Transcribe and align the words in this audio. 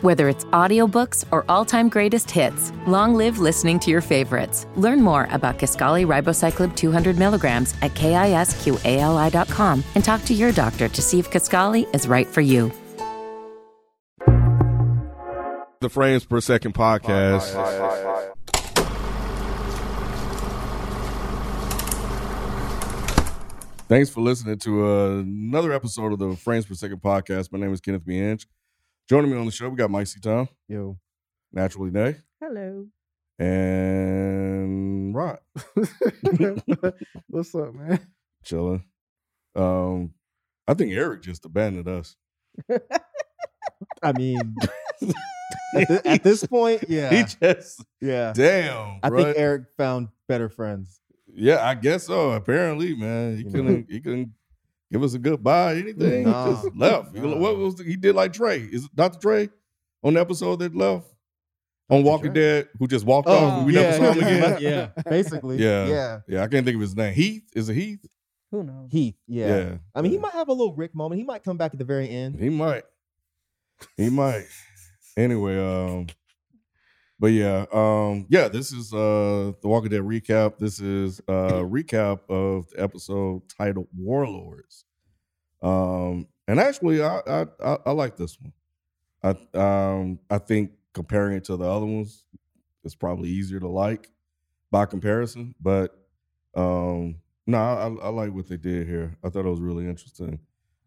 Whether 0.00 0.28
it's 0.28 0.44
audiobooks 0.46 1.24
or 1.32 1.44
all-time 1.48 1.88
greatest 1.88 2.30
hits, 2.30 2.72
long 2.86 3.14
live 3.14 3.40
listening 3.40 3.80
to 3.80 3.90
your 3.90 4.00
favorites. 4.00 4.64
Learn 4.76 5.02
more 5.02 5.26
about 5.32 5.58
Kisqali 5.58 6.06
Ribociclib 6.06 6.76
200 6.76 7.18
milligrams 7.18 7.74
at 7.82 7.94
kisqali.com 7.94 9.84
and 9.96 10.04
talk 10.04 10.24
to 10.26 10.34
your 10.34 10.52
doctor 10.52 10.88
to 10.88 11.02
see 11.02 11.18
if 11.18 11.30
Kisqali 11.30 11.92
is 11.92 12.06
right 12.06 12.28
for 12.28 12.40
you. 12.40 12.70
The 15.80 15.88
Frames 15.90 16.24
Per 16.24 16.40
Second 16.40 16.74
podcast. 16.74 17.54
Thanks 23.88 24.10
for 24.10 24.20
listening 24.20 24.58
to 24.58 25.18
another 25.20 25.72
episode 25.72 26.12
of 26.12 26.18
the 26.18 26.36
Frames 26.36 26.66
Per 26.66 26.74
Second 26.74 27.00
podcast. 27.00 27.50
My 27.52 27.58
name 27.58 27.72
is 27.72 27.80
Kenneth 27.80 28.04
B. 28.04 28.36
Joining 29.08 29.30
me 29.30 29.38
on 29.38 29.46
the 29.46 29.52
show, 29.52 29.68
we 29.70 29.76
got 29.76 29.90
Mike 29.90 30.06
C. 30.06 30.20
Tom, 30.20 30.48
Yo. 30.68 30.98
Naturally 31.52 31.90
Day, 31.90 32.16
Hello. 32.40 32.86
and 33.38 35.14
Rod. 35.14 35.38
What's 37.28 37.54
up, 37.54 37.72
man? 37.74 38.00
Chilling. 38.44 38.84
Um, 39.56 40.12
I 40.66 40.74
think 40.74 40.92
Eric 40.92 41.22
just 41.22 41.46
abandoned 41.46 41.88
us. 41.88 42.16
I 44.02 44.12
mean, 44.12 44.38
at, 45.74 45.88
thi- 45.88 46.00
at 46.08 46.22
this 46.22 46.46
point, 46.46 46.84
yeah, 46.86 47.08
He 47.08 47.24
just 47.40 47.82
yeah. 48.02 48.34
damn. 48.34 49.00
I 49.02 49.08
bruh. 49.08 49.24
think 49.24 49.38
Eric 49.38 49.62
found 49.78 50.08
better 50.28 50.50
friends. 50.50 51.00
Yeah, 51.32 51.66
I 51.66 51.74
guess 51.76 52.04
so. 52.06 52.32
Apparently, 52.32 52.94
man, 52.94 53.38
he 53.38 53.44
You 53.44 53.50
couldn't. 53.50 53.86
He 53.90 54.00
couldn't 54.00 54.32
give 54.92 55.02
us 55.02 55.14
a 55.14 55.18
goodbye. 55.18 55.76
Anything. 55.76 56.24
Nah. 56.24 56.46
He 56.46 56.52
just 56.62 56.76
left. 56.76 57.14
Nah. 57.14 57.36
What 57.36 57.56
was 57.58 57.76
the- 57.76 57.84
he 57.84 57.96
did? 57.96 58.14
Like 58.14 58.32
Trey? 58.32 58.60
Is 58.60 58.88
Dr. 58.94 59.18
Trey 59.18 59.48
on 60.02 60.14
the 60.14 60.20
episode 60.20 60.56
that 60.60 60.74
left 60.74 61.06
on 61.90 62.02
Walking 62.04 62.32
Trey? 62.32 62.42
Dead, 62.42 62.68
who 62.78 62.86
just 62.86 63.04
walked 63.04 63.28
off 63.28 63.58
and 63.58 63.66
we 63.66 63.72
never 63.72 63.96
saw 63.96 64.12
him 64.12 64.18
again? 64.18 64.58
yeah, 64.60 64.88
basically. 65.08 65.56
Yeah. 65.58 65.86
yeah. 65.86 66.20
Yeah, 66.28 66.42
I 66.42 66.48
can't 66.48 66.64
think 66.64 66.74
of 66.76 66.80
his 66.80 66.96
name. 66.96 67.14
Heath 67.14 67.44
is 67.54 67.68
it 67.68 67.74
Heath? 67.74 68.04
Who 68.50 68.62
knows? 68.64 68.90
Heath. 68.90 69.14
Yeah. 69.26 69.46
Yeah. 69.46 69.76
I 69.94 70.00
mean, 70.02 70.12
he 70.12 70.18
might 70.18 70.32
have 70.32 70.48
a 70.48 70.52
little 70.52 70.74
Rick 70.74 70.94
moment. 70.94 71.18
He 71.18 71.24
might 71.24 71.44
come 71.44 71.56
back 71.58 71.72
at 71.74 71.78
the 71.78 71.84
very 71.84 72.08
end. 72.08 72.40
He 72.40 72.48
might. 72.48 72.84
He 73.96 74.08
might. 74.10 74.46
Anyway, 75.16 75.58
um, 75.58 76.06
but 77.18 77.28
yeah, 77.28 77.66
um, 77.72 78.26
yeah, 78.28 78.48
this 78.48 78.72
is 78.72 78.92
uh 78.92 79.52
the 79.60 79.68
Walking 79.68 79.90
Dead 79.90 80.02
recap. 80.02 80.58
This 80.58 80.80
is 80.80 81.20
a 81.28 81.62
recap 81.64 82.20
of 82.28 82.68
the 82.70 82.82
episode 82.82 83.42
titled 83.48 83.88
Warlords. 83.96 84.84
Um, 85.62 86.28
and 86.46 86.60
actually 86.60 87.02
I 87.02 87.20
I 87.26 87.46
I, 87.62 87.78
I 87.86 87.90
like 87.92 88.16
this 88.16 88.38
one. 88.40 88.52
I 89.22 89.58
um 89.58 90.20
I 90.30 90.38
think 90.38 90.72
comparing 90.94 91.36
it 91.36 91.44
to 91.44 91.56
the 91.56 91.64
other 91.68 91.86
ones, 91.86 92.24
it's 92.84 92.94
probably 92.94 93.28
easier 93.28 93.60
to 93.60 93.68
like 93.68 94.10
by 94.70 94.86
comparison. 94.86 95.54
But 95.60 95.96
um 96.54 97.16
no, 97.48 97.58
I, 97.58 98.06
I 98.06 98.08
like 98.10 98.32
what 98.34 98.46
they 98.46 98.58
did 98.58 98.86
here. 98.86 99.16
I 99.24 99.30
thought 99.30 99.46
it 99.46 99.50
was 99.50 99.60
really 99.60 99.88
interesting. 99.88 100.38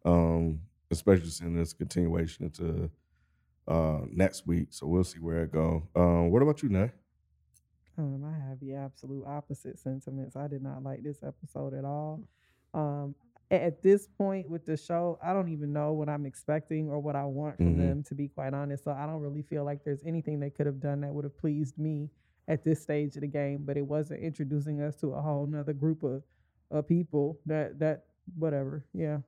Um, 0.06 0.62
especially 0.92 1.30
seeing 1.30 1.56
this 1.56 1.74
continuation 1.74 2.46
into 2.46 2.92
uh 3.68 4.00
next 4.12 4.48
week. 4.48 4.68
So 4.72 4.88
we'll 4.88 5.04
see 5.04 5.20
where 5.20 5.44
it 5.44 5.52
go. 5.52 5.84
Um, 5.96 6.32
what 6.32 6.42
about 6.42 6.62
you, 6.64 6.70
Nay? 6.70 6.92
Um, 7.98 8.24
I 8.26 8.50
have 8.50 8.60
the 8.60 8.74
absolute 8.74 9.26
opposite 9.28 9.78
sentiments. 9.80 10.36
I 10.36 10.48
did 10.48 10.64
not 10.64 10.82
like 10.84 11.04
this 11.04 11.20
episode 11.24 11.74
at 11.74 11.86
all. 11.86 12.22
Um, 12.74 13.14
at 13.52 13.84
this 13.84 14.08
point 14.08 14.50
with 14.50 14.66
the 14.66 14.78
show, 14.78 15.20
I 15.22 15.34
don't 15.34 15.50
even 15.50 15.74
know 15.74 15.92
what 15.92 16.08
I'm 16.08 16.26
expecting 16.26 16.90
or 16.90 17.00
what 17.00 17.18
I 17.18 17.26
want 17.26 17.58
from 17.58 17.76
Mhm. 17.76 17.78
them, 17.78 18.04
to 18.04 18.16
be 18.16 18.30
quite 18.30 18.54
honest. 18.54 18.86
So 18.86 18.92
I 18.92 19.06
don't 19.06 19.22
really 19.22 19.42
feel 19.42 19.66
like 19.66 19.84
there's 19.84 20.02
anything 20.06 20.40
they 20.40 20.50
could 20.50 20.66
have 20.68 20.80
done 20.80 21.02
that 21.02 21.14
would 21.14 21.26
have 21.26 21.38
pleased 21.38 21.78
me 21.78 22.10
at 22.48 22.64
this 22.64 22.82
stage 22.82 23.16
of 23.18 23.22
the 23.22 23.28
game. 23.28 23.64
But 23.66 23.76
it 23.78 23.86
wasn't 23.86 24.22
introducing 24.22 24.82
us 24.82 24.96
to 25.02 25.14
a 25.14 25.22
whole 25.22 25.46
nother 25.46 25.74
group 25.74 26.02
of, 26.04 26.24
of 26.72 26.88
people 26.88 27.40
that 27.46 27.78
that 27.80 28.06
whatever. 28.38 28.86
Yeah. 28.94 29.20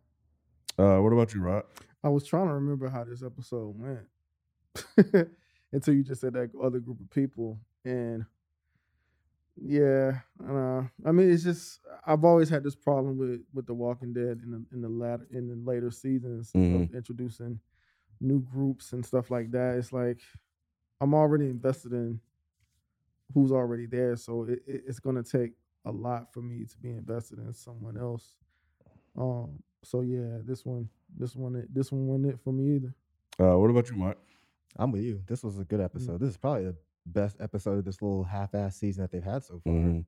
Uh, 0.79 0.99
what 0.99 1.11
about 1.11 1.33
you, 1.33 1.41
Rod? 1.41 1.66
I 2.01 2.07
was 2.09 2.25
trying 2.25 2.47
to 2.47 2.53
remember 2.53 2.88
how 2.89 3.03
this 3.03 3.22
episode 3.23 3.77
went 3.77 4.07
until 5.72 5.94
you 5.94 6.03
just 6.03 6.22
said 6.22 6.34
that 6.34 6.51
other 6.61 6.79
group 6.79 7.00
of 7.00 7.09
people, 7.09 7.59
and 7.85 8.25
yeah, 9.56 10.19
uh, 10.47 10.81
I 11.06 11.11
mean, 11.11 11.31
it's 11.31 11.44
just 11.44 11.79
I've 12.06 12.23
always 12.25 12.50
had 12.50 12.63
this 12.63 12.75
problem 12.75 13.17
with 13.17 13.41
with 13.53 13.67
The 13.67 13.73
Walking 13.73 14.13
Dead 14.13 14.41
in 14.44 14.51
the 14.51 14.63
in 14.73 14.81
the 14.81 14.89
latter 14.89 15.28
in 15.31 15.47
the 15.47 15.56
later 15.56 15.91
seasons 15.91 16.51
Mhm. 16.53 16.89
of 16.89 16.95
introducing 16.95 17.59
new 18.19 18.39
groups 18.41 18.94
and 18.94 19.06
stuff 19.06 19.29
like 19.29 19.51
that. 19.51 19.78
It's 19.78 19.94
like 19.94 20.19
I'm 21.01 21.13
already 21.13 21.45
invested 21.50 21.91
in 21.94 22.19
who's 23.34 23.51
already 23.51 23.85
there, 23.85 24.16
so 24.16 24.44
it, 24.44 24.63
it, 24.66 24.84
it's 24.88 25.00
gonna 25.00 25.23
take 25.23 25.53
a 25.85 25.91
lot 25.91 26.34
for 26.34 26.41
me 26.41 26.66
to 26.66 26.78
be 26.78 26.90
invested 26.91 27.40
in 27.40 27.53
someone 27.53 27.97
else. 27.97 28.35
Um. 29.17 29.61
So 29.85 30.00
yeah, 30.01 30.38
this 30.45 30.66
one, 30.66 30.88
this 31.16 31.35
one, 31.35 31.67
this 31.73 31.91
one 31.91 32.07
wasn't 32.07 32.28
it 32.34 32.40
for 32.40 32.53
me 32.53 32.75
either. 32.78 32.95
Uh, 33.38 33.57
what 33.59 33.69
about 33.69 33.90
you, 33.90 33.97
Mike? 33.97 34.17
I'm 34.75 34.91
with 34.91 35.03
you. 35.03 35.22
This 35.28 35.44
was 35.44 35.59
a 35.59 35.63
good 35.66 35.81
episode. 35.81 36.19
This 36.19 36.29
is 36.29 36.38
probably 36.38 36.66
the 36.66 36.75
best 37.06 37.38
episode 37.39 37.78
of 37.79 37.85
this 37.85 38.01
little 38.01 38.23
half-ass 38.23 38.78
season 38.78 39.03
that 39.03 39.11
they've 39.11 39.23
had 39.23 39.44
so 39.44 39.59
far. 39.63 39.73
Mhm. 39.73 40.06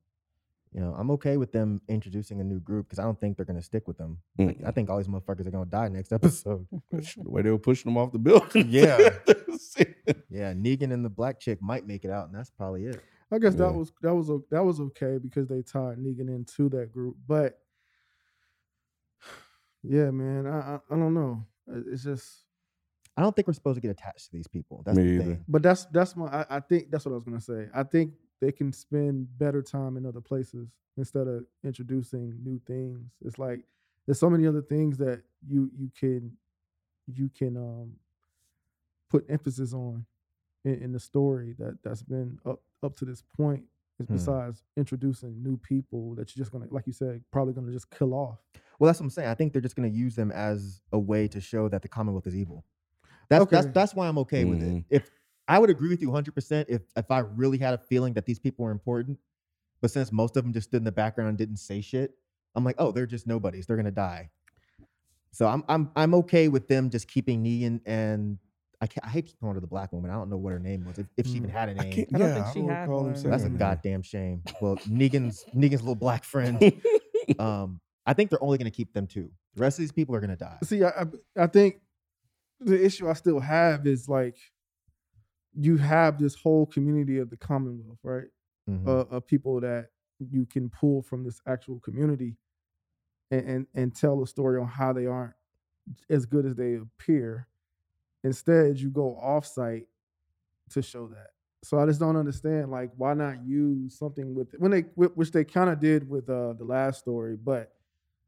You 0.71 0.81
know, 0.81 0.93
I'm 0.97 1.09
okay 1.11 1.37
with 1.37 1.51
them 1.53 1.79
introducing 1.87 2.41
a 2.41 2.43
new 2.43 2.59
group 2.59 2.87
because 2.87 2.99
I 2.99 3.03
don't 3.03 3.19
think 3.19 3.37
they're 3.37 3.45
gonna 3.45 3.61
stick 3.61 3.87
with 3.87 3.97
them. 3.97 4.17
Like, 4.37 4.61
I 4.65 4.71
think 4.71 4.89
all 4.89 4.97
these 4.97 5.07
motherfuckers 5.07 5.45
are 5.47 5.51
gonna 5.51 5.65
die 5.65 5.87
next 5.89 6.11
episode. 6.51 6.67
the 6.91 7.29
way 7.29 7.41
they 7.43 7.51
were 7.51 7.57
pushing 7.59 7.89
them 7.91 7.97
off 7.97 8.11
the 8.11 8.19
building. 8.19 8.67
Yeah. 8.69 8.97
yeah, 10.29 10.53
Negan 10.53 10.91
and 10.93 11.03
the 11.05 11.09
black 11.09 11.39
chick 11.39 11.61
might 11.61 11.85
make 11.87 12.03
it 12.03 12.11
out, 12.11 12.27
and 12.27 12.35
that's 12.35 12.49
probably 12.49 12.85
it. 12.85 13.01
I 13.31 13.39
guess 13.39 13.53
Yeah. 13.53 13.67
that 13.67 13.73
was 13.73 13.91
that 14.01 14.13
was 14.13 14.29
o- 14.29 14.45
that 14.51 14.63
was 14.63 14.79
okay 14.81 15.17
because 15.17 15.47
they 15.47 15.61
tied 15.61 15.97
Negan 15.97 16.29
into 16.29 16.67
that 16.69 16.91
group, 16.91 17.15
but 17.27 17.59
yeah, 19.83 20.11
man, 20.11 20.45
I 20.47 20.59
I, 20.59 20.75
I 20.91 20.95
don't 20.97 21.13
know. 21.13 21.45
It- 21.67 21.85
It's 21.93 22.03
just, 22.03 22.44
I 23.17 23.21
don't 23.21 23.35
think 23.35 23.47
we're 23.47 23.53
supposed 23.53 23.75
to 23.75 23.81
get 23.81 23.91
attached 23.91 24.25
to 24.25 24.31
these 24.33 24.47
people. 24.47 24.83
That's 24.85 24.97
Me 24.97 25.03
the 25.17 25.23
either. 25.23 25.39
but 25.47 25.61
that's 25.63 25.85
that's 25.85 26.15
my 26.15 26.25
I, 26.27 26.45
I 26.57 26.59
think 26.59 26.91
that's 26.91 27.05
what 27.05 27.11
I 27.11 27.15
was 27.15 27.23
gonna 27.23 27.39
say. 27.41 27.67
I 27.73 27.83
think 27.83 28.13
they 28.41 28.51
can 28.51 28.73
spend 28.73 29.27
better 29.37 29.61
time 29.61 29.95
in 29.97 30.05
other 30.05 30.21
places 30.21 30.67
instead 30.97 31.27
of 31.27 31.45
introducing 31.63 32.37
new 32.43 32.59
things. 32.67 33.09
It's 33.23 33.39
like 33.39 33.61
there's 34.05 34.19
so 34.19 34.29
many 34.29 34.45
other 34.47 34.61
things 34.61 34.97
that 34.97 35.21
you 35.47 35.71
you 35.77 35.89
can 35.97 36.31
you 37.07 37.29
can 37.37 37.55
um 37.57 37.93
put 39.09 39.25
emphasis 39.29 39.73
on 39.73 40.05
in, 40.63 40.75
in 40.83 40.91
the 40.91 40.99
story 40.99 41.55
that 41.59 41.77
that's 41.83 42.03
been 42.03 42.37
up 42.45 42.61
up 42.83 42.95
to 42.97 43.05
this 43.05 43.23
point. 43.35 43.63
Is 43.97 44.07
Hmm. 44.07 44.13
besides 44.15 44.61
introducing 44.75 45.41
new 45.41 45.55
people 45.55 46.15
that 46.15 46.35
you're 46.35 46.41
just 46.43 46.51
gonna, 46.51 46.65
like 46.69 46.85
you 46.85 46.91
said, 46.91 47.23
probably 47.31 47.53
gonna 47.53 47.71
just 47.71 47.89
kill 47.91 48.13
off. 48.13 48.39
Well, 48.77 48.87
that's 48.87 48.99
what 48.99 49.05
I'm 49.05 49.09
saying. 49.09 49.29
I 49.29 49.35
think 49.35 49.53
they're 49.53 49.61
just 49.61 49.77
going 49.77 49.89
to 49.89 49.97
use 49.97 50.15
them 50.17 50.31
as 50.33 50.81
a 50.91 50.99
way 50.99 51.29
to 51.29 51.39
show 51.39 51.69
that 51.69 51.81
the 51.81 51.87
Commonwealth 51.87 52.27
is 52.27 52.35
evil. 52.35 52.65
That's 53.29 53.45
that's 53.45 53.65
Okay. 53.65 53.73
that's 53.73 53.93
why 53.95 54.07
I'm 54.07 54.17
okay 54.19 54.45
with 54.45 54.61
it. 54.61 54.67
Mhm. 54.69 54.83
If 54.89 55.09
I 55.47 55.59
would 55.59 55.69
agree 55.69 55.89
with 55.89 56.01
you 56.01 56.09
100 56.09 56.33
percent 56.33 56.69
if 56.69 56.81
if 56.95 57.09
I 57.11 57.19
really 57.19 57.57
had 57.57 57.73
a 57.73 57.77
feeling 57.77 58.13
that 58.13 58.25
these 58.25 58.39
people 58.39 58.65
were 58.65 58.71
important, 58.71 59.19
but 59.81 59.91
since 59.91 60.11
most 60.11 60.35
of 60.37 60.43
them 60.43 60.53
just 60.53 60.69
stood 60.69 60.77
in 60.77 60.83
the 60.85 60.91
background 60.91 61.29
and 61.29 61.37
didn't 61.37 61.57
say 61.57 61.81
shit, 61.81 62.15
I'm 62.55 62.63
like, 62.63 62.75
oh, 62.79 62.91
they're 62.91 63.05
just 63.05 63.27
nobodies. 63.27 63.65
They're 63.67 63.77
gonna 63.77 63.91
die. 63.91 64.29
So 65.31 65.47
I'm 65.47 65.63
I'm 65.67 65.91
I'm 65.95 66.13
okay 66.15 66.47
with 66.47 66.67
them 66.67 66.89
just 66.89 67.07
keeping 67.07 67.43
Negan 67.43 67.81
and 67.85 68.37
I 68.81 68.87
can't, 68.87 69.05
I 69.05 69.09
hate 69.09 69.21
to 69.25 69.31
keep 69.31 69.39
calling 69.39 69.55
her 69.55 69.61
the 69.61 69.67
black 69.67 69.93
woman. 69.93 70.11
I 70.11 70.15
don't 70.15 70.29
know 70.29 70.37
what 70.37 70.51
her 70.51 70.59
name 70.59 70.83
was 70.85 70.99
if, 70.99 71.07
if 71.17 71.25
she 71.25 71.33
even 71.37 71.49
Mm. 71.49 71.53
had 71.53 71.69
a 71.69 71.73
name. 71.75 71.91
can't. 71.91 72.09
I 72.13 72.17
don't 72.17 72.27
yeah, 72.27 72.33
think 72.35 72.45
I 72.47 72.53
she 72.53 72.59
had 72.59 72.81
recall 72.81 73.03
one. 73.03 73.13
That's 73.23 73.43
a 73.45 73.49
goddamn 73.49 74.01
shame. 74.01 74.43
Well, 74.61 74.77
Negan's 74.89 75.45
Negan's 75.55 75.81
little 75.81 75.95
black 75.95 76.23
friend. 76.23 76.59
Um, 77.39 77.79
I 78.05 78.13
think 78.13 78.29
they're 78.29 78.43
only 78.43 78.59
gonna 78.59 78.69
keep 78.69 78.93
them 78.93 79.07
two. 79.07 79.31
The 79.55 79.61
rest 79.61 79.79
of 79.79 79.83
these 79.83 79.91
people 79.91 80.15
are 80.15 80.19
gonna 80.21 80.35
die. 80.35 80.57
See, 80.63 80.83
I 80.83 80.89
I, 80.89 81.05
I 81.43 81.47
think 81.47 81.81
the 82.65 82.83
issue 82.83 83.09
I 83.09 83.13
still 83.13 83.39
have 83.39 83.87
is 83.87 84.09
like 84.09 84.37
you 85.53 85.77
have 85.77 86.19
this 86.19 86.35
whole 86.35 86.65
community 86.65 87.17
of 87.19 87.29
the 87.29 87.37
Commonwealth, 87.37 87.99
right? 88.03 88.27
Mhm. 88.69 88.87
uh, 88.87 89.05
of 89.15 89.27
people 89.27 89.59
that 89.61 89.89
you 90.31 90.45
can 90.47 90.69
pull 90.71 91.03
from 91.03 91.23
this 91.23 91.39
actual 91.45 91.79
community 91.81 92.35
and, 93.29 93.47
and 93.47 93.67
and 93.75 93.95
tell 93.95 94.23
a 94.23 94.27
story 94.27 94.59
on 94.59 94.67
how 94.67 94.91
they 94.91 95.05
aren't 95.05 95.35
as 96.09 96.25
good 96.25 96.45
as 96.47 96.55
they 96.55 96.73
appear. 96.75 97.47
Instead, 98.23 98.79
you 98.79 98.89
go 98.89 99.19
offsite 99.23 99.85
to 100.71 100.81
show 100.81 101.07
that. 101.09 101.27
So 101.61 101.77
I 101.77 101.85
just 101.85 101.99
don't 101.99 102.15
understand, 102.15 102.71
like, 102.71 102.91
why 102.97 103.13
not 103.13 103.45
use 103.45 103.97
something 103.99 104.33
with 104.33 104.53
when 104.57 104.71
they 104.71 104.81
which 104.95 105.31
they 105.31 105.43
kind 105.43 105.69
of 105.69 105.79
did 105.79 106.09
with 106.09 106.27
uh, 106.27 106.53
the 106.53 106.65
last 106.65 106.97
story, 106.99 107.35
but 107.35 107.74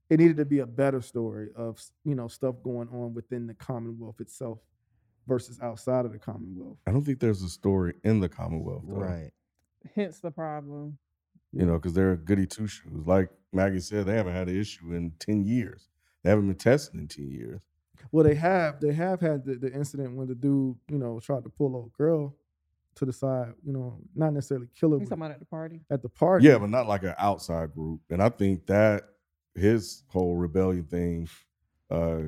it 0.09 0.19
needed 0.19 0.37
to 0.37 0.45
be 0.45 0.59
a 0.59 0.65
better 0.65 1.01
story 1.01 1.49
of 1.55 1.81
you 2.03 2.15
know 2.15 2.27
stuff 2.27 2.55
going 2.63 2.87
on 2.89 3.13
within 3.13 3.47
the 3.47 3.53
Commonwealth 3.53 4.19
itself 4.21 4.59
versus 5.27 5.59
outside 5.61 6.05
of 6.05 6.11
the 6.13 6.19
Commonwealth. 6.19 6.77
I 6.87 6.91
don't 6.91 7.03
think 7.03 7.19
there's 7.19 7.41
a 7.41 7.49
story 7.49 7.93
in 8.03 8.19
the 8.19 8.29
Commonwealth, 8.29 8.83
though. 8.87 8.95
Right. 8.95 9.31
Hence 9.95 10.19
the 10.19 10.31
problem. 10.31 10.97
You 11.53 11.65
know, 11.65 11.73
because 11.73 11.93
they're 11.93 12.15
goody 12.15 12.45
two 12.45 12.67
shoes. 12.67 13.05
Like 13.05 13.29
Maggie 13.53 13.79
said, 13.79 14.05
they 14.05 14.15
haven't 14.15 14.33
had 14.33 14.49
an 14.49 14.59
issue 14.59 14.93
in 14.93 15.11
ten 15.19 15.43
years. 15.43 15.87
They 16.23 16.29
haven't 16.29 16.47
been 16.47 16.57
tested 16.57 16.99
in 16.99 17.07
ten 17.07 17.29
years. 17.29 17.61
Well, 18.11 18.23
they 18.23 18.35
have 18.35 18.79
they 18.79 18.93
have 18.93 19.21
had 19.21 19.45
the, 19.45 19.55
the 19.55 19.71
incident 19.71 20.15
when 20.15 20.27
the 20.27 20.35
dude 20.35 20.75
you 20.89 20.97
know 20.97 21.19
tried 21.19 21.43
to 21.43 21.49
pull 21.49 21.91
a 21.93 21.97
girl 21.97 22.35
to 22.95 23.05
the 23.05 23.13
side. 23.13 23.53
You 23.65 23.73
know, 23.73 23.97
not 24.15 24.33
necessarily 24.33 24.67
kill 24.77 24.91
her 24.91 24.99
He's 24.99 25.09
talking 25.09 25.23
about 25.23 25.31
at 25.31 25.39
the 25.39 25.45
party. 25.45 25.81
at 25.89 26.01
the 26.01 26.09
party. 26.09 26.45
Yeah, 26.45 26.57
but 26.57 26.69
not 26.69 26.87
like 26.87 27.03
an 27.03 27.15
outside 27.17 27.73
group. 27.73 28.01
And 28.09 28.21
I 28.21 28.29
think 28.29 28.65
that 28.67 29.03
his 29.57 30.03
whole 30.07 30.35
rebellion 30.35 30.83
thing 30.85 31.27
uh 31.89 32.21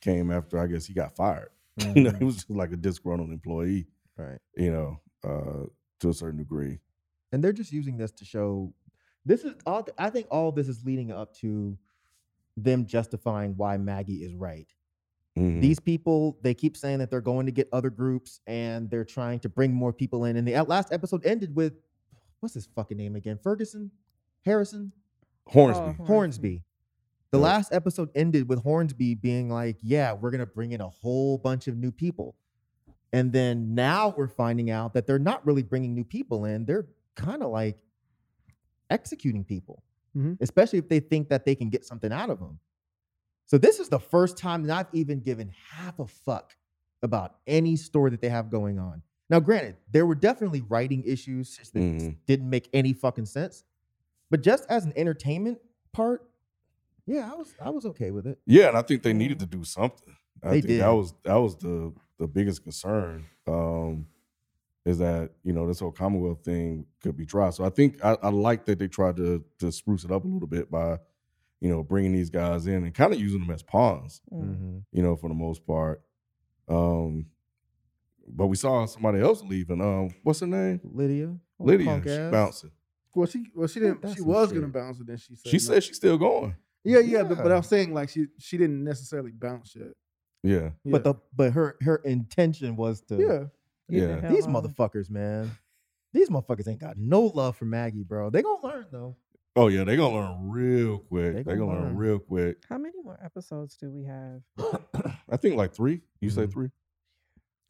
came 0.00 0.30
after 0.30 0.58
I 0.58 0.66
guess 0.66 0.84
he 0.84 0.92
got 0.94 1.16
fired. 1.16 1.50
You 1.94 2.02
know, 2.04 2.10
he 2.18 2.24
was 2.24 2.34
just 2.36 2.50
like 2.50 2.72
a 2.72 2.76
disgruntled 2.76 3.30
employee, 3.30 3.86
right. 4.18 4.38
you 4.56 4.70
know, 4.70 5.00
uh 5.24 5.66
to 6.00 6.08
a 6.10 6.12
certain 6.14 6.38
degree. 6.38 6.78
and 7.32 7.42
they're 7.42 7.52
just 7.52 7.72
using 7.72 7.96
this 7.96 8.10
to 8.12 8.24
show 8.24 8.72
this 9.24 9.44
is 9.44 9.54
all 9.66 9.86
i 9.96 10.10
think 10.10 10.26
all 10.30 10.50
this 10.50 10.66
is 10.68 10.84
leading 10.84 11.12
up 11.12 11.32
to 11.36 11.78
them 12.56 12.84
justifying 12.84 13.54
why 13.56 13.76
maggie 13.76 14.24
is 14.24 14.34
right 14.34 14.66
Mhm. 15.38 15.60
these 15.62 15.78
people 15.80 16.36
they 16.42 16.52
keep 16.54 16.76
saying 16.76 16.98
that 16.98 17.08
they're 17.10 17.20
going 17.22 17.46
to 17.46 17.52
get 17.52 17.68
other 17.72 17.88
groups 17.88 18.40
and 18.46 18.90
they're 18.90 19.04
trying 19.04 19.38
to 19.40 19.48
bring 19.48 19.72
more 19.72 19.92
people 19.92 20.24
in 20.26 20.36
and 20.36 20.46
the 20.46 20.60
last 20.64 20.92
episode 20.92 21.24
ended 21.24 21.54
with 21.56 21.72
what's 22.40 22.52
his 22.54 22.66
fucking 22.74 22.98
name 22.98 23.14
again 23.16 23.38
ferguson 23.42 23.90
harrison 24.44 24.92
Hornsby. 25.46 25.96
Oh, 26.00 26.04
hornsby 26.04 26.62
the 27.32 27.38
last 27.38 27.72
episode 27.72 28.10
ended 28.14 28.48
with 28.48 28.62
hornsby 28.62 29.14
being 29.14 29.48
like 29.50 29.76
yeah 29.82 30.12
we're 30.12 30.30
going 30.30 30.38
to 30.40 30.46
bring 30.46 30.72
in 30.72 30.80
a 30.80 30.88
whole 30.88 31.38
bunch 31.38 31.66
of 31.68 31.76
new 31.76 31.90
people 31.90 32.36
and 33.12 33.32
then 33.32 33.74
now 33.74 34.14
we're 34.16 34.28
finding 34.28 34.70
out 34.70 34.94
that 34.94 35.06
they're 35.06 35.18
not 35.18 35.44
really 35.46 35.62
bringing 35.62 35.94
new 35.94 36.04
people 36.04 36.44
in 36.44 36.64
they're 36.64 36.86
kind 37.16 37.42
of 37.42 37.50
like 37.50 37.78
executing 38.90 39.44
people 39.44 39.82
Mhm. 40.16 40.36
especially 40.42 40.78
if 40.78 40.88
they 40.88 41.00
think 41.00 41.30
that 41.30 41.46
they 41.46 41.54
can 41.54 41.70
get 41.70 41.84
something 41.86 42.12
out 42.12 42.28
of 42.30 42.38
them 42.38 42.58
so 43.46 43.56
this 43.58 43.80
is 43.80 43.88
the 43.88 43.98
first 43.98 44.36
time 44.36 44.62
that 44.64 44.76
I've 44.76 44.94
even 44.94 45.20
given 45.20 45.48
half 45.70 45.98
a 45.98 46.06
fuck 46.06 46.56
about 47.02 47.36
any 47.46 47.76
story 47.76 48.10
that 48.12 48.20
they 48.20 48.28
have 48.30 48.48
going 48.50 48.78
on. 48.78 49.02
Now, 49.28 49.40
granted, 49.40 49.76
there 49.90 50.06
were 50.06 50.14
definitely 50.14 50.62
writing 50.62 51.02
issues 51.04 51.58
that 51.74 51.80
Mhm. 51.80 52.16
didn't 52.24 52.48
make 52.48 52.68
any 52.72 52.92
fucking 52.94 53.26
sense, 53.26 53.64
but 54.30 54.42
just 54.42 54.64
as 54.70 54.86
an 54.86 54.92
entertainment 54.96 55.58
part, 55.92 56.30
yeah, 57.06 57.30
I 57.32 57.34
was 57.36 57.54
I 57.60 57.70
was 57.70 57.86
okay 57.86 58.10
with 58.10 58.26
it. 58.26 58.38
Yeah, 58.46 58.68
and 58.68 58.76
I 58.76 58.82
think 58.82 59.02
they 59.02 59.12
needed 59.12 59.38
to 59.40 59.46
do 59.46 59.64
something. 59.64 60.14
I 60.42 60.50
They 60.50 60.60
think 60.62 60.80
that 60.80 60.88
was 60.90 61.14
that 61.24 61.36
was 61.36 61.56
the 61.56 61.92
the 62.18 62.26
biggest 62.26 62.62
concern. 62.62 63.26
Um, 63.46 64.06
is 64.84 64.98
that 64.98 65.30
you 65.44 65.52
know 65.52 65.66
this 65.66 65.78
whole 65.80 65.92
Commonwealth 65.92 66.44
thing 66.44 66.86
could 67.02 67.16
be 67.16 67.24
dry. 67.24 67.50
So 67.50 67.64
I 67.64 67.70
think 67.70 68.04
I, 68.04 68.16
I 68.22 68.28
like 68.30 68.64
that 68.66 68.78
they 68.78 68.88
tried 68.88 69.16
to 69.16 69.44
to 69.58 69.70
spruce 69.72 70.04
it 70.04 70.10
up 70.10 70.24
a 70.24 70.28
little 70.28 70.48
bit 70.48 70.70
by 70.70 70.98
you 71.60 71.68
know 71.68 71.82
bringing 71.82 72.12
these 72.12 72.30
guys 72.30 72.66
in 72.66 72.84
and 72.84 72.92
kind 72.94 73.12
of 73.12 73.20
using 73.20 73.40
them 73.40 73.50
as 73.50 73.62
pawns. 73.62 74.20
Mm. 74.32 74.82
You 74.92 75.02
know, 75.02 75.14
for 75.16 75.28
the 75.28 75.34
most 75.34 75.64
part. 75.66 76.02
Um, 76.68 77.26
but 78.28 78.46
we 78.46 78.56
saw 78.56 78.84
somebody 78.86 79.20
else 79.20 79.42
leaving. 79.42 79.80
Um, 79.80 80.10
what's 80.22 80.40
her 80.40 80.46
name? 80.46 80.80
Lydia, 80.84 81.36
Lydia. 81.58 81.86
punk 81.86 82.04
She 82.08 82.16
bouncing. 82.30 82.70
Well, 83.14 83.26
she 83.26 83.46
well 83.54 83.68
she 83.68 83.80
didn't. 83.80 84.02
That's 84.02 84.14
She 84.14 84.22
was 84.22 84.48
shit. 84.48 84.60
gonna 84.60 84.72
bounce, 84.72 84.98
and 84.98 85.06
then 85.08 85.16
she 85.18 85.34
said 85.36 85.50
She 85.50 85.56
no. 85.58 85.60
said 85.74 85.84
she's 85.84 85.96
still 85.96 86.18
going. 86.18 86.56
Yeah, 86.84 86.98
yeah, 87.00 87.22
But, 87.22 87.38
but 87.38 87.52
I'm 87.52 87.62
saying 87.62 87.94
like 87.94 88.08
she 88.08 88.26
she 88.38 88.56
didn't 88.58 88.82
necessarily 88.84 89.30
bounce 89.30 89.74
yet. 89.76 89.92
Yeah. 90.42 90.70
Yeah. 90.84 90.92
but 90.92 91.04
the 91.04 91.14
but 91.34 91.52
her 91.52 91.76
her 91.82 91.96
intention 91.96 92.74
was 92.76 93.00
to 93.02 93.16
yeah, 93.16 93.38
Get 93.88 94.20
the 94.22 94.26
Yeah. 94.28 94.32
these 94.32 94.46
motherfuckers, 94.46 95.08
man. 95.10 95.50
These 96.12 96.28
motherfuckers 96.28 96.66
ain't 96.68 96.80
got 96.80 96.98
no 96.98 97.22
love 97.22 97.56
for 97.56 97.64
Maggie, 97.64 98.02
bro. 98.02 98.30
They 98.30 98.42
gonna 98.42 98.66
learn 98.66 98.86
though. 98.90 99.16
Oh 99.54 99.68
yeah, 99.68 99.84
they 99.84 99.96
gonna 99.96 100.14
learn 100.14 100.50
real 100.50 100.98
quick. 100.98 101.34
They 101.34 101.42
They 101.42 101.54
gonna 101.56 101.58
gonna 101.58 101.72
learn 101.72 101.82
learn. 101.84 101.96
real 101.96 102.18
quick. 102.18 102.58
How 102.68 102.78
many 102.78 103.00
more 103.04 103.18
episodes 103.22 103.76
do 103.76 103.90
we 103.90 104.04
have? 104.04 104.40
I 105.30 105.36
think 105.36 105.56
like 105.56 105.74
three. 105.74 106.00
You 106.20 106.30
say 106.30 106.46
Mhm. 106.46 106.52
three? 106.52 106.70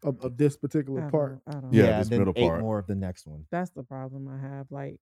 of, 0.05 0.19
of 0.25 0.37
this 0.37 0.57
I 0.57 0.59
particular 0.61 1.01
don't- 1.03 1.11
part. 1.13 1.41
I 1.47 1.53
don't 1.53 1.73
Yeah, 1.73 1.83
know. 1.85 1.91
and 1.93 2.01
this 2.01 2.09
then 2.09 2.19
middle 2.21 2.35
eight 2.37 2.49
part. 2.49 2.61
more 2.61 2.79
of 2.79 2.87
the 2.89 2.95
next 2.97 3.25
one. 3.27 3.47
That's 3.53 3.71
the 3.71 3.85
problem 3.85 4.27
I 4.27 4.37
have. 4.39 4.67
Like, 4.73 4.99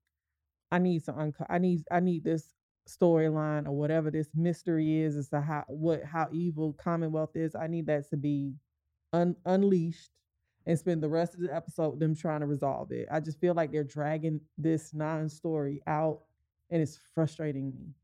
I 0.70 0.78
need 0.78 1.02
some. 1.02 1.18
Unco- 1.18 1.46
I 1.48 1.56
need. 1.58 1.84
I 1.90 2.00
need 2.00 2.22
this 2.24 2.46
storyline 2.88 3.66
or 3.66 3.72
whatever 3.72 4.10
this 4.10 4.28
mystery 4.34 5.00
is 5.00 5.16
as 5.16 5.28
to 5.28 5.40
how 5.40 5.64
what 5.68 6.02
how 6.04 6.28
evil 6.32 6.72
Commonwealth 6.74 7.36
is. 7.36 7.54
I 7.54 7.66
need 7.66 7.86
that 7.86 8.08
to 8.10 8.16
be 8.16 8.54
un, 9.12 9.36
unleashed 9.44 10.10
and 10.66 10.78
spend 10.78 11.02
the 11.02 11.08
rest 11.08 11.34
of 11.34 11.40
the 11.40 11.54
episode 11.54 11.90
with 11.90 12.00
them 12.00 12.14
trying 12.14 12.40
to 12.40 12.46
resolve 12.46 12.92
it. 12.92 13.08
I 13.10 13.20
just 13.20 13.40
feel 13.40 13.54
like 13.54 13.72
they're 13.72 13.84
dragging 13.84 14.40
this 14.58 14.92
non-story 14.92 15.82
out, 15.86 16.20
and 16.70 16.82
it's 16.82 16.98
frustrating 17.14 17.70
me. 17.70 17.94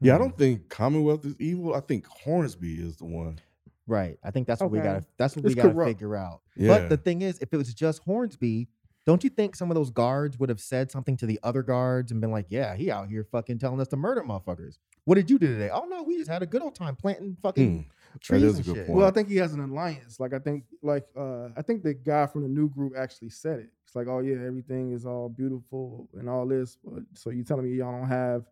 Yeah, 0.00 0.14
I 0.14 0.16
Mhm. 0.16 0.20
don't 0.20 0.38
think 0.38 0.68
Commonwealth 0.68 1.24
is 1.24 1.36
evil. 1.40 1.74
I 1.74 1.80
think 1.80 2.06
Hornsby 2.06 2.74
is 2.80 2.96
the 2.96 3.04
one. 3.06 3.38
Right. 3.86 4.18
I 4.22 4.30
think 4.30 4.46
that's 4.46 4.60
what 4.60 4.70
we 4.70 4.78
gotta 4.78 5.04
that's 5.18 5.34
what 5.36 5.44
we 5.44 5.54
gotta 5.54 5.72
corrupt. 5.72 5.88
figure 5.90 6.14
out. 6.16 6.42
Yeah. 6.56 6.68
But 6.78 6.88
the 6.88 6.96
thing 6.96 7.22
is, 7.22 7.38
if 7.40 7.52
it 7.52 7.56
was 7.56 7.74
just 7.74 8.00
Hornsby, 8.04 8.68
don't 9.04 9.24
you 9.24 9.30
think 9.30 9.56
some 9.56 9.70
of 9.70 9.74
those 9.74 9.90
guards 9.90 10.38
would 10.38 10.48
have 10.48 10.60
said 10.60 10.90
something 10.90 11.16
to 11.16 11.26
the 11.26 11.40
other 11.42 11.62
guards 11.62 12.12
and 12.12 12.20
been 12.20 12.30
like, 12.30 12.46
"Yeah, 12.48 12.76
he 12.76 12.90
out 12.90 13.08
here 13.08 13.24
fucking 13.24 13.58
telling 13.58 13.80
us 13.80 13.88
to 13.88 13.96
murder 13.96 14.22
motherfuckers. 14.22 14.78
What 15.04 15.16
did 15.16 15.28
you 15.30 15.38
do 15.38 15.48
today? 15.48 15.70
Oh 15.72 15.84
no, 15.88 16.02
we 16.04 16.16
just 16.18 16.30
had 16.30 16.42
a 16.42 16.46
good 16.46 16.62
old 16.62 16.74
time 16.76 16.94
planting 16.94 17.36
fucking 17.42 17.84
Hmm, 18.12 18.18
trees 18.20 18.42
is 18.44 18.54
a 18.54 18.56
and 18.58 18.64
good 18.66 18.74
shit." 18.76 18.86
point. 18.86 18.98
Well, 18.98 19.08
I 19.08 19.10
think 19.10 19.28
he 19.28 19.36
has 19.36 19.52
an 19.52 19.60
alliance. 19.60 20.20
Like 20.20 20.32
I 20.32 20.38
think, 20.38 20.64
like 20.82 21.04
uh, 21.16 21.48
I 21.56 21.62
think 21.62 21.82
the 21.82 21.94
guy 21.94 22.26
from 22.26 22.42
the 22.42 22.48
new 22.48 22.68
group 22.68 22.92
actually 22.96 23.30
said 23.30 23.58
it. 23.58 23.70
It's 23.84 23.96
like, 23.96 24.06
oh 24.06 24.20
yeah, 24.20 24.36
everything 24.46 24.92
is 24.92 25.04
all 25.04 25.28
beautiful 25.28 26.08
and 26.14 26.28
all 26.28 26.46
this. 26.46 26.78
But, 26.84 27.02
so 27.14 27.30
you 27.30 27.42
telling 27.42 27.64
me 27.64 27.76
y'all 27.76 27.92
don't 27.98 28.08
have 28.08 28.44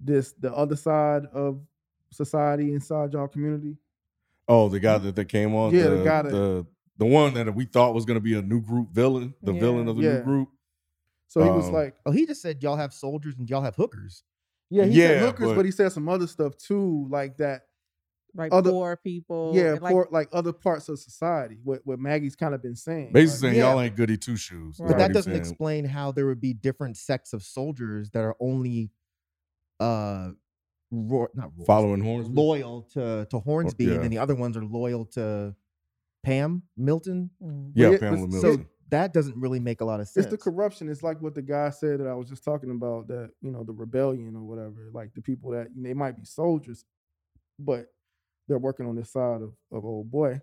this, 0.00 0.32
the 0.38 0.54
other 0.54 0.76
side 0.76 1.24
of 1.32 1.60
society 2.12 2.72
inside 2.72 3.12
y'all 3.12 3.26
community? 3.28 3.76
Oh, 4.46 4.68
the 4.68 4.80
guy 4.80 4.96
that, 4.98 5.16
that 5.16 5.24
came 5.26 5.54
on. 5.54 5.74
Yeah, 5.74 5.88
the, 5.88 5.96
the 5.96 6.04
guy 6.04 6.22
that- 6.22 6.30
the 6.32 6.66
the 6.98 7.06
one 7.06 7.34
that 7.34 7.54
we 7.54 7.64
thought 7.64 7.94
was 7.94 8.04
gonna 8.04 8.20
be 8.20 8.34
a 8.34 8.42
new 8.42 8.60
group 8.60 8.90
villain, 8.90 9.34
the 9.42 9.52
villain 9.52 9.88
of 9.88 9.96
the 9.96 10.02
Yeah. 10.02 10.18
new 10.18 10.22
group. 10.24 10.48
So 11.28 11.42
he 11.42 11.50
was 11.50 11.66
Um, 11.68 11.74
like, 11.74 11.94
Oh, 12.06 12.10
he 12.10 12.26
just 12.26 12.40
said 12.42 12.62
y'all 12.62 12.76
have 12.76 12.92
soldiers 12.92 13.34
and 13.38 13.48
y'all 13.48 13.62
have 13.62 13.76
hookers. 13.76 14.24
yeah, 14.70 14.84
he 14.84 14.96
said 15.00 15.20
hookers, 15.20 15.48
but, 15.48 15.56
but- 15.56 15.64
he 15.64 15.70
said 15.70 15.92
some 15.92 16.08
other 16.08 16.26
stuff 16.26 16.56
too, 16.56 17.06
like 17.10 17.36
that. 17.38 17.62
Like 18.34 18.52
Other- 18.52 18.70
poor 18.70 18.96
people. 18.96 19.52
yeah, 19.54 19.72
and, 19.72 19.82
like, 19.82 19.90
for 19.92 20.06
like 20.10 20.28
other 20.32 20.52
parts 20.52 20.88
of 20.90 20.98
society. 20.98 21.58
What 21.64 21.80
what 21.86 21.98
Maggie's 21.98 22.36
kind 22.36 22.54
of 22.54 22.62
been 22.62 22.76
saying. 22.76 23.12
Basically 23.12 23.48
like, 23.48 23.54
saying 23.54 23.64
yeah. 23.64 23.72
y'all 23.72 23.80
ain't 23.80 23.96
goody 23.96 24.18
two 24.18 24.36
shoes. 24.36 24.78
Right. 24.78 24.88
But 24.88 24.98
that 24.98 25.12
doesn't 25.14 25.32
saying. 25.32 25.40
explain 25.40 25.84
how 25.86 26.12
there 26.12 26.26
would 26.26 26.40
be 26.40 26.52
different 26.52 26.96
sects 26.98 27.32
of 27.32 27.42
soldiers 27.42 28.10
that 28.10 28.20
are 28.22 28.36
only 28.38 28.90
uh 29.80 30.32
ro- 30.90 31.28
not 31.34 31.52
royal, 31.56 31.64
following 31.66 32.02
Hornsby. 32.04 32.34
loyal 32.34 32.82
to 32.92 33.26
to 33.30 33.38
Hornsby, 33.38 33.84
and 33.84 33.94
yeah. 33.94 34.00
then 34.02 34.10
the 34.10 34.18
other 34.18 34.34
ones 34.34 34.56
are 34.56 34.64
loyal 34.64 35.04
to 35.06 35.54
Pam 36.22 36.62
Milton. 36.76 37.30
mm. 37.42 37.72
Yeah, 37.74 37.90
But 37.90 38.00
Pamela 38.00 38.28
Milton. 38.28 38.40
So 38.58 38.64
that 38.90 39.12
doesn't 39.12 39.36
really 39.36 39.60
make 39.60 39.80
a 39.80 39.84
lot 39.84 40.00
of 40.00 40.08
sense. 40.08 40.26
It's 40.26 40.30
the 40.32 40.38
corruption. 40.38 40.88
It's 40.88 41.02
like 41.02 41.20
what 41.20 41.34
the 41.34 41.42
guy 41.42 41.70
said 41.70 42.00
that 42.00 42.06
I 42.06 42.14
was 42.14 42.28
just 42.28 42.42
talking 42.44 42.70
about. 42.70 43.08
That 43.08 43.30
you 43.42 43.50
know 43.50 43.62
the 43.64 43.72
rebellion 43.72 44.34
or 44.36 44.42
whatever. 44.42 44.90
Like 44.92 45.14
the 45.14 45.20
people 45.22 45.50
that 45.52 45.68
they 45.76 45.94
might 45.94 46.16
be 46.16 46.24
soldiers, 46.24 46.84
but 47.58 47.86
they're 48.48 48.58
working 48.58 48.86
on 48.86 48.96
this 48.96 49.10
side 49.10 49.42
of 49.42 49.52
of 49.70 49.84
old 49.84 50.10
boy 50.10 50.40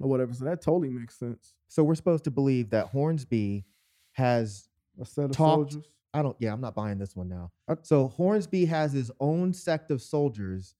or 0.00 0.08
whatever. 0.08 0.32
So 0.32 0.44
that 0.46 0.62
totally 0.62 0.88
makes 0.90 1.18
sense. 1.18 1.54
So 1.68 1.84
we're 1.84 1.94
supposed 1.94 2.24
to 2.24 2.30
believe 2.30 2.70
that 2.70 2.86
Hornsby 2.86 3.66
has 4.12 4.68
A 5.00 5.04
set 5.04 5.26
of 5.26 5.32
Talked- 5.32 5.72
soldiers. 5.72 5.90
I 6.12 6.22
don't 6.22 6.36
yeah, 6.40 6.52
I'm 6.52 6.60
not 6.60 6.74
buying 6.74 6.98
this 6.98 7.14
one 7.14 7.28
now. 7.28 7.52
So 7.82 8.08
Hornsby 8.08 8.64
has 8.64 8.92
his 8.92 9.12
own 9.20 9.52
sect 9.52 9.90
of 9.92 10.02
soldiers. 10.02 10.74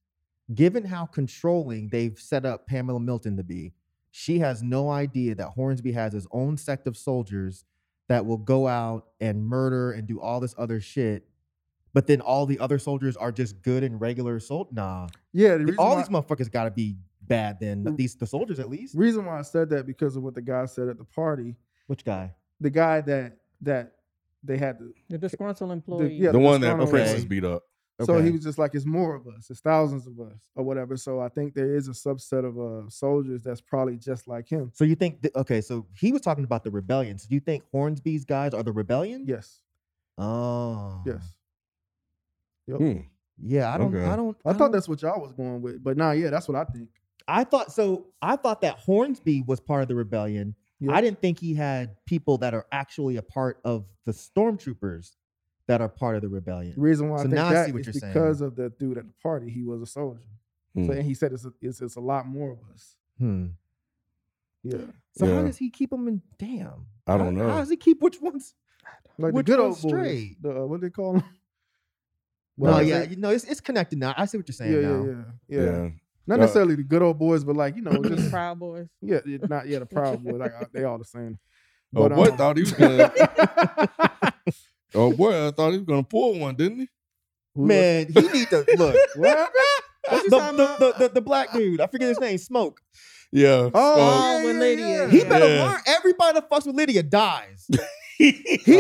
Given 0.55 0.85
how 0.85 1.07
controlling 1.07 1.89
they've 1.91 2.19
set 2.19 2.45
up 2.45 2.67
Pamela 2.67 2.99
Milton 2.99 3.37
to 3.37 3.45
be, 3.45 3.73
she 4.11 4.39
has 4.41 4.63
no 4.63 4.91
idea 4.91 5.35
that 5.37 5.49
Hornsby 5.51 5.93
has 5.93 6.13
his 6.13 6.27
own 6.33 6.57
sect 6.57 6.87
of 6.87 6.97
soldiers 6.97 7.65
that 8.09 8.27
will 8.27 8.39
go 8.39 8.67
out 8.67 9.07
and 9.21 9.45
murder 9.45 9.93
and 9.93 10.07
do 10.09 10.21
all 10.21 10.41
this 10.41 10.55
other 10.59 10.81
shit. 10.81 11.27
But 11.93 12.07
then 12.07 12.21
all 12.21 12.47
the 12.47 12.59
other 12.59 12.79
soldiers 12.79 13.17
are 13.17 13.33
just 13.33 13.63
good 13.63 13.83
and 13.83 14.01
regular 14.01 14.39
soldiers. 14.41 14.75
Nah, 14.75 15.09
Yeah, 15.33 15.57
the 15.57 15.75
all 15.79 15.95
why, 15.97 16.03
these 16.03 16.09
motherfuckers 16.09 16.51
got 16.51 16.65
to 16.65 16.71
be 16.71 16.97
bad. 17.23 17.59
Then 17.61 17.85
these 17.97 18.15
the 18.17 18.27
soldiers 18.27 18.59
at 18.61 18.69
least. 18.71 18.95
reason 18.97 19.25
why 19.25 19.39
I 19.39 19.43
said 19.43 19.71
that 19.71 19.87
because 19.87 20.17
of 20.17 20.23
what 20.23 20.35
the 20.35 20.43
guy 20.43 20.67
said 20.67 20.89
at 20.89 20.99
the 20.99 21.05
party. 21.05 21.57
Which 21.87 22.05
guy? 22.05 22.35
The 22.61 22.71
guy 22.71 23.01
that 23.03 23.39
that 23.63 23.93
they 24.43 24.57
had 24.57 24.79
to. 24.79 24.93
The 25.09 25.19
disgruntled 25.19 25.71
employee. 25.71 26.15
yeah, 26.15 26.29
the 26.29 26.33
the 26.35 26.39
one 26.39 26.61
that 26.63 26.69
disgruntled- 26.69 26.91
Princess 26.91 27.25
beat 27.25 27.45
up. 27.45 27.63
So 28.07 28.15
he 28.21 28.31
was 28.31 28.43
just 28.43 28.59
like, 28.59 28.75
it's 28.75 28.87
more 28.87 29.15
of 29.15 29.27
us. 29.27 29.51
It's 29.51 29.61
thousands 29.61 30.07
of 30.07 30.19
us 30.21 30.39
or 30.55 30.65
whatever. 30.65 30.97
So 30.97 31.21
I 31.21 31.29
think 31.29 31.55
there 31.55 31.75
is 31.75 31.89
a 31.89 31.93
subset 31.93 32.45
of 32.45 32.59
uh, 32.59 32.89
soldiers 32.89 33.43
that's 33.43 33.61
probably 33.61 33.97
just 33.97 34.27
like 34.29 34.49
him. 34.49 34.71
So 34.75 34.85
you 34.85 34.95
think? 34.95 35.23
th- 35.23 35.35
okay, 35.35 35.61
so 35.61 35.87
he 35.95 36.13
was 36.13 36.23
talking 36.23 36.45
about 36.45 36.65
the 36.65 36.71
rebellion. 36.71 37.19
So 37.19 37.29
do 37.29 37.35
you 37.35 37.41
think 37.41 37.65
Hornsby's 37.73 38.25
guys 38.25 38.55
are 38.55 38.63
the 38.63 38.73
rebellion? 38.73 39.25
Yes. 39.27 39.61
Oh, 40.19 41.03
Yes. 41.07 41.35
Yep. 42.67 42.79
Hmm. 42.79 42.99
Yeah, 43.43 43.75
I 43.75 43.79
don't. 43.79 43.95
Okay. 43.95 44.05
I 44.07 44.17
don't. 44.17 44.37
I, 44.45 44.51
I, 44.51 44.53
thought 44.53 44.59
don't- 44.59 44.73
that's 44.73 44.89
what 44.89 45.01
y'all 45.03 45.21
was 45.21 45.33
going 45.33 45.63
with, 45.63 45.83
but 45.83 45.97
nah, 45.97 46.11
yeah, 46.13 46.29
that's 46.31 46.47
what 46.47 46.57
I 46.57 46.65
think. 46.65 46.89
I 47.27 47.45
thought 47.45 47.73
so. 47.73 48.07
I 48.21 48.37
thought 48.37 48.61
that 48.63 48.79
Hornsby 48.79 49.43
was 49.47 49.61
part 49.61 49.83
of 49.83 49.89
the 49.89 49.95
rebellion. 49.95 50.55
Yeah. 50.79 50.93
I 50.93 51.01
didn't 51.01 51.21
think 51.21 51.39
he 51.39 51.55
had 51.55 51.97
people 52.07 52.39
that 52.39 52.55
are 52.55 52.67
actually 52.73 53.17
a 53.17 53.23
part 53.23 53.61
of 53.65 53.87
the 54.07 54.13
stormtroopers 54.13 55.17
that 55.71 55.81
are 55.81 55.89
part 55.89 56.17
of 56.17 56.23
the 56.23 56.29
rebellion. 56.29 56.75
The 56.75 56.81
reason 56.81 57.09
why 57.09 57.17
So 57.19 57.21
I 57.21 57.25
think 57.25 57.35
now 57.35 57.47
I 57.49 57.67
see 57.67 57.73
what 57.73 57.81
is 57.81 57.87
you're 57.87 57.93
saying. 57.95 58.13
because 58.13 58.41
of 58.41 58.57
the 58.57 58.71
dude 58.71 58.99
at 58.99 59.07
the 59.07 59.15
party. 59.23 59.49
He 59.51 59.63
was 59.63 59.81
a 59.81 59.87
soldier. 59.87 60.21
Hmm. 60.75 60.87
So 60.87 60.93
and 60.93 61.03
he 61.03 61.15
said 61.15 61.33
it's 61.33 61.45
a, 61.45 61.53
it's, 61.63 61.81
it's 61.81 61.97
a 61.97 62.01
lot 62.01 62.27
more 62.27 62.53
of 62.53 62.59
us. 62.75 62.95
Hmm. 63.19 63.47
Yeah, 64.63 64.79
So 65.17 65.27
how 65.35 65.43
does 65.43 65.57
he 65.57 65.71
keep 65.71 65.91
them 65.91 66.07
in? 66.09 66.21
Damn. 66.39 66.87
I 67.07 67.17
don't 67.17 67.35
How- 67.37 67.43
know. 67.47 67.51
How 67.53 67.61
does 67.61 67.71
he 67.71 67.77
keep 67.77 68.03
which 68.03 68.21
ones? 68.21 68.55
like 69.19 69.33
Which 69.33 69.47
the 69.47 69.53
good 69.57 69.63
one's 69.63 69.85
old 69.85 69.93
boys. 69.95 70.01
straight? 70.01 70.43
The, 70.43 70.51
uh, 70.63 70.67
what 70.67 70.81
they 70.83 70.91
call 70.91 71.15
them? 71.15 71.25
no, 72.59 72.71
I 72.73 72.81
yeah, 72.83 73.03
you 73.05 73.17
know, 73.17 73.31
it's 73.31 73.45
it's 73.45 73.61
connected 73.61 73.99
now. 73.99 74.13
I 74.17 74.27
see 74.27 74.37
what 74.39 74.47
you're 74.49 74.55
saying 74.55 74.73
yeah, 74.73 74.81
now. 74.81 75.05
yeah, 75.05 75.13
yeah, 75.49 75.61
yeah, 75.65 75.83
yeah. 75.85 75.89
Not 76.27 76.39
Uh, 76.39 76.43
necessarily 76.43 76.75
the 76.77 76.83
good 76.83 77.01
old 77.03 77.19
boys, 77.19 77.43
but 77.43 77.57
like 77.57 77.75
you 77.77 77.83
know, 77.83 78.03
just 78.03 78.31
Proud 78.31 78.59
Boys. 78.59 78.89
yeah, 79.01 79.21
it- 79.25 79.49
not 79.49 79.67
yeah, 79.67 79.79
the 79.81 79.87
proud 79.87 80.23
boys. 80.23 80.35
Like 80.39 80.53
uh, 80.55 80.65
they 80.73 80.85
all 80.85 80.99
the 80.99 81.05
same. 81.05 81.39
Oh 81.97 82.09
But, 82.09 82.15
boy, 82.17 82.25
um, 82.31 82.37
thought 82.37 82.57
he 82.57 82.63
was 82.63 82.73
gonna. 82.73 83.11
oh 84.95 85.13
boy, 85.13 85.49
I 85.49 85.51
thought 85.51 85.71
he 85.73 85.79
was 85.79 85.87
gonna 85.87 86.03
pull 86.03 86.39
one, 86.39 86.55
didn't 86.57 86.81
he? 86.81 86.89
Man, 87.57 88.07
he 88.13 88.21
need 88.29 88.49
to 88.51 88.65
look. 88.77 88.97
what 89.17 89.37
happened? 89.37 90.25
the, 90.31 90.31
the, 90.31 90.77
the, 90.79 90.95
the, 90.99 91.09
the 91.15 91.21
black 91.21 91.53
dude, 91.53 91.81
I 91.81 91.87
forget 91.87 92.09
his 92.09 92.21
name, 92.21 92.39
Smoke. 92.39 92.81
Yeah. 93.33 93.71
Oh, 93.73 93.73
Oh, 93.75 94.39
yeah, 94.39 94.45
with 94.45 94.57
Lydia. 94.57 94.87
yeah. 94.87 95.09
He 95.09 95.25
better 95.25 95.47
Yeah. 95.47 95.65
learn. 95.65 95.81
Everybody 95.87 96.41
that 96.41 96.51
fucks 96.51 96.67
with 96.67 96.77
Lydia 96.77 97.03
dies. 97.03 97.69
He 98.21 98.29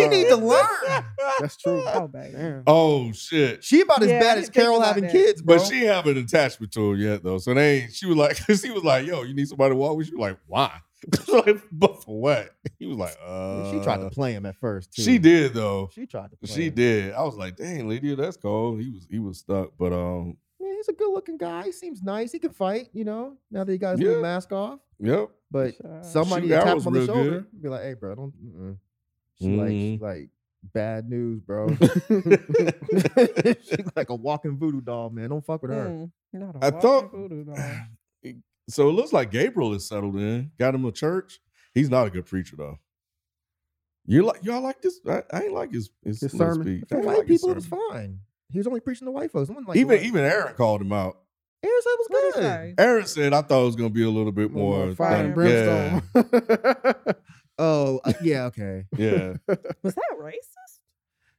Uh, 0.04 0.08
need 0.08 0.28
to 0.28 0.36
learn. 0.36 1.04
That's 1.40 1.56
true. 1.56 1.82
Oh, 1.86 2.06
baby. 2.08 2.36
Oh 2.66 3.10
shit. 3.12 3.64
She 3.64 3.80
about 3.80 4.02
as 4.02 4.10
Yeah, 4.10 4.20
bad 4.20 4.36
as 4.36 4.50
Carol 4.50 4.82
having 4.82 5.04
that. 5.04 5.12
kids, 5.12 5.40
bro. 5.40 5.56
But 5.56 5.66
she 5.66 5.84
have 5.86 6.06
an 6.08 6.18
attachment 6.18 6.72
to 6.72 6.92
him 6.92 7.00
yet 7.00 7.22
though. 7.22 7.38
So 7.38 7.54
they 7.54 7.80
ain't 7.84 7.92
she 7.94 8.04
was 8.04 8.18
like 8.18 8.36
cause 8.46 8.62
he 8.62 8.70
was 8.70 8.84
like, 8.84 9.06
yo, 9.06 9.22
you 9.22 9.32
need 9.32 9.48
somebody 9.48 9.72
to 9.72 9.76
walk 9.76 9.96
with 9.96 10.10
you? 10.10 10.18
Like, 10.18 10.36
why? 10.46 10.72
like, 11.28 11.62
but 11.72 12.02
for 12.04 12.20
what? 12.20 12.50
He 12.78 12.86
was 12.86 12.96
like, 12.98 13.16
uh 13.24 13.70
she 13.70 13.80
tried 13.80 13.98
to 13.98 14.10
play 14.10 14.32
him 14.32 14.44
at 14.46 14.56
first. 14.56 14.92
Too. 14.92 15.02
She 15.02 15.18
did 15.18 15.54
though. 15.54 15.88
She 15.94 16.06
tried 16.06 16.30
to 16.30 16.36
play 16.36 16.54
She 16.54 16.66
him. 16.68 16.74
did. 16.74 17.12
I 17.14 17.22
was 17.22 17.36
like, 17.36 17.56
dang, 17.56 17.88
Lydia, 17.88 18.16
that's 18.16 18.36
cold. 18.36 18.80
He 18.80 18.90
was 18.90 19.06
he 19.10 19.18
was 19.18 19.38
stuck. 19.38 19.70
But 19.78 19.92
um, 19.92 20.36
Man, 20.60 20.74
he's 20.76 20.88
a 20.88 20.92
good 20.92 21.10
looking 21.12 21.38
guy. 21.38 21.62
He 21.64 21.72
seems 21.72 22.02
nice. 22.02 22.32
He 22.32 22.38
can 22.38 22.50
fight, 22.52 22.88
you 22.92 23.04
know, 23.04 23.36
now 23.50 23.64
that 23.64 23.72
he 23.72 23.78
got 23.78 23.92
his 23.92 24.00
Yeah. 24.00 24.06
little 24.08 24.22
mask 24.22 24.52
off. 24.52 24.80
yep. 24.98 25.30
But 25.50 25.74
Sure. 25.76 26.00
somebody 26.02 26.48
Shoot 26.48 26.54
tap 26.54 26.76
him 26.78 26.86
on 26.86 26.92
the 26.92 27.06
shoulder, 27.06 27.30
good. 27.50 27.62
be 27.62 27.68
like, 27.68 27.82
hey, 27.82 27.94
bro, 27.94 28.14
don't. 28.14 28.34
Mm-mm. 28.44 28.76
She 29.40 29.56
like, 29.56 29.68
she 29.70 29.98
Mhm. 29.98 30.00
like, 30.02 30.28
bad 30.74 31.08
news, 31.08 31.40
bro. 31.40 31.68
She's 33.62 33.86
like 33.96 34.10
a 34.10 34.14
walking 34.14 34.56
voodoo 34.58 34.80
doll, 34.80 35.10
man. 35.10 35.30
Don't 35.30 35.44
fuck 35.44 35.62
with 35.62 35.70
her. 35.70 35.86
Mm, 35.86 36.10
not 36.34 36.56
a 36.56 36.64
I 36.66 36.70
thought 36.70 37.10
voodoo 37.10 37.44
doll. 37.44 37.56
so 38.72 38.88
it 38.88 38.92
looks 38.92 39.12
like 39.12 39.30
Gabriel 39.30 39.74
is 39.74 39.86
settled 39.86 40.16
in, 40.16 40.50
got 40.58 40.74
him 40.74 40.84
a 40.84 40.92
church. 40.92 41.40
He's 41.74 41.90
not 41.90 42.06
a 42.06 42.10
good 42.10 42.26
preacher 42.26 42.56
though. 42.56 42.78
You 44.06 44.24
like 44.24 44.42
y'all 44.42 44.62
like 44.62 44.80
this? 44.82 44.98
I, 45.08 45.22
I 45.32 45.42
ain't 45.44 45.52
like 45.52 45.72
his 45.72 45.90
his, 46.04 46.20
His 46.20 46.32
sermon? 46.32 46.84
For 46.88 46.98
white 47.00 47.18
like 47.18 47.26
people, 47.26 47.50
it 47.50 47.56
was 47.56 47.66
fine. 47.66 48.20
He 48.50 48.58
was 48.58 48.66
only 48.66 48.80
preaching 48.80 49.06
to 49.06 49.12
white 49.12 49.30
folks. 49.30 49.50
Like 49.50 49.76
even 49.76 49.96
what- 49.98 50.02
even 50.04 50.24
Aaron 50.24 50.54
called 50.54 50.80
him 50.80 50.92
out. 50.92 51.18
Aaron 51.62 51.76
said 51.82 51.90
it 51.90 51.98
was 51.98 52.06
What 52.08 52.20
did 52.20 52.34
he 52.34 52.40
good. 52.40 52.46
say? 52.48 52.74
Aaron 52.82 53.06
said, 53.06 53.32
"I 53.34 53.42
thought 53.42 53.62
it 53.62 53.66
was 53.66 53.76
gonna 53.76 53.90
be 53.90 54.02
a 54.02 54.08
little 54.10 54.32
bit 54.32 54.50
More 54.50 54.86
more 54.86 54.94
fire 54.94 55.28
than- 55.28 55.38
and 55.38 55.50
yeah, 55.50 56.00
brimstone. 56.14 57.14
Oh, 57.58 58.00
uh, 58.04 58.14
yeah, 58.22 58.44
okay. 58.46 58.86
yeah." 58.96 59.34
Was 59.82 59.94
that 59.94 60.16
racist? 60.18 60.78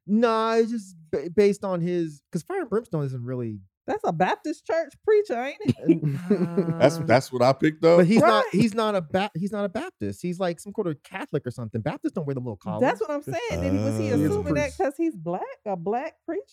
Nah, 0.05 0.53
it's 0.55 0.69
just 0.71 0.95
ba- 1.11 1.29
based 1.35 1.63
on 1.63 1.81
his 1.81 2.21
because 2.29 2.43
Fire 2.43 2.61
and 2.61 2.69
Brimstone 2.69 3.03
isn't 3.05 3.23
really. 3.25 3.59
That's 3.91 4.03
a 4.05 4.13
Baptist 4.13 4.65
church 4.65 4.93
preacher, 5.05 5.41
ain't 5.43 5.57
it? 5.65 6.79
That's 6.79 6.95
Uh, 6.97 7.03
that's 7.05 7.31
what 7.31 7.41
I 7.41 7.51
picked 7.51 7.83
up. 7.83 7.97
But 7.97 8.07
he's 8.07 8.21
not. 8.21 8.45
He's 8.51 8.73
not 8.73 8.95
a 8.95 9.01
ba- 9.01 9.31
He's 9.35 9.51
not 9.51 9.65
a 9.65 9.69
Baptist. 9.69 10.21
He's 10.21 10.39
like 10.39 10.59
some 10.61 10.71
kind 10.71 10.87
of 10.87 11.03
Catholic 11.03 11.45
or 11.45 11.51
something. 11.51 11.81
Baptists 11.81 12.13
don't 12.13 12.25
wear 12.25 12.33
the 12.35 12.39
little 12.39 12.55
collars. 12.55 12.81
That's 12.81 13.01
what 13.01 13.11
I'm 13.11 13.21
saying. 13.23 13.37
Then 13.61 13.83
was 13.83 13.97
he 13.97 14.11
Uh, 14.11 14.17
He 14.17 14.23
assuming 14.25 14.53
that 14.53 14.71
because 14.77 14.93
he's 14.95 15.15
black, 15.15 15.41
a 15.65 15.75
black 15.75 16.15
preacher? 16.25 16.43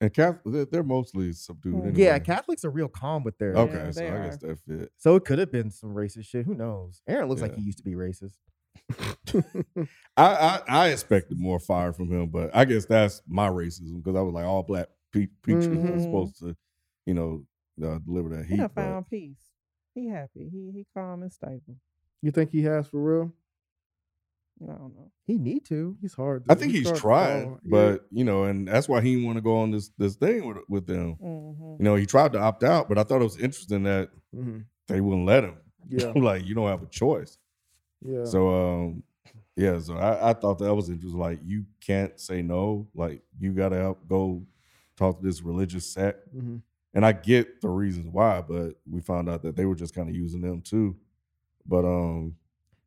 and 0.00 0.12
Catholic, 0.12 0.40
they're, 0.54 0.64
they're 0.66 0.82
mostly 0.82 1.32
subdued. 1.32 1.74
Mm. 1.74 1.82
Anyway. 1.88 2.02
Yeah, 2.02 2.18
Catholics 2.18 2.64
are 2.64 2.70
real 2.70 2.88
calm 2.88 3.22
with 3.24 3.36
their. 3.38 3.54
Okay, 3.54 3.72
Yeah, 3.74 3.90
so 3.90 4.00
they 4.00 4.08
I 4.10 4.24
guess 4.24 4.36
that 4.38 4.58
fit. 4.66 4.92
So 4.96 5.16
it 5.16 5.24
could 5.24 5.38
have 5.38 5.52
been 5.52 5.70
some 5.70 5.94
racist 5.94 6.26
shit. 6.26 6.44
Who 6.46 6.54
knows? 6.54 7.02
Aaron 7.06 7.28
looks 7.28 7.42
like 7.42 7.54
he 7.54 7.62
used 7.62 7.78
to 7.78 7.84
be 7.84 7.94
racist. 7.94 8.36
I, 10.16 10.24
I 10.26 10.60
I 10.68 10.88
expected 10.88 11.38
more 11.38 11.58
fire 11.58 11.92
from 11.92 12.10
him, 12.10 12.28
but 12.28 12.50
I 12.54 12.64
guess 12.64 12.86
that's 12.86 13.22
my 13.26 13.48
racism 13.48 14.02
because 14.02 14.16
I 14.16 14.20
was 14.22 14.32
like, 14.34 14.44
all 14.44 14.62
black 14.62 14.88
pe- 15.20 15.30
preachers 15.42 15.66
are 15.84 15.96
Mhm. 15.96 16.02
supposed 16.02 16.38
to, 16.40 16.56
you 17.06 17.14
know, 17.14 17.44
uh, 17.82 17.98
deliver 17.98 18.30
that 18.36 18.44
He 18.46 18.52
heat. 18.54 18.56
done 18.58 18.70
but- 18.74 18.82
found 18.82 19.08
peace. 19.10 19.50
He 19.94 20.08
happy. 20.08 20.48
He 20.50 20.70
he 20.72 20.86
calm 20.94 21.22
and 21.22 21.32
stable. 21.32 21.76
you 22.22 22.30
think 22.30 22.50
he 22.50 22.62
has 22.62 22.86
for 22.88 23.00
real? 23.02 23.32
I 24.62 24.66
don't 24.72 24.94
know. 24.94 25.10
He 25.26 25.36
need 25.36 25.64
to. 25.66 25.96
He's 26.00 26.14
hard. 26.14 26.44
I 26.48 26.54
think 26.54 26.72
he's 26.72 26.84
hard 26.86 26.96
to 26.96 27.00
trying, 27.00 27.44
call. 27.44 27.60
Yeah. 27.62 27.70
but 27.70 28.06
you 28.10 28.24
know, 28.24 28.44
and 28.44 28.66
that's 28.68 28.88
why 28.88 29.00
he 29.02 29.22
want 29.24 29.36
to 29.36 29.42
go 29.42 29.56
on 29.58 29.70
this 29.70 29.90
this 29.98 30.16
thing 30.16 30.46
with 30.46 30.58
with 30.68 30.86
them. 30.86 31.14
hmm 31.14 31.76
You 31.78 31.84
know, 31.84 31.94
he 31.96 32.06
tried 32.06 32.32
to 32.32 32.38
opt 32.38 32.62
out, 32.64 32.88
but 32.88 32.96
I 32.98 33.02
thought 33.04 33.20
it 33.20 33.24
was 33.24 33.38
interesting 33.38 33.82
that 33.84 34.10
Mhm. 34.34 34.64
they 34.88 35.00
wouldn't 35.00 35.26
let 35.26 35.44
him. 35.44 35.56
yeah, 35.88 36.12
like 36.16 36.44
you 36.46 36.54
don't 36.54 36.68
have 36.68 36.82
a 36.82 36.86
choice. 36.86 37.38
yeah. 38.02 38.24
So 38.24 38.48
um 38.48 39.02
yeah, 39.56 39.78
so 39.78 39.94
I, 39.96 40.30
I 40.30 40.32
thought 40.34 40.58
that 40.58 40.74
was 40.74 40.88
interesting. 40.90 41.18
Like 41.18 41.40
you 41.44 41.64
can't 41.80 42.18
say 42.20 42.42
no. 42.42 42.86
Like 42.94 43.22
you 43.38 43.52
gotta 43.52 43.76
help 43.76 44.06
go 44.08 44.42
talk 44.96 45.18
to 45.20 45.24
this 45.24 45.42
religious 45.42 45.86
sect. 45.86 46.34
Mhm. 46.34 46.62
And 46.94 47.04
I 47.04 47.12
get 47.12 47.60
the 47.60 47.68
reasons 47.68 48.08
why, 48.08 48.40
but 48.40 48.80
we 48.90 49.00
found 49.00 49.28
out 49.28 49.42
that 49.42 49.54
they 49.54 49.66
were 49.66 49.74
just 49.74 49.94
kind 49.94 50.08
of 50.08 50.14
using 50.14 50.40
them 50.40 50.62
too. 50.62 50.96
But 51.66 51.84
um 51.84 52.36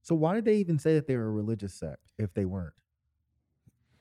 So 0.02 0.16
why 0.16 0.34
did 0.36 0.46
they 0.46 0.58
even 0.58 0.80
say 0.80 0.96
that 0.96 1.06
they 1.08 1.16
were 1.16 1.28
a 1.28 1.32
religious 1.32 1.74
sect 1.74 2.12
if 2.18 2.34
they 2.34 2.46
weren't? 2.46 2.74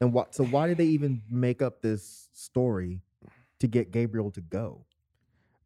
And 0.01 0.13
what? 0.13 0.35
So 0.35 0.45
why 0.45 0.69
did 0.69 0.79
they 0.79 0.87
even 0.87 1.23
make 1.29 1.61
up 1.61 1.83
this 1.83 2.31
story 2.33 3.03
to 3.59 3.67
get 3.67 3.91
Gabriel 3.91 4.31
to 4.33 4.41
go? 4.41 4.85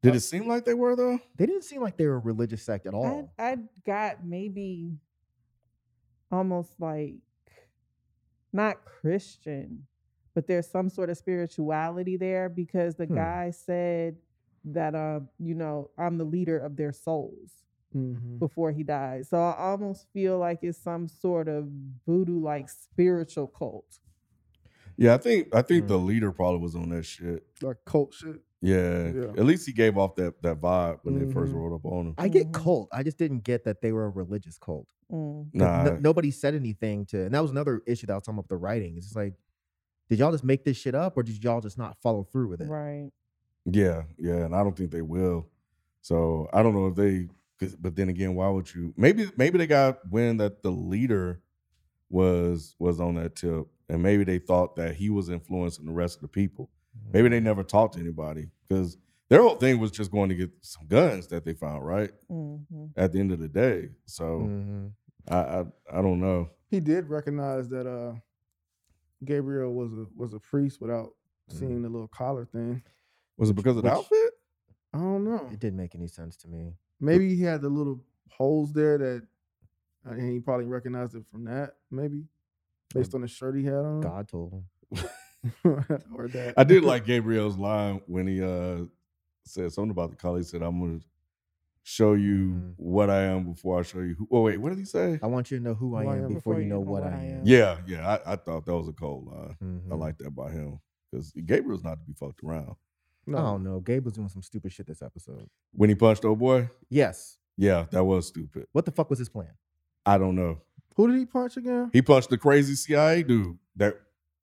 did 0.00 0.16
it 0.16 0.20
seem 0.20 0.48
like 0.48 0.64
they 0.64 0.74
were 0.74 0.96
though? 0.96 1.20
They 1.36 1.46
didn't 1.46 1.62
seem 1.62 1.80
like 1.80 1.96
they 1.96 2.06
were 2.06 2.16
a 2.16 2.18
religious 2.18 2.64
sect 2.64 2.86
at 2.86 2.94
I 2.94 2.96
all. 2.96 3.32
I 3.38 3.58
got 3.86 4.24
maybe 4.24 4.98
almost 6.32 6.80
like 6.80 7.14
not 8.52 8.84
Christian, 8.84 9.86
but 10.34 10.46
there's 10.46 10.68
some 10.70 10.88
sort 10.88 11.10
of 11.10 11.16
spirituality 11.18 12.16
there 12.16 12.48
because 12.48 12.94
the 12.96 13.06
Hmm. 13.06 13.14
guy 13.14 13.50
said 13.50 14.16
that 14.64 14.94
um 14.94 15.28
you 15.38 15.54
know 15.54 15.90
I'm 15.98 16.18
the 16.18 16.24
leader 16.24 16.58
of 16.58 16.76
their 16.76 16.92
souls 16.92 17.64
Mhm. 17.94 18.38
before 18.38 18.72
he 18.72 18.82
died. 18.84 19.26
So 19.26 19.36
I 19.38 19.54
almost 19.56 20.06
feel 20.12 20.38
like 20.38 20.60
it's 20.62 20.78
some 20.78 21.08
sort 21.08 21.46
of 21.48 21.68
voodoo 22.06 22.38
like 22.40 22.68
spiritual 22.70 23.48
cult. 23.48 23.98
Yeah, 24.96 25.14
I 25.14 25.18
think 25.18 25.54
I 25.54 25.62
think 25.62 25.84
Mm. 25.84 25.88
the 25.88 25.98
leader 25.98 26.32
probably 26.32 26.60
was 26.60 26.74
on 26.76 26.88
that 26.90 27.04
shit. 27.04 27.44
like 27.62 27.84
cult 27.84 28.14
shit. 28.14 28.40
Yeah. 28.60 29.10
Yeah. 29.10 29.22
At 29.36 29.44
least 29.44 29.66
he 29.66 29.72
gave 29.72 29.98
off 29.98 30.14
that 30.16 30.40
that 30.42 30.60
vibe 30.60 31.00
when 31.02 31.18
they 31.18 31.32
first 31.32 31.52
Mhm. 31.52 31.56
rolled 31.56 31.72
up 31.74 31.84
on 31.84 32.06
him. 32.08 32.14
I 32.18 32.28
get 32.28 32.48
Mhm. 32.48 32.52
cult. 32.52 32.88
I 32.92 33.02
just 33.02 33.18
didn't 33.18 33.40
get 33.40 33.64
that 33.64 33.80
they 33.82 33.90
were 33.92 34.04
a 34.04 34.10
religious 34.10 34.56
cult. 34.58 34.86
Mm. 35.10 35.44
'Cause 35.46 35.50
Nah. 35.54 35.84
no- 35.84 35.96
nobody 35.98 36.30
said 36.30 36.54
anything 36.54 37.04
to, 37.06 37.24
and 37.24 37.34
that 37.34 37.40
was 37.40 37.50
another 37.50 37.82
issue 37.86 38.06
that 38.06 38.12
I 38.12 38.16
was 38.16 38.22
talking 38.24 38.36
about 38.36 38.44
with 38.44 38.50
the 38.50 38.56
writing. 38.58 38.96
It's 38.96 39.06
just 39.06 39.16
like, 39.16 39.34
did 40.12 40.18
y'all 40.18 40.30
just 40.30 40.44
make 40.44 40.62
this 40.62 40.76
shit 40.76 40.94
up, 40.94 41.16
or 41.16 41.22
did 41.22 41.42
y'all 41.42 41.62
just 41.62 41.78
not 41.78 41.96
follow 42.02 42.22
through 42.30 42.48
with 42.48 42.60
it? 42.60 42.68
Right. 42.68 43.08
Yeah, 43.64 44.02
yeah, 44.18 44.44
and 44.44 44.54
I 44.54 44.62
don't 44.62 44.76
think 44.76 44.90
they 44.90 45.00
will. 45.00 45.46
So 46.02 46.50
I 46.52 46.62
don't 46.62 46.74
know 46.74 46.88
if 46.88 46.94
they. 46.96 47.28
'cause- 47.58 47.74
But 47.76 47.96
then 47.96 48.10
again, 48.10 48.34
why 48.34 48.50
would 48.50 48.74
you? 48.74 48.92
Maybe 48.98 49.30
maybe 49.38 49.56
they 49.56 49.66
got 49.66 50.06
wind 50.10 50.38
that 50.40 50.62
the 50.62 50.70
leader 50.70 51.40
was 52.10 52.74
was 52.78 53.00
on 53.00 53.14
that 53.14 53.36
tip, 53.36 53.66
and 53.88 54.02
maybe 54.02 54.24
they 54.24 54.38
thought 54.38 54.76
that 54.76 54.96
he 54.96 55.08
was 55.10 55.30
influencing 55.30 55.86
the 55.86 55.92
rest 55.92 56.16
of 56.16 56.22
the 56.22 56.28
people. 56.28 56.68
Maybe 57.12 57.30
they 57.30 57.40
never 57.40 57.62
talked 57.62 57.94
to 57.94 58.00
anybody 58.00 58.50
because 58.68 58.98
their 59.30 59.40
whole 59.40 59.56
thing 59.56 59.78
was 59.80 59.90
just 59.90 60.10
going 60.10 60.28
to 60.28 60.34
get 60.34 60.50
some 60.60 60.86
guns 60.88 61.26
that 61.28 61.44
they 61.46 61.54
found. 61.54 61.86
Right 61.86 62.10
hmm 62.28 62.58
at 62.96 63.12
the 63.12 63.18
end 63.20 63.32
of 63.32 63.38
the 63.38 63.48
day, 63.48 63.88
so 64.04 64.40
Mhm. 64.40 64.92
I, 65.28 65.36
I 65.38 65.64
I 65.98 66.02
don't 66.02 66.20
know. 66.20 66.50
He 66.68 66.80
did 66.80 67.08
recognize 67.08 67.68
that 67.70 67.86
uh 67.86 68.14
Gabriel 69.24 69.72
was 69.72 69.92
a 69.92 70.06
was 70.16 70.34
a 70.34 70.38
priest 70.40 70.80
without 70.80 71.10
seeing 71.48 71.82
the 71.82 71.88
little 71.88 72.08
collar 72.08 72.44
thing. 72.46 72.82
Was 73.36 73.50
it 73.50 73.54
because 73.54 73.76
of 73.76 73.82
the 73.82 73.88
which- 73.90 73.98
outfit? 73.98 74.30
I 74.94 74.98
don't 74.98 75.24
know. 75.24 75.48
It 75.50 75.58
didn't 75.58 75.78
make 75.78 75.94
any 75.94 76.06
sense 76.06 76.36
to 76.38 76.48
me. 76.48 76.74
Maybe 77.00 77.34
he 77.34 77.42
had 77.42 77.62
the 77.62 77.68
little 77.70 78.00
holes 78.30 78.72
there 78.72 78.98
that, 78.98 79.26
uh, 80.06 80.10
and 80.10 80.30
he 80.30 80.38
probably 80.38 80.66
recognized 80.66 81.14
it 81.14 81.24
from 81.30 81.44
that. 81.44 81.76
Maybe 81.90 82.24
based 82.94 83.14
on 83.14 83.22
the 83.22 83.28
shirt 83.28 83.56
he 83.56 83.64
had 83.64 83.74
on, 83.74 84.00
God 84.02 84.28
told 84.28 84.52
him. 84.52 84.64
or 86.14 86.28
that. 86.28 86.54
I 86.56 86.64
did 86.64 86.84
like 86.84 87.04
Gabriel's 87.06 87.56
line 87.56 88.00
when 88.06 88.26
he 88.26 88.42
uh 88.42 88.84
said 89.44 89.72
something 89.72 89.90
about 89.90 90.10
the 90.10 90.16
collar. 90.16 90.38
He 90.38 90.44
said, 90.44 90.62
"I'm 90.62 90.78
going 90.78 91.00
to 91.00 91.06
show 91.84 92.14
you 92.14 92.50
Mhm. 92.54 92.74
what 92.76 93.10
I 93.10 93.22
am 93.24 93.44
before 93.44 93.78
I 93.78 93.82
show 93.82 94.00
you 94.00 94.14
who." 94.14 94.28
Oh 94.30 94.42
wait, 94.42 94.58
what 94.58 94.70
did 94.70 94.78
he 94.78 94.84
say? 94.84 95.18
I 95.22 95.26
want 95.26 95.50
you 95.50 95.58
to 95.58 95.64
know 95.64 95.74
who 95.74 95.94
I 95.96 96.16
am 96.16 96.32
before, 96.34 96.60
you 96.60 96.66
know 96.66 96.80
what 96.80 97.02
I 97.02 97.24
am. 97.24 97.42
Yeah, 97.44 97.80
yeah, 97.86 98.18
I, 98.24 98.32
I 98.34 98.36
thought 98.36 98.64
that 98.66 98.74
was 98.76 98.88
a 98.88 98.92
cold 98.92 99.26
line. 99.26 99.56
I 99.60 99.64
Mhm. 99.94 99.98
like 99.98 100.18
that 100.18 100.30
by 100.30 100.50
him 100.50 100.78
because 101.10 101.32
Gabriel's 101.32 101.84
not 101.84 101.98
to 102.00 102.04
be 102.06 102.12
fucked 102.14 102.42
around. 102.44 102.76
no. 103.26 103.38
I 103.38 103.42
don't 103.42 103.62
know. 103.62 103.78
Gabe 103.78 104.04
was 104.04 104.14
doing 104.14 104.28
some 104.28 104.42
stupid 104.42 104.72
shit 104.72 104.86
this 104.86 105.00
episode. 105.00 105.48
When 105.72 105.88
he 105.88 105.94
punched 105.94 106.24
old 106.24 106.40
boy, 106.40 106.68
Yes. 106.88 107.38
yeah, 107.56 107.86
that 107.92 108.02
was 108.04 108.26
stupid. 108.26 108.66
What 108.72 108.84
the 108.84 108.90
fuck 108.90 109.10
was 109.10 109.20
his 109.20 109.28
plan? 109.28 109.50
I 110.04 110.18
don't 110.18 110.34
know. 110.34 110.58
Who 110.96 111.06
did 111.08 111.18
he 111.18 111.26
punch 111.26 111.56
again? 111.56 111.90
He 111.92 112.02
punched 112.02 112.30
the 112.30 112.36
crazy 112.38 112.74
CIA 112.74 113.22
dude 113.22 113.58
that 113.76 113.94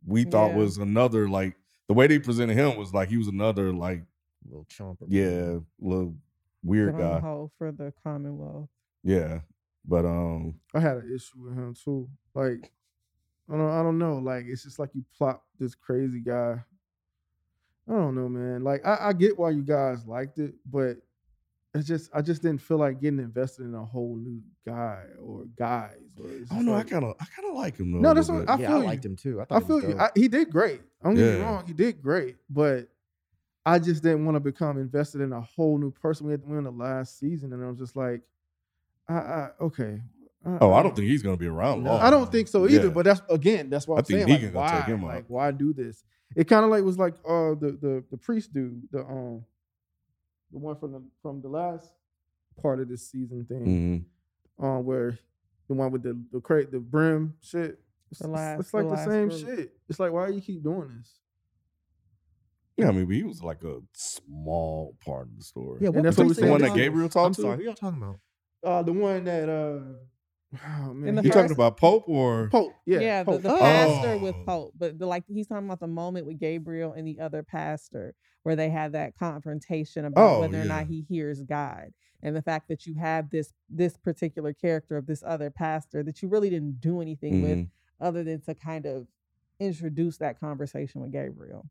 we 0.06 0.24
thought 0.24 0.52
Yeah. 0.52 0.58
was 0.58 0.78
another 0.78 1.28
like 1.28 1.56
the 1.88 1.94
way 1.94 2.08
they 2.08 2.20
presented 2.20 2.56
him 2.56 2.78
was 2.78 2.94
like 2.94 3.10
he 3.10 3.18
was 3.18 3.28
another 3.28 3.74
like 3.74 4.04
little 4.46 4.64
chomper. 4.66 5.06
Yeah, 5.10 5.60
little 5.80 6.16
weird 6.64 6.98
guy. 6.98 7.20
hold 7.20 7.52
for 7.58 7.72
the 7.72 7.94
Commonwealth. 8.04 8.70
Yeah, 9.04 9.40
but 9.86 10.06
um, 10.06 10.56
I 10.74 10.80
had 10.80 10.98
an 10.98 11.12
issue 11.14 11.42
with 11.44 11.54
him 11.54 11.74
too. 11.74 12.10
Like, 12.34 12.72
I 13.52 13.58
don't, 13.58 13.72
I 13.72 13.82
don't 13.82 13.98
know. 13.98 14.18
Like, 14.18 14.46
it's 14.48 14.64
just 14.64 14.80
like 14.80 14.90
you 14.94 15.04
plop 15.18 15.44
this 15.60 15.76
crazy 15.76 16.20
guy. 16.20 16.56
I 17.88 17.92
don't 17.92 18.16
know, 18.16 18.30
man. 18.30 18.64
Like, 18.64 18.86
I, 18.86 19.10
I 19.10 19.14
get 19.14 19.40
why 19.40 19.50
you 19.50 19.64
guys 19.64 20.06
liked 20.06 20.38
it, 20.38 20.54
but 20.72 20.98
it's 21.74 21.88
just, 21.88 22.12
I 22.14 22.22
just 22.22 22.42
didn't 22.44 22.62
feel 22.62 22.78
like 22.78 23.02
getting 23.02 23.20
invested 23.20 23.66
in 23.66 23.74
a 23.74 23.84
whole 23.84 24.16
new 24.16 24.42
guy 24.66 25.04
or 25.20 25.46
guys. 25.58 25.96
Or 26.22 26.30
it's 26.30 26.52
I 26.52 26.56
don't 26.56 26.66
just 26.66 26.68
know. 26.68 26.76
I 26.76 26.84
kind 26.84 27.06
of, 27.06 27.16
I 27.20 27.26
kind 27.36 27.50
of 27.50 27.56
like 27.56 27.78
him 27.78 27.92
though. 27.92 28.00
No, 28.00 28.12
a 28.12 28.14
that's 28.14 28.30
what 28.30 28.48
I 28.50 28.58
bit. 28.58 28.62
yeah, 28.64 28.68
feel 28.68 28.78
I 28.78 28.80
you. 28.82 28.86
liked 28.86 29.06
him 29.06 29.16
too. 29.16 29.42
I, 29.42 29.46
thought 29.46 29.56
I 29.56 29.60
he 29.60 29.66
feel 29.66 29.76
was 29.78 29.86
you. 29.86 30.00
I, 30.00 30.10
he 30.16 30.28
did 30.28 30.50
great. 30.52 30.82
Don't 31.04 31.16
get 31.16 31.36
me 31.36 31.42
wrong. 31.42 31.64
He 31.66 31.74
did 31.74 32.02
great, 32.02 32.36
but 32.50 32.90
I 33.74 33.80
just 33.80 34.04
didn't 34.04 34.26
want 34.26 34.36
to 34.36 34.40
become 34.40 34.78
invested 34.78 35.22
in 35.22 35.32
a 35.34 35.42
whole 35.42 35.78
new 35.78 35.92
person. 35.92 36.26
We 36.28 36.32
had 36.34 36.48
we 36.48 36.58
in 36.58 36.64
the 36.64 36.72
last 36.72 37.20
season, 37.20 37.54
and 37.54 37.64
I 37.64 37.68
was 37.70 37.78
just 37.78 37.96
like, 37.96 38.22
I, 39.08 39.14
I 39.14 39.50
okay. 39.62 40.02
Oh, 40.46 40.72
I 40.74 40.82
don't 40.82 40.96
think 40.96 41.08
he's 41.10 41.22
gonna 41.22 41.36
be 41.38 41.48
around 41.48 41.84
long. 41.84 42.00
I 42.02 42.10
don't 42.10 42.32
think 42.32 42.48
so 42.48 42.66
either. 42.68 42.88
Yeah. 42.88 42.94
But 42.94 43.06
that's 43.06 43.22
again, 43.30 43.70
that's 43.70 43.88
what 43.88 43.96
I 43.96 44.00
I'm 44.00 44.06
think 44.06 44.28
saying. 44.28 44.40
Negan 44.40 44.44
Like, 44.44 44.54
gonna 44.54 44.66
why? 44.66 44.80
take 44.80 44.86
him 44.88 45.04
out. 45.04 45.08
like, 45.08 45.26
why 45.28 45.52
do 45.52 45.74
this? 45.74 46.04
It 46.36 46.46
kind 46.46 46.64
of 46.64 46.72
like 46.72 46.84
was 46.84 46.98
like 46.98 47.16
uh 47.28 47.56
the 47.56 47.78
the 47.82 48.04
the 48.12 48.18
priest 48.18 48.54
dude, 48.54 48.82
the 48.92 49.00
um 49.02 49.44
the 50.52 50.58
one 50.60 50.76
from 50.78 50.92
the 50.94 51.02
from 51.22 51.42
the 51.42 51.50
last 51.50 51.92
part 52.62 52.80
of 52.80 52.88
this 52.88 53.06
season 53.10 53.46
thing, 53.46 54.06
Mhm. 54.60 54.66
uh, 54.78 54.82
where 54.82 55.18
the 55.68 55.74
one 55.74 55.92
with 55.92 56.04
the 56.04 56.18
the 56.32 56.40
crate 56.40 56.72
the 56.72 56.80
brim 56.80 57.34
shit. 57.42 57.80
It's, 58.12 58.22
The 58.22 58.28
last- 58.28 58.60
it's 58.62 58.74
like 58.74 58.86
the 58.86 58.96
the, 58.96 59.06
same 59.06 59.28
group. 59.28 59.40
shit. 59.58 59.74
It's 59.90 60.00
like 60.00 60.12
why 60.12 60.30
you 60.30 60.42
keep 60.42 60.64
doing 60.64 60.90
this? 60.98 61.20
Yeah, 62.80 62.90
I 62.90 62.92
mean, 62.92 63.06
but 63.06 63.16
he 63.16 63.24
was 63.24 63.42
like 63.44 63.64
a 63.64 63.80
small 63.94 64.96
part 65.06 65.28
of 65.28 65.38
the 65.38 65.44
story. 65.44 65.80
Yeah, 65.82 65.88
And 65.88 65.96
what 65.98 66.04
that's 66.04 66.18
what 66.18 66.28
we 66.28 66.32
are 66.32 66.36
the 66.36 66.48
one 66.52 66.62
that 66.62 66.76
Gabriel 66.76 67.10
talked 67.10 67.28
I'm 67.28 67.34
to. 67.36 67.42
sorry, 67.42 67.58
who 67.58 67.64
y'all 67.64 67.74
talking 67.74 68.02
about? 68.02 68.20
Uh, 68.64 68.84
the 68.84 68.94
one 68.94 69.24
that 69.26 69.50
uh, 69.50 69.80
oh 70.88 70.94
man, 70.94 71.16
You 71.18 71.22
he- 71.24 71.30
talking 71.30 71.52
about 71.52 71.78
Pope 71.78 72.06
or? 72.08 72.50
Pope? 72.52 72.74
Yeah, 72.86 73.00
Yeah, 73.00 73.24
the, 73.24 73.32
Pope. 73.34 73.42
the 73.44 73.54
Oh. 73.54 73.60
pastor 73.60 74.18
with 74.18 74.36
Oh. 74.36 74.44
Pope, 74.46 74.74
but 74.78 75.00
the, 75.00 75.06
like 75.06 75.24
he's 75.28 75.48
talking 75.48 75.66
about 75.68 75.80
the 75.80 75.88
moment 75.88 76.26
with 76.26 76.40
Gabriel 76.40 76.94
and 76.94 77.08
the 77.08 77.20
other 77.20 77.44
pastor 77.44 78.16
where 78.44 78.56
they 78.56 78.70
had 78.70 78.94
that 78.94 79.16
confrontation 79.18 80.06
about 80.06 80.38
Oh, 80.38 80.40
whether 80.42 80.60
or 80.62 80.66
not 80.66 80.88
he 80.88 81.06
hears 81.10 81.42
God, 81.44 81.94
and 82.24 82.36
the 82.36 82.42
fact 82.42 82.68
that 82.70 82.86
you 82.86 82.96
have 82.96 83.30
this 83.30 83.54
this 83.70 83.98
particular 83.98 84.54
character 84.54 84.98
of 84.98 85.06
this 85.06 85.24
other 85.26 85.50
pastor 85.50 86.04
that 86.04 86.22
you 86.22 86.30
really 86.30 86.50
didn't 86.50 86.80
do 86.82 87.02
anything 87.02 87.42
with 87.42 87.58
Mhm. 87.60 87.70
other 88.02 88.24
than 88.24 88.42
to 88.42 88.56
kind 88.56 88.86
of 88.86 89.08
introduce 89.60 90.18
that 90.18 90.40
conversation 90.40 91.02
with 91.02 91.12
Gabriel. 91.12 91.70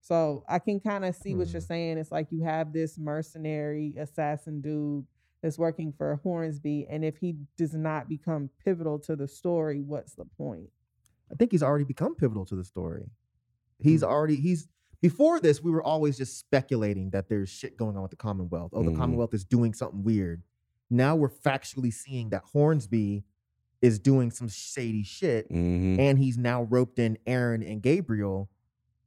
So 0.00 0.44
I 0.48 0.58
can 0.58 0.80
kind 0.80 1.04
of 1.04 1.14
see 1.14 1.34
what 1.34 1.48
you're 1.52 1.60
Hmm. 1.60 1.66
saying. 1.66 1.98
It's 1.98 2.12
like 2.12 2.30
you 2.30 2.42
have 2.44 2.72
this 2.72 2.98
mercenary 2.98 3.94
assassin 3.98 4.60
dude 4.60 5.06
that's 5.42 5.58
working 5.58 5.92
for 5.92 6.16
Hornsby, 6.16 6.86
and 6.88 7.04
if 7.04 7.18
he 7.18 7.36
does 7.56 7.74
not 7.74 8.08
become 8.08 8.50
pivotal 8.64 8.98
to 9.00 9.14
the 9.16 9.28
story, 9.28 9.80
what's 9.80 10.14
the 10.14 10.24
point? 10.24 10.70
I 11.30 11.34
think 11.34 11.52
he's 11.52 11.62
already 11.62 11.84
become 11.84 12.14
pivotal 12.14 12.44
to 12.46 12.56
the 12.56 12.64
story. 12.64 13.10
He's 13.78 14.02
already 14.02 14.36
he's 14.36 14.68
before 15.00 15.38
this, 15.38 15.62
we 15.62 15.70
were 15.70 15.82
always 15.82 16.16
just 16.16 16.38
speculating 16.38 17.10
that 17.10 17.28
there's 17.28 17.48
shit 17.48 17.76
going 17.76 17.94
on 17.96 18.02
with 18.02 18.10
the 18.10 18.16
Commonwealth. 18.16 18.70
Oh, 18.74 18.82
the 18.82 18.90
Mhm. 18.90 18.96
Commonwealth 18.96 19.32
is 19.32 19.44
doing 19.44 19.72
something 19.72 20.02
weird. 20.02 20.42
Now 20.90 21.14
we're 21.14 21.28
factually 21.28 21.92
seeing 21.92 22.30
that 22.30 22.42
Hornsby 22.52 23.22
is 23.80 24.00
doing 24.00 24.32
some 24.32 24.48
shady 24.48 25.04
shit, 25.04 25.48
Mhm. 25.50 25.98
and 26.00 26.18
he's 26.18 26.36
now 26.36 26.64
roped 26.64 26.98
in 26.98 27.16
Aaron 27.28 27.62
and 27.62 27.80
Gabriel. 27.80 28.50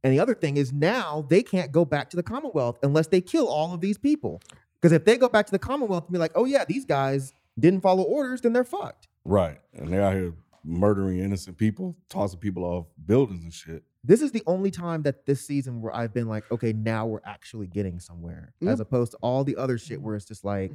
And 0.03 0.12
the 0.13 0.20
other 0.20 0.34
thing 0.34 0.58
is 0.58 0.74
now 0.74 1.25
they 1.29 1.43
can't 1.43 1.72
go 1.72 1.86
back 1.86 2.10
to 2.12 2.17
the 2.17 2.24
Commonwealth 2.24 2.79
unless 2.84 3.08
they 3.08 3.22
kill 3.22 3.48
all 3.48 3.74
of 3.74 3.81
these 3.81 3.98
people. 3.98 4.41
Because 4.79 4.91
if 4.93 5.05
they 5.05 5.15
go 5.17 5.29
back 5.29 5.46
to 5.46 5.51
the 5.51 5.60
Commonwealth 5.60 6.05
and 6.05 6.13
be 6.13 6.17
like, 6.20 6.31
oh 6.36 6.46
yeah, 6.46 6.65
these 6.65 6.86
guys 6.86 7.34
didn't 7.60 7.81
follow 7.81 8.03
orders, 8.03 8.41
then 8.41 8.53
they're 8.53 8.63
fucked. 8.63 9.08
Right, 9.25 9.60
and 9.74 9.93
they're 9.93 10.01
out 10.01 10.13
here 10.15 10.34
murdering 10.63 11.20
innocent 11.20 11.58
people, 11.58 11.96
tossing 12.10 12.39
people 12.39 12.63
off 12.63 12.86
buildings 13.06 13.43
and 13.43 13.54
shit. 13.54 13.84
this 14.04 14.21
is 14.23 14.32
the 14.32 14.41
only 14.47 14.71
time 14.71 15.04
that 15.04 15.28
this 15.28 15.45
season 15.45 15.80
where 15.82 15.95
I've 15.95 16.12
been 16.13 16.28
like, 16.28 16.52
okay, 16.52 16.73
now 16.73 17.06
we're 17.06 17.21
actually 17.23 17.67
getting 17.67 17.99
somewhere, 17.99 18.54
Yep. 18.62 18.71
as 18.73 18.80
opposed 18.80 19.12
to 19.12 19.17
all 19.21 19.43
the 19.43 19.56
other 19.58 19.78
shit 19.78 20.02
where 20.02 20.15
it's 20.15 20.25
just 20.25 20.43
like 20.43 20.71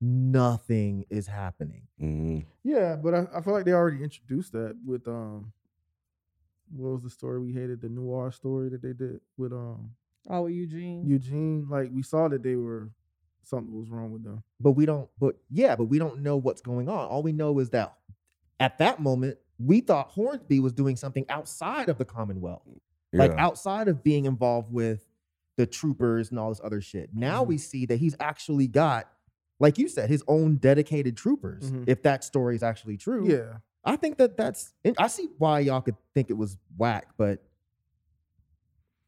nothing 0.00 1.04
is 1.10 1.26
happening. 1.26 1.82
Mhm. 2.00 2.44
Yeah, 2.62 2.96
but 2.96 3.14
I, 3.14 3.26
I 3.34 3.40
feel 3.42 3.52
like 3.52 3.64
they 3.64 3.72
already 3.72 4.02
introduced 4.02 4.52
that 4.52 4.76
with 4.84 5.06
um 5.08 5.52
what 6.70 6.92
was 6.92 7.02
the 7.02 7.10
story 7.10 7.38
we 7.40 7.52
hated, 7.52 7.80
the 7.80 7.88
noir 7.88 8.30
story 8.32 8.68
that 8.70 8.82
they 8.82 8.92
did 8.92 9.20
with 9.36 9.52
um 9.52 9.90
Oh, 10.28 10.46
Eugene. 10.46 11.04
Eugene. 11.06 11.66
Like 11.68 11.90
we 11.92 12.02
saw 12.02 12.28
that 12.28 12.42
they 12.42 12.56
were 12.56 12.90
something 13.42 13.78
was 13.78 13.90
wrong 13.90 14.10
with 14.10 14.24
them. 14.24 14.42
But 14.58 14.70
we 14.72 14.86
don't. 14.86 15.08
But 15.20 15.36
yeah, 15.50 15.76
but 15.76 15.84
we 15.84 15.98
don't 15.98 16.22
know 16.22 16.36
what's 16.38 16.62
going 16.62 16.88
on. 16.88 17.06
All 17.08 17.22
we 17.22 17.32
know 17.32 17.58
is 17.58 17.70
that 17.70 17.94
at 18.58 18.78
that 18.78 19.00
moment 19.00 19.36
we 19.58 19.80
thought 19.80 20.08
Hornsby 20.08 20.60
was 20.60 20.72
doing 20.72 20.96
something 20.96 21.26
outside 21.28 21.88
of 21.90 21.98
the 21.98 22.04
Commonwealth, 22.06 22.62
like 23.12 23.32
outside 23.32 23.86
of 23.88 24.02
being 24.02 24.24
involved 24.24 24.72
with 24.72 25.06
the 25.56 25.66
troopers 25.66 26.30
and 26.30 26.38
all 26.38 26.48
this 26.48 26.60
other 26.64 26.80
shit. 26.80 27.10
Now 27.14 27.44
Mhm. 27.44 27.48
we 27.48 27.58
see 27.58 27.86
that 27.86 27.96
he's 27.98 28.16
actually 28.18 28.66
got. 28.66 29.10
Like 29.60 29.78
you 29.78 29.86
said, 29.88 30.08
his 30.10 30.24
own 30.26 30.56
dedicated 30.56 31.16
troopers. 31.16 31.70
Mhm. 31.70 31.84
If 31.86 32.02
that 32.02 32.24
story 32.24 32.56
is 32.56 32.62
actually 32.64 32.96
true, 32.96 33.28
Yeah. 33.30 33.58
I 33.84 33.96
think 33.96 34.18
that 34.18 34.36
that's. 34.36 34.72
I 34.98 35.06
see 35.08 35.28
why 35.38 35.60
y'all 35.60 35.80
could 35.82 35.96
think 36.14 36.30
it 36.30 36.34
was 36.38 36.56
whack, 36.76 37.08
but 37.16 37.42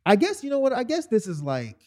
I 0.04 0.16
guess 0.16 0.44
you 0.44 0.50
know 0.50 0.58
what? 0.58 0.72
I 0.72 0.84
guess 0.84 1.06
this 1.06 1.26
is 1.26 1.42
like 1.42 1.78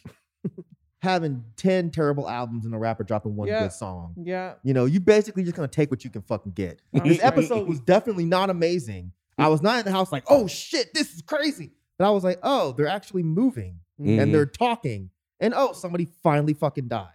having 1.02 1.44
ten 1.56 1.90
terrible 1.92 2.28
albums 2.30 2.66
and 2.66 2.74
a 2.74 2.78
rapper 2.78 3.04
dropping 3.04 3.36
one 3.36 3.48
Yeah. 3.48 3.64
good 3.64 3.74
song. 3.74 4.14
yeah. 4.18 4.56
You 4.64 4.74
know, 4.74 4.86
you 4.86 5.00
basically 5.00 5.44
just 5.44 5.56
gonna 5.56 5.68
take 5.68 5.90
what 5.92 6.04
you 6.04 6.10
can 6.10 6.22
fucking 6.24 6.52
get. 6.54 6.82
This 6.94 7.24
episode 7.24 7.68
was 7.68 7.80
definitely 7.80 8.26
not 8.26 8.50
amazing. 8.50 9.14
I 9.38 9.48
was 9.48 9.62
not 9.62 9.80
in 9.80 9.86
the 9.86 9.92
house 9.92 10.12
like, 10.12 10.26
oh 10.28 10.48
shit, 10.48 10.94
this 10.94 11.14
is 11.14 11.22
crazy. 11.22 11.72
But 11.98 12.08
I 12.08 12.12
was 12.12 12.24
like, 12.24 12.40
oh, 12.44 12.74
they're 12.74 12.88
actually 12.88 13.24
moving 13.24 13.80
Mhm. 14.02 14.22
and 14.22 14.34
they're 14.34 14.46
talking, 14.46 15.10
and 15.40 15.54
oh, 15.56 15.74
somebody 15.74 16.06
finally 16.24 16.54
fucking 16.54 16.88
died. 16.88 17.08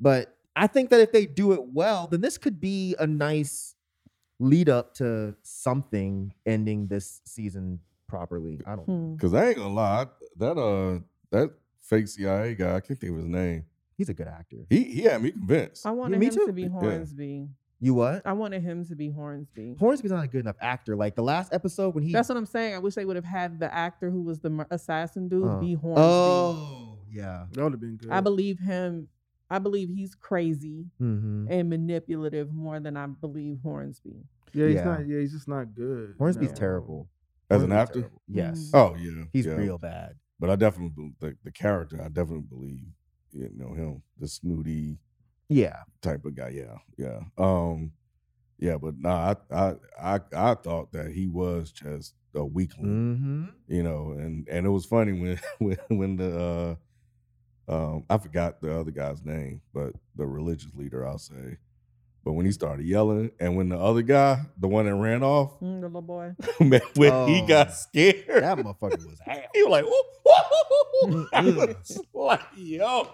But 0.00 0.36
I 0.56 0.66
think 0.66 0.90
that 0.90 1.00
if 1.00 1.12
they 1.12 1.26
do 1.26 1.52
it 1.52 1.62
well, 1.72 2.06
then 2.06 2.20
this 2.20 2.36
could 2.38 2.60
be 2.60 2.94
a 2.98 3.06
nice 3.06 3.73
lead 4.38 4.68
up 4.68 4.94
to 4.94 5.34
something 5.42 6.34
ending 6.46 6.86
this 6.88 7.20
season 7.24 7.80
properly. 8.08 8.60
I 8.66 8.76
don't. 8.76 8.84
Hmm. 8.84 9.16
Cause 9.16 9.34
I 9.34 9.48
ain't 9.48 9.56
gonna 9.56 9.74
lie, 9.74 10.06
that 10.38 10.58
uh 10.58 11.00
that 11.30 11.52
fake 11.80 12.08
CIA 12.08 12.54
guy, 12.54 12.76
I 12.76 12.80
can't 12.80 12.98
think 12.98 13.12
of 13.12 13.18
his 13.18 13.26
name. 13.26 13.64
He's 13.96 14.08
a 14.08 14.14
good 14.14 14.28
actor. 14.28 14.66
He 14.68 14.84
he 14.84 15.02
had 15.02 15.22
me 15.22 15.30
convinced. 15.30 15.86
I 15.86 15.90
wanted 15.90 16.18
me 16.18 16.26
him 16.26 16.34
too. 16.34 16.46
to 16.46 16.52
be 16.52 16.62
Yeah. 16.62 16.68
Hornsby. 16.68 17.48
You 17.80 17.92
what? 17.94 18.22
I 18.24 18.32
wanted 18.32 18.62
him 18.62 18.84
to 18.86 18.94
be 18.94 19.10
Hornsby. 19.10 19.76
Hornsby's 19.78 20.10
not 20.10 20.24
a 20.24 20.28
good 20.28 20.40
enough 20.40 20.56
actor. 20.60 20.96
Like 20.96 21.16
the 21.16 21.22
last 21.22 21.52
episode 21.52 21.94
when 21.94 22.02
he. 22.02 22.12
That's 22.12 22.28
what 22.28 22.38
I'm 22.38 22.46
saying. 22.46 22.74
I 22.74 22.78
wish 22.78 22.94
they 22.94 23.04
would 23.04 23.16
have 23.16 23.24
had 23.24 23.60
the 23.60 23.72
actor 23.72 24.10
who 24.10 24.22
was 24.22 24.38
the 24.40 24.66
assassin 24.70 25.28
dude 25.28 25.46
uh, 25.46 25.58
be 25.58 25.74
Hornsby. 25.74 26.02
Oh 26.02 26.98
yeah. 27.10 27.44
That 27.52 27.62
would 27.62 27.72
have 27.72 27.80
been 27.80 27.96
good. 27.96 28.10
I 28.10 28.20
believe 28.20 28.58
him. 28.58 29.08
I 29.54 29.58
believe 29.60 29.88
he's 29.88 30.14
crazy 30.14 30.86
Mm-hmm. 31.00 31.46
and 31.50 31.70
manipulative 31.70 32.52
more 32.52 32.80
than 32.80 32.96
I 32.96 33.06
believe 33.06 33.58
Hornsby. 33.62 34.24
yeah, 34.52 34.66
he's 34.66 34.74
Yeah. 34.76 34.84
not 34.84 35.06
yeah, 35.06 35.20
he's 35.20 35.32
just 35.32 35.48
not 35.48 35.74
good. 35.74 36.14
Hornsby's 36.18 36.50
No. 36.50 36.54
terrible. 36.56 37.08
As 37.50 37.62
an 37.62 37.72
actor? 37.72 38.00
terrible. 38.00 38.22
Yes. 38.28 38.70
Mm. 38.72 38.78
Oh 38.80 38.94
yeah. 38.96 39.24
He's 39.32 39.46
yeah. 39.46 39.52
real 39.54 39.78
bad. 39.78 40.14
But 40.40 40.50
I 40.50 40.56
definitely 40.56 40.92
bel- 40.96 41.12
the, 41.30 41.36
the 41.44 41.52
character, 41.52 42.00
I 42.02 42.08
definitely 42.08 42.46
believe 42.48 42.86
you 43.32 43.50
know 43.56 43.72
him, 43.74 44.02
the 44.18 44.26
snooty 44.28 44.98
Yeah. 45.48 45.82
type 46.02 46.24
of 46.24 46.34
guy. 46.34 46.48
Yeah, 46.50 46.78
yeah. 46.96 47.20
Um, 47.38 47.92
yeah, 48.58 48.76
but 48.78 48.94
nah, 48.98 49.34
I 49.50 49.54
I 49.56 49.74
I, 50.16 50.20
I 50.50 50.54
thought 50.54 50.92
that 50.92 51.10
he 51.12 51.26
was 51.28 51.70
just 51.72 52.14
a 52.34 52.44
weakling, 52.44 52.88
Mm-hmm. 52.90 53.44
you 53.74 53.82
know, 53.82 54.12
and 54.18 54.46
and 54.48 54.66
it 54.66 54.70
was 54.70 54.84
funny 54.86 55.12
when 55.12 55.38
when 55.58 55.76
when 55.88 56.16
the 56.16 56.30
uh 56.40 56.74
um 57.68 58.04
I 58.10 58.18
forgot 58.18 58.60
the 58.60 58.78
other 58.78 58.90
guy's 58.90 59.24
name, 59.24 59.60
but 59.72 59.92
the 60.16 60.26
religious 60.26 60.74
leader 60.74 61.06
I'll 61.06 61.18
say. 61.18 61.58
But 62.24 62.32
when 62.32 62.46
he 62.46 62.52
started 62.52 62.86
yelling, 62.86 63.32
and 63.38 63.54
when 63.54 63.68
the 63.68 63.78
other 63.78 64.00
guy, 64.00 64.40
the 64.58 64.66
one 64.66 64.86
that 64.86 64.94
ran 64.94 65.22
off, 65.22 65.60
Mm, 65.60 65.80
the 65.82 65.86
little 65.88 66.00
boy. 66.00 66.32
man, 66.60 66.80
when 66.96 67.28
he 67.28 67.42
Oh. 67.42 67.46
got 67.46 67.72
scared, 67.74 68.42
That 68.42 68.56
motherfucker 68.58 69.04
was 69.06 69.18
hell. 69.22 69.42
he 69.54 69.62
was 69.62 69.70
like, 69.70 69.84
whoa, 69.84 70.02
whoa. 70.24 71.26
I 71.34 71.42
Mm-mm. 71.42 71.66
was 71.66 72.00
like, 72.14 72.40
yo. 72.56 73.08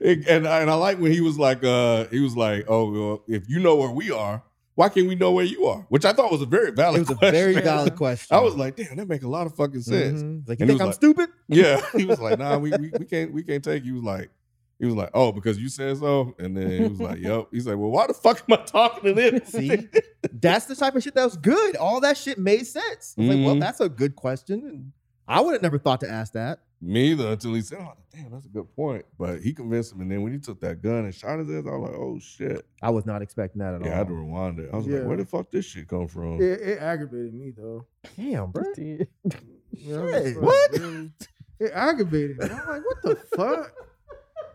And, 0.00 0.26
and 0.28 0.48
I, 0.48 0.60
and 0.60 0.70
I 0.70 0.74
like 0.74 0.98
when 0.98 1.12
he 1.12 1.20
was 1.20 1.38
like, 1.38 1.62
uh, 1.64 2.06
he 2.06 2.20
was 2.20 2.36
like, 2.36 2.64
oh, 2.68 2.90
well, 2.90 3.24
if 3.28 3.48
you 3.50 3.58
know 3.60 3.76
where 3.76 3.90
we 3.90 4.10
are, 4.10 4.42
why 4.76 4.88
can't 4.88 5.08
we 5.08 5.14
know 5.16 5.32
where 5.32 5.44
you 5.44 5.66
are? 5.66 5.84
Which 5.88 6.04
I 6.04 6.12
thought 6.12 6.30
was 6.30 6.42
a 6.42 6.46
very 6.46 6.70
valid. 6.70 6.98
It 6.98 7.00
was 7.00 7.10
a 7.10 7.14
question. 7.16 7.32
very 7.34 7.54
valid 7.60 7.96
question. 7.96 8.36
I 8.36 8.40
was 8.40 8.54
like, 8.54 8.76
damn, 8.76 8.96
that 8.96 9.08
make 9.08 9.22
a 9.24 9.28
lot 9.28 9.46
of 9.46 9.54
fucking 9.56 9.82
sense. 9.82 10.22
Mhm. 10.22 10.46
Like, 10.48 10.60
you 10.60 10.62
And 10.64 10.70
think 10.70 10.80
I'm 10.80 10.86
like- 10.88 10.94
stupid? 10.94 11.28
Yeah, 11.48 11.80
he 11.96 12.04
was 12.04 12.20
like, 12.20 12.38
nah, 12.38 12.56
we, 12.58 12.70
we 12.72 12.90
we 12.98 13.04
can't 13.04 13.32
we 13.32 13.42
can't 13.42 13.64
take. 13.64 13.84
you. 13.84 13.92
He 13.94 13.98
was 14.00 14.04
like, 14.04 14.30
he 14.78 14.84
was 14.86 14.94
like, 14.94 15.10
oh, 15.14 15.32
because 15.32 15.58
you 15.58 15.68
said 15.70 15.96
so. 15.96 16.34
And 16.38 16.56
then 16.56 16.70
he 16.70 16.86
was 16.88 17.00
like, 17.00 17.18
yep. 17.18 17.46
He's 17.50 17.66
like, 17.66 17.76
well, 17.78 17.90
why 17.90 18.06
the 18.06 18.14
fuck 18.14 18.44
am 18.48 18.58
I 18.58 18.62
talking 18.64 19.04
to 19.04 19.14
this? 19.14 19.48
See? 19.48 19.88
That's 20.32 20.66
the 20.66 20.76
type 20.76 20.94
of 20.94 21.02
shit 21.02 21.14
that 21.14 21.24
was 21.24 21.36
good. 21.38 21.76
All 21.76 22.00
that 22.02 22.18
shit 22.18 22.38
made 22.38 22.66
sense. 22.66 23.14
I 23.16 23.22
was 23.22 23.28
like, 23.34 23.46
well, 23.46 23.54
Mhm. 23.56 23.60
that's 23.60 23.80
a 23.80 23.88
good 23.88 24.14
question. 24.14 24.60
And 24.66 24.92
I 25.26 25.40
would 25.40 25.54
have 25.54 25.62
never 25.62 25.78
thought 25.78 26.00
to 26.00 26.10
ask 26.10 26.34
that. 26.34 26.60
Me 26.86 27.10
either 27.10 27.28
until 27.28 27.54
he 27.54 27.60
said, 27.62 27.78
"Oh, 27.80 27.94
damn, 28.14 28.30
that's 28.30 28.46
a 28.46 28.48
good 28.48 28.74
point." 28.76 29.04
But 29.18 29.40
he 29.40 29.52
convinced 29.52 29.92
him, 29.92 30.00
and 30.02 30.10
then 30.10 30.22
when 30.22 30.32
he 30.32 30.38
took 30.38 30.60
that 30.60 30.80
gun 30.82 31.04
and 31.04 31.14
shot 31.14 31.38
his 31.38 31.48
ass, 31.50 31.64
I 31.66 31.76
was 31.76 31.90
like, 31.90 31.98
"Oh 31.98 32.18
shit!" 32.20 32.64
I 32.82 32.90
was 32.90 33.04
not 33.06 33.22
expecting 33.22 33.60
that 33.60 33.74
at 33.74 33.82
all. 33.82 33.86
Yeah, 33.88 33.94
I 33.94 33.98
had 33.98 34.08
to 34.08 34.14
rewind 34.14 34.58
it. 34.60 34.70
I 34.72 34.76
was 34.76 34.86
Yeah. 34.86 34.98
like, 34.98 35.08
"Where 35.08 35.16
the 35.16 35.24
fuck 35.26 35.50
this 35.50 35.64
shit 35.64 35.88
come 35.88 36.06
from?" 36.08 36.40
It, 36.40 36.60
it 36.60 36.78
aggravated 36.80 37.34
me 37.34 37.50
though. 37.56 37.86
Damn, 38.16 38.50
bro. 38.50 38.64
Did. 38.74 39.08
You 39.78 40.00
I'm 40.00 40.08
Shit, 40.10 40.36
like, 40.36 40.42
what? 40.42 40.70
really? 40.72 41.10
It 41.58 41.70
aggravated 41.74 42.38
me. 42.38 42.44
I'm 42.48 42.50
like, 42.68 42.82
what 42.84 43.02
the 43.02 43.16
fuck? 43.36 43.72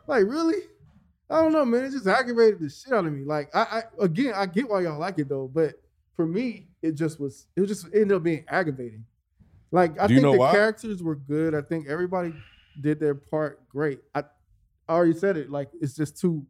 Like, 0.08 0.24
really? 0.26 0.63
I 1.30 1.41
don't 1.44 1.52
know, 1.52 1.63
man. 1.63 1.86
It 1.86 1.91
just 1.91 2.08
aggravated 2.08 2.60
the 2.60 2.70
shit 2.70 2.91
out 2.91 3.06
of 3.06 3.13
me. 3.13 3.24
Like, 3.24 3.56
I, 3.56 3.62
I 3.62 3.84
again, 4.04 4.34
I 4.36 4.48
get 4.48 4.67
why 4.67 4.82
y'all 4.82 4.98
like 5.00 5.20
it 5.20 5.30
though, 5.30 5.48
but 5.54 5.76
for 6.15 6.26
me, 6.26 6.70
it 6.82 6.94
just 6.94 7.20
was. 7.20 7.46
It 7.56 7.65
just 7.67 7.86
ended 7.94 8.13
up 8.13 8.24
being 8.24 8.46
aggravating. 8.48 9.06
Like, 9.72 10.00
I 10.00 10.08
Do 10.08 10.16
think 10.16 10.34
the 10.34 10.38
why? 10.40 10.52
characters 10.52 11.02
were 11.02 11.16
good. 11.16 11.56
I 11.56 11.62
think 11.62 11.88
everybody 11.88 12.34
did 12.80 13.00
their 13.00 13.16
part 13.16 13.68
great. 13.70 14.00
I, 14.14 14.24
I 14.88 14.94
already 14.94 15.14
said 15.14 15.38
it. 15.38 15.50
Like, 15.50 15.70
it's 15.82 15.96
just 15.96 16.20
too, 16.20 16.46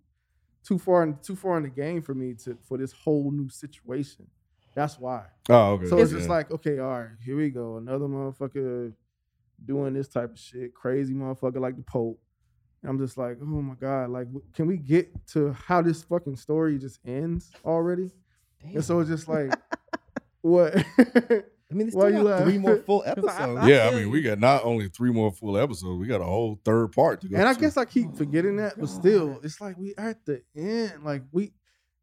too 0.63 0.79
far 0.79 1.03
in 1.03 1.17
too 1.21 1.35
far 1.35 1.57
in 1.57 1.63
the 1.63 1.69
game 1.69 2.01
for 2.01 2.13
me 2.15 2.33
to 2.45 2.57
for 2.67 2.77
this 2.77 2.91
whole 2.91 3.31
new 3.31 3.49
situation. 3.49 4.27
That's 4.73 4.97
why. 4.97 5.25
Oh, 5.49 5.73
okay. 5.73 5.85
So 5.85 5.97
it's 5.99 6.11
yeah. 6.11 6.17
just 6.17 6.29
like, 6.29 6.51
okay, 6.51 6.79
all 6.79 6.99
right, 6.99 7.09
here 7.23 7.37
we 7.37 7.49
go. 7.49 7.77
Another 7.77 8.05
motherfucker 8.05 8.93
doing 9.63 9.93
this 9.93 10.07
type 10.07 10.31
of 10.31 10.39
shit. 10.39 10.73
Crazy 10.73 11.13
motherfucker 11.13 11.59
like 11.59 11.75
the 11.75 11.83
Pope. 11.83 12.19
And 12.81 12.89
I'm 12.89 12.97
just 12.97 13.17
like, 13.17 13.37
oh 13.41 13.45
my 13.45 13.75
God, 13.75 14.09
like, 14.09 14.27
can 14.53 14.65
we 14.65 14.77
get 14.77 15.09
to 15.27 15.53
how 15.53 15.81
this 15.81 16.01
fucking 16.03 16.37
story 16.37 16.79
just 16.79 16.99
ends 17.05 17.51
already? 17.63 18.09
And 18.63 18.83
so 18.83 18.99
it's 18.99 19.09
just 19.09 19.27
like, 19.27 19.51
what? 20.41 20.73
I 21.71 21.73
mean, 21.73 21.87
they 21.87 21.93
Why 21.93 22.09
still 22.09 22.17
you 22.23 22.27
got 22.27 22.43
three 22.43 22.57
more 22.57 22.77
full 22.85 23.03
episodes. 23.05 23.65
Yeah, 23.67 23.89
I 23.91 23.95
mean, 23.95 24.11
we 24.11 24.21
got 24.21 24.39
not 24.39 24.65
only 24.65 24.89
three 24.89 25.11
more 25.11 25.31
full 25.31 25.57
episodes, 25.57 25.99
we 25.99 26.05
got 26.07 26.19
a 26.21 26.25
whole 26.25 26.59
third 26.65 26.91
part 26.91 27.21
to 27.21 27.29
go. 27.29 27.37
and 27.37 27.47
I 27.47 27.53
to. 27.53 27.59
guess 27.59 27.77
I 27.77 27.85
keep 27.85 28.15
forgetting 28.15 28.57
that, 28.57 28.77
but 28.79 28.89
still, 28.89 29.39
it's 29.43 29.61
like 29.61 29.77
we 29.77 29.93
are 29.97 30.09
at 30.09 30.25
the 30.25 30.41
end. 30.55 31.03
Like, 31.03 31.23
we, 31.31 31.53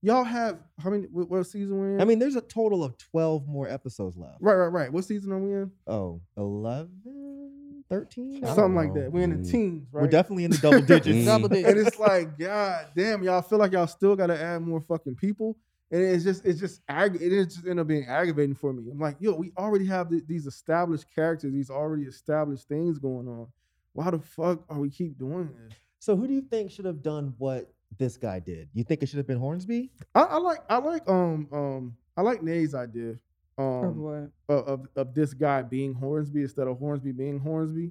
y'all 0.00 0.24
have, 0.24 0.58
how 0.82 0.88
many, 0.90 1.04
what, 1.04 1.28
what 1.30 1.44
season 1.46 1.80
we 1.80 1.88
in? 1.94 2.00
I 2.00 2.04
mean, 2.06 2.18
there's 2.18 2.36
a 2.36 2.40
total 2.40 2.82
of 2.82 2.96
12 2.96 3.46
more 3.46 3.68
episodes 3.68 4.16
left. 4.16 4.38
right, 4.40 4.54
right, 4.54 4.68
right. 4.68 4.92
What 4.92 5.04
season 5.04 5.32
are 5.32 5.38
we 5.38 5.52
in? 5.52 5.70
Oh, 5.86 6.22
11, 6.36 7.84
13? 7.90 8.44
Something 8.46 8.74
like 8.74 8.94
that. 8.94 9.10
We're 9.12 9.22
in 9.22 9.30
the 9.30 9.36
Mm. 9.36 9.50
teens, 9.50 9.88
right? 9.92 10.02
We're 10.02 10.08
definitely 10.08 10.44
in 10.44 10.50
the 10.50 10.58
double 10.58 10.80
digits. 10.86 11.24
Double 11.26 11.48
digits. 11.48 11.68
and 11.68 11.86
it's 11.86 11.98
like, 11.98 12.38
God 12.38 12.86
damn, 12.96 13.22
y'all 13.22 13.42
feel 13.42 13.58
like 13.58 13.72
y'all 13.72 13.86
still 13.86 14.14
got 14.16 14.26
to 14.28 14.40
add 14.40 14.60
more 14.62 14.80
fucking 14.82 15.16
people, 15.16 15.56
and 15.90 16.02
it's 16.02 16.24
just, 16.24 16.44
it's 16.44 16.60
just, 16.60 16.82
agg- 16.88 17.16
it 17.20 17.32
is 17.32 17.54
just 17.54 17.66
end 17.66 17.80
up 17.80 17.86
being 17.86 18.06
aggravating 18.06 18.54
for 18.54 18.72
me. 18.72 18.90
I'm 18.90 18.98
like, 18.98 19.16
yo, 19.20 19.34
we 19.34 19.52
already 19.56 19.86
have 19.86 20.10
th- 20.10 20.24
these 20.26 20.46
established 20.46 21.06
characters, 21.14 21.52
these 21.52 21.70
already 21.70 22.04
established 22.04 22.68
things 22.68 22.98
going 22.98 23.26
on. 23.28 23.46
Why 23.94 24.10
the 24.10 24.18
fuck 24.18 24.64
are 24.68 24.78
we 24.78 24.90
keep 24.90 25.18
doing 25.18 25.48
this? 25.48 25.76
So, 25.98 26.14
who 26.16 26.26
do 26.28 26.34
you 26.34 26.42
think 26.42 26.70
should 26.70 26.84
have 26.84 27.02
done 27.02 27.34
what 27.38 27.72
this 27.98 28.16
guy 28.16 28.38
did? 28.38 28.68
You 28.74 28.84
think 28.84 29.02
it 29.02 29.08
should 29.08 29.16
have 29.16 29.26
been 29.26 29.38
Hornsby? 29.38 29.90
I, 30.14 30.22
I 30.22 30.36
like, 30.36 30.58
I 30.68 30.76
like, 30.78 31.08
um, 31.08 31.48
um, 31.52 31.96
I 32.16 32.20
like 32.22 32.42
Nay's 32.42 32.74
idea, 32.74 33.18
Of 33.56 33.84
um, 33.84 33.98
what? 34.02 34.30
of, 34.48 34.68
of 34.68 34.88
of 34.94 35.14
this 35.14 35.32
guy 35.34 35.62
being 35.62 35.94
Hornsby 35.94 36.42
instead 36.42 36.68
of 36.68 36.78
Hornsby 36.78 37.12
being 37.12 37.40
Hornsby. 37.40 37.90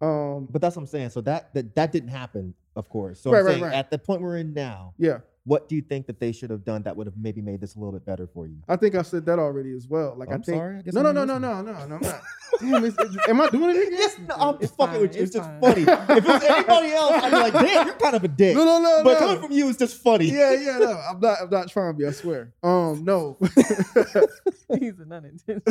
Um, 0.00 0.46
But 0.50 0.60
that's 0.62 0.76
what 0.76 0.82
I'm 0.82 0.86
saying. 0.86 1.10
So 1.10 1.20
that 1.22 1.52
that, 1.54 1.74
that 1.74 1.92
didn't 1.92 2.10
happen, 2.10 2.54
of 2.76 2.88
course. 2.88 3.20
So 3.20 3.30
Right, 3.32 3.40
I'm 3.40 3.44
right, 3.46 3.52
saying 3.52 3.62
right. 3.64 3.74
at 3.74 3.90
the 3.90 3.98
point 3.98 4.22
we're 4.22 4.36
in 4.38 4.54
now, 4.54 4.94
yeah, 4.98 5.18
what 5.46 5.68
do 5.68 5.76
you 5.76 5.80
think 5.82 6.06
that 6.08 6.18
they 6.18 6.32
should 6.32 6.50
have 6.50 6.64
done 6.64 6.82
that 6.82 6.96
would 6.96 7.06
have 7.06 7.16
maybe 7.16 7.40
made 7.40 7.60
this 7.60 7.76
a 7.76 7.78
little 7.78 7.92
bit 7.92 8.04
better 8.04 8.26
for 8.26 8.46
you? 8.48 8.56
I 8.68 8.74
think 8.76 8.96
I 8.96 9.02
said 9.02 9.24
that 9.26 9.38
already 9.38 9.72
as 9.76 9.86
well. 9.88 10.14
Like, 10.18 10.28
I 10.30 10.34
I'm 10.34 10.42
think, 10.42 10.58
sorry. 10.58 10.78
I 10.78 10.82
guess 10.82 10.92
no, 10.92 11.02
no, 11.02 11.12
no, 11.12 11.24
no, 11.24 11.38
no, 11.38 11.62
no, 11.62 11.72
no, 11.72 11.78
I'm 11.78 11.88
not. 12.02 12.20
Damn, 12.60 12.84
it's, 12.84 12.98
it's- 12.98 13.28
am 13.28 13.40
I 13.40 13.48
doing 13.50 13.76
it 13.76 13.86
again? 13.86 13.92
Yes, 13.92 14.18
no, 14.28 14.34
I'm 14.34 14.56
It's 14.60 14.72
fucking 14.72 15.00
with 15.00 15.14
you. 15.16 15.22
It's, 15.22 15.36
it's 15.36 15.46
just 15.46 15.48
funny. 15.60 15.82
if 15.82 15.88
it 16.18 16.24
was 16.26 16.42
anybody 16.42 16.90
else, 16.92 17.12
I'd 17.12 17.30
be 17.30 17.36
like, 17.36 17.52
damn, 17.52 17.86
you're 17.86 17.94
kind 17.96 18.16
of 18.16 18.24
a 18.24 18.28
dick. 18.28 18.56
No, 18.56 18.64
no, 18.64 18.78
no, 18.80 19.04
but 19.04 19.12
no. 19.14 19.18
coming 19.20 19.42
from 19.42 19.52
you 19.52 19.68
is 19.68 19.76
just 19.76 20.02
funny. 20.02 20.26
yeah, 20.26 20.52
yeah, 20.52 20.78
no, 20.78 20.92
I'm 21.08 21.20
not. 21.20 21.38
I'm 21.42 21.50
not 21.50 21.68
trying 21.68 21.92
to 21.94 21.98
be. 21.98 22.06
I 22.06 22.10
swear. 22.10 22.52
Um, 22.64 23.04
no. 23.04 23.38
He's 24.80 24.98
an 24.98 25.12
unintentional. 25.12 25.62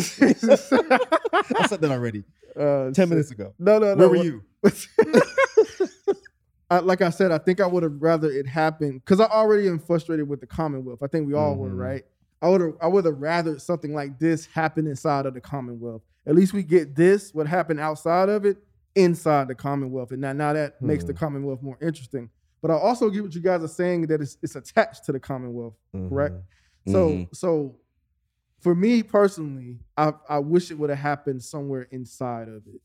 I 1.57 1.67
said 1.67 1.81
that 1.81 1.91
already. 1.91 2.23
uh, 2.57 2.91
10 2.91 3.09
minutes 3.09 3.31
ago. 3.31 3.53
No, 3.59 3.77
no, 3.79 3.93
no. 3.95 4.07
Where 4.07 4.09
were 4.09 4.17
what- 4.17 4.25
you? 4.25 4.41
I, 6.69 6.79
like 6.79 7.01
I 7.01 7.09
said, 7.11 7.31
I 7.31 7.37
think 7.37 7.61
I 7.61 7.67
would 7.67 7.83
have 7.83 8.01
rather 8.01 8.29
it 8.31 8.47
happened 8.47 9.01
because 9.05 9.19
I 9.19 9.25
already 9.25 9.67
am 9.67 9.79
frustrated 9.79 10.27
with 10.27 10.39
the 10.41 10.47
Commonwealth. 10.47 11.03
I 11.03 11.07
think 11.07 11.27
we 11.27 11.33
all 11.33 11.55
were, 11.55 11.69
Mhm. 11.69 11.77
right? 11.77 12.05
I 12.41 12.49
would 12.49 12.61
have, 12.61 12.73
I 12.81 12.87
would 12.87 13.05
have 13.05 13.19
rather 13.21 13.59
something 13.59 13.93
like 13.93 14.17
this 14.19 14.45
happen 14.47 14.87
inside 14.87 15.25
of 15.25 15.33
the 15.35 15.41
Commonwealth. 15.41 16.01
At 16.25 16.35
least 16.35 16.53
we 16.53 16.63
get 16.63 16.95
this, 16.95 17.33
what 17.33 17.47
happened 17.47 17.79
outside 17.79 18.29
of 18.29 18.45
it, 18.45 18.57
inside 18.95 19.47
the 19.47 19.55
Commonwealth, 19.55 20.11
and 20.11 20.21
now, 20.21 20.33
now 20.33 20.53
that 20.53 20.81
makes 20.81 21.03
the 21.03 21.13
Hmm. 21.13 21.19
Commonwealth 21.19 21.61
more 21.61 21.77
interesting. 21.81 22.29
But 22.61 22.71
I 22.71 22.75
also 22.75 23.09
get 23.11 23.21
what 23.23 23.35
you 23.35 23.41
guys 23.41 23.63
are 23.63 23.67
saying 23.67 24.07
that 24.07 24.21
it's, 24.21 24.37
it's 24.41 24.55
attached 24.55 25.05
to 25.05 25.11
the 25.11 25.19
Commonwealth. 25.19 25.75
Correct. 25.93 26.33
Mm-hmm. 26.35 26.91
So 26.91 27.09
Mhm. 27.09 27.35
so 27.35 27.75
for 28.59 28.73
me 28.73 29.03
personally, 29.03 29.79
I 29.97 30.13
I 30.27 30.39
wish 30.39 30.71
it 30.71 30.79
would 30.79 30.89
have 30.89 30.97
happened 30.99 31.43
somewhere 31.43 31.87
inside 31.91 32.47
of 32.47 32.63
it 32.67 32.81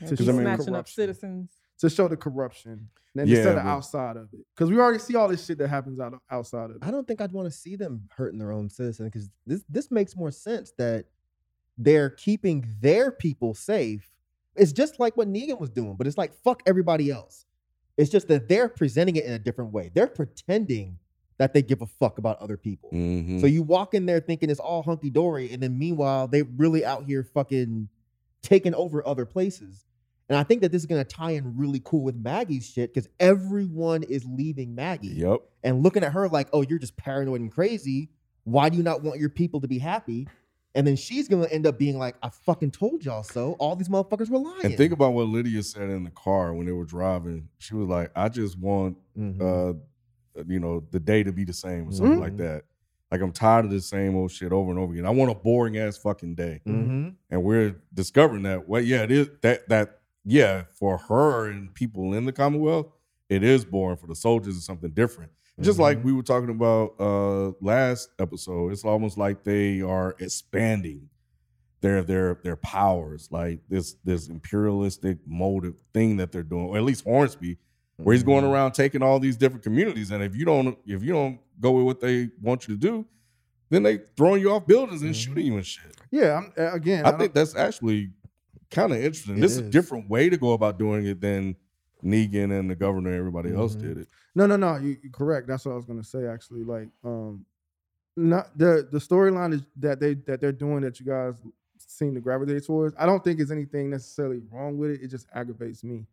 He's 0.00 0.10
To 0.10 0.16
show 0.16 0.24
the 0.24 0.32
snatching 0.32 0.74
up 0.74 0.88
citizens. 0.88 1.57
To 1.78 1.88
show 1.90 2.08
the 2.08 2.16
corruption 2.16 2.88
and 3.16 3.28
Yeah, 3.28 3.36
instead 3.38 3.56
of 3.58 3.64
but- 3.64 3.68
outside 3.68 4.16
of 4.16 4.32
it. 4.32 4.40
Because 4.54 4.70
we 4.70 4.78
already 4.78 4.98
see 4.98 5.14
all 5.16 5.28
this 5.28 5.44
shit 5.44 5.58
that 5.58 5.68
happens 5.68 5.98
out 6.00 6.20
outside 6.30 6.70
of 6.70 6.76
it. 6.76 6.78
I 6.82 6.90
don't 6.90 7.06
think 7.06 7.20
I'd 7.20 7.32
want 7.32 7.46
to 7.46 7.56
see 7.56 7.76
them 7.76 8.08
hurting 8.16 8.38
their 8.38 8.52
own 8.52 8.68
citizens 8.68 9.08
because 9.10 9.28
this 9.46 9.64
this 9.68 9.90
makes 9.90 10.14
more 10.16 10.30
sense 10.30 10.72
that 10.78 11.06
they're 11.76 12.10
keeping 12.10 12.66
their 12.80 13.10
people 13.10 13.54
safe. 13.54 14.10
It's 14.56 14.72
just 14.72 14.98
like 14.98 15.16
what 15.16 15.28
Negan 15.28 15.60
was 15.60 15.70
doing, 15.70 15.94
but 15.96 16.06
it's 16.06 16.18
like 16.18 16.32
fuck 16.42 16.62
everybody 16.66 17.10
else. 17.10 17.46
It's 17.96 18.10
just 18.10 18.28
that 18.28 18.48
they're 18.48 18.68
presenting 18.68 19.16
it 19.16 19.24
in 19.24 19.32
a 19.32 19.38
different 19.38 19.72
way. 19.72 19.90
They're 19.92 20.06
pretending 20.06 20.98
that 21.38 21.52
they 21.54 21.62
give 21.62 21.82
a 21.82 21.86
fuck 21.86 22.18
about 22.18 22.38
other 22.40 22.56
people. 22.56 22.90
Mhm. 22.92 23.40
So 23.40 23.46
you 23.46 23.62
walk 23.62 23.94
in 23.94 24.06
there 24.06 24.18
thinking 24.20 24.50
it's 24.50 24.58
all 24.60 24.82
hunky 24.82 25.10
dory, 25.10 25.52
and 25.52 25.62
then 25.62 25.78
meanwhile 25.78 26.26
they're 26.26 26.44
really 26.56 26.84
out 26.84 27.04
here 27.04 27.22
fucking 27.22 27.88
taking 28.42 28.74
over 28.74 29.06
other 29.06 29.24
places. 29.24 29.84
And 30.28 30.36
I 30.36 30.42
think 30.42 30.60
that 30.62 30.72
this 30.72 30.82
is 30.82 30.86
gonna 30.86 31.04
tie 31.04 31.30
in 31.32 31.56
really 31.56 31.80
cool 31.84 32.02
with 32.04 32.16
Maggie's 32.16 32.66
shit 32.68 32.92
because 32.92 33.08
everyone 33.18 34.02
is 34.02 34.24
leaving 34.26 34.74
Maggie 34.74 35.08
Yep. 35.08 35.40
and 35.62 35.82
looking 35.82 36.04
at 36.04 36.12
her 36.12 36.28
like, 36.28 36.48
oh, 36.52 36.62
you're 36.62 36.78
just 36.78 36.96
paranoid 36.96 37.40
and 37.40 37.50
crazy. 37.50 38.10
Why 38.44 38.68
do 38.68 38.76
you 38.76 38.82
not 38.82 39.02
want 39.02 39.18
your 39.20 39.30
people 39.30 39.60
to 39.62 39.68
be 39.68 39.78
happy? 39.78 40.28
And 40.74 40.86
then 40.86 40.96
she's 40.96 41.28
gonna 41.28 41.46
end 41.46 41.66
up 41.66 41.78
being 41.78 41.98
like, 41.98 42.16
I 42.22 42.28
fucking 42.28 42.72
told 42.72 43.04
y'all 43.04 43.22
so. 43.22 43.52
All 43.58 43.74
these 43.74 43.88
motherfuckers 43.88 44.28
were 44.28 44.38
lying. 44.38 44.64
And 44.66 44.76
think 44.76 44.92
about 44.92 45.12
what 45.14 45.26
Lydia 45.28 45.62
said 45.62 45.88
in 45.90 46.04
the 46.04 46.10
car 46.10 46.52
when 46.54 46.66
they 46.66 46.72
were 46.72 46.84
driving. 46.84 47.48
She 47.58 47.74
was 47.74 47.88
like, 47.88 48.10
"I 48.14 48.28
just 48.28 48.58
want, 48.58 48.96
Mhm. 49.18 49.40
uh, 49.40 50.42
you 50.46 50.60
know, 50.60 50.84
the 50.90 51.00
day 51.00 51.22
to 51.22 51.32
be 51.32 51.44
the 51.44 51.52
same 51.54 51.88
or 51.88 51.92
something 51.92 52.20
like 52.20 52.34
Mhm. 52.34 52.38
that. 52.38 52.64
Like 53.10 53.22
I'm 53.22 53.32
tired 53.32 53.64
of 53.64 53.70
the 53.70 53.80
same 53.80 54.14
old 54.14 54.30
shit 54.30 54.52
over 54.52 54.70
and 54.70 54.78
over 54.78 54.92
again. 54.92 55.06
I 55.06 55.10
want 55.10 55.30
a 55.30 55.34
boring 55.34 55.78
ass 55.78 55.96
fucking 55.96 56.34
day." 56.34 56.60
Mhm. 56.66 57.14
And 57.30 57.42
we're 57.42 57.76
discovering 57.92 58.42
that. 58.42 58.68
Well, 58.68 58.82
yeah, 58.82 59.02
it 59.02 59.10
is 59.10 59.30
that 59.40 59.68
that 59.70 59.97
yeah 60.28 60.64
for 60.78 60.98
her 60.98 61.48
and 61.50 61.72
people 61.74 62.14
in 62.14 62.24
the 62.24 62.32
Commonwealth, 62.32 62.86
it 63.28 63.42
is 63.42 63.64
boring. 63.64 63.96
For 63.96 64.06
the 64.06 64.14
soldiers, 64.14 64.56
it's 64.56 64.66
something 64.66 64.90
different. 64.90 65.32
Just 65.60 65.80
like 65.80 65.98
Mhm. 65.98 66.04
we 66.04 66.12
were 66.12 66.22
talking 66.22 66.50
about 66.50 66.94
uh 67.00 67.52
last 67.60 68.10
episode, 68.20 68.72
it's 68.72 68.84
almost 68.84 69.18
like 69.18 69.42
they 69.42 69.80
are 69.80 70.14
expanding 70.20 71.08
their 71.80 72.02
their 72.02 72.38
their 72.44 72.56
powers, 72.56 73.28
like 73.32 73.60
this 73.68 73.94
this 74.04 74.28
imperialistic 74.28 75.18
motive 75.26 75.74
thing 75.92 76.16
that 76.18 76.30
they're 76.30 76.42
doing, 76.44 76.66
or 76.66 76.76
at 76.76 76.84
least 76.84 77.04
Hornsby, 77.04 77.58
where 77.96 78.14
he's 78.14 78.22
going 78.22 78.44
Mhm. 78.44 78.52
around 78.52 78.72
taking 78.72 79.02
all 79.02 79.18
these 79.18 79.36
different 79.36 79.64
communities, 79.64 80.10
and 80.12 80.22
if 80.22 80.36
you 80.36 80.44
don't 80.44 80.78
if 80.86 81.02
you 81.02 81.12
don't 81.12 81.40
go 81.60 81.72
with 81.72 81.86
what 81.86 82.00
they 82.00 82.30
want 82.40 82.68
you 82.68 82.74
to 82.74 82.80
do, 82.80 83.04
then 83.70 83.82
they 83.82 83.98
throwing 84.16 84.40
you 84.40 84.52
off 84.52 84.64
buildings 84.66 85.02
and 85.02 85.12
Mhm. 85.12 85.16
shooting 85.24 85.46
you 85.46 85.56
and 85.56 85.66
shit. 85.66 85.96
Yeah, 86.12 86.36
I'm, 86.38 86.52
again, 86.74 87.04
I, 87.04 87.10
I, 87.10 87.18
think 87.18 87.34
that's 87.34 87.54
actually 87.56 88.10
kind 88.70 88.92
of 88.92 88.98
interesting. 88.98 89.38
It 89.38 89.40
this 89.40 89.52
is 89.52 89.58
a 89.58 89.70
different 89.70 90.08
way 90.10 90.28
to 90.30 90.36
go 90.36 90.52
about 90.52 90.78
doing 90.78 91.06
it 91.06 91.20
than 91.20 91.56
Negan 92.04 92.56
and 92.58 92.70
the 92.70 92.76
governor 92.76 93.10
and 93.10 93.18
everybody 93.18 93.52
else 93.54 93.74
Mhm. 93.74 93.80
did 93.80 93.98
it. 93.98 94.08
no, 94.34 94.46
no, 94.46 94.56
no. 94.56 94.76
You, 94.76 94.96
you're 95.02 95.12
correct. 95.12 95.48
That's 95.48 95.64
what 95.64 95.72
I 95.72 95.76
was 95.76 95.84
gonna 95.84 96.04
say. 96.04 96.26
Actually, 96.26 96.62
like, 96.64 96.88
um, 97.04 97.44
not 98.16 98.56
the 98.58 98.88
the 98.90 98.98
storyline 98.98 99.52
is 99.54 99.62
that 99.76 100.00
they 100.00 100.14
that 100.14 100.40
they're 100.40 100.52
doing 100.52 100.80
that 100.82 100.98
you 101.00 101.06
guys 101.06 101.34
seem 101.78 102.14
to 102.14 102.20
gravitate 102.20 102.64
towards. 102.64 102.94
I 102.98 103.06
don't 103.06 103.22
think 103.22 103.40
is 103.40 103.50
anything 103.50 103.90
necessarily 103.90 104.40
wrong 104.50 104.76
with 104.78 104.90
it. 104.92 105.02
It 105.02 105.08
just 105.08 105.26
aggravates 105.32 105.82
me, 105.84 106.06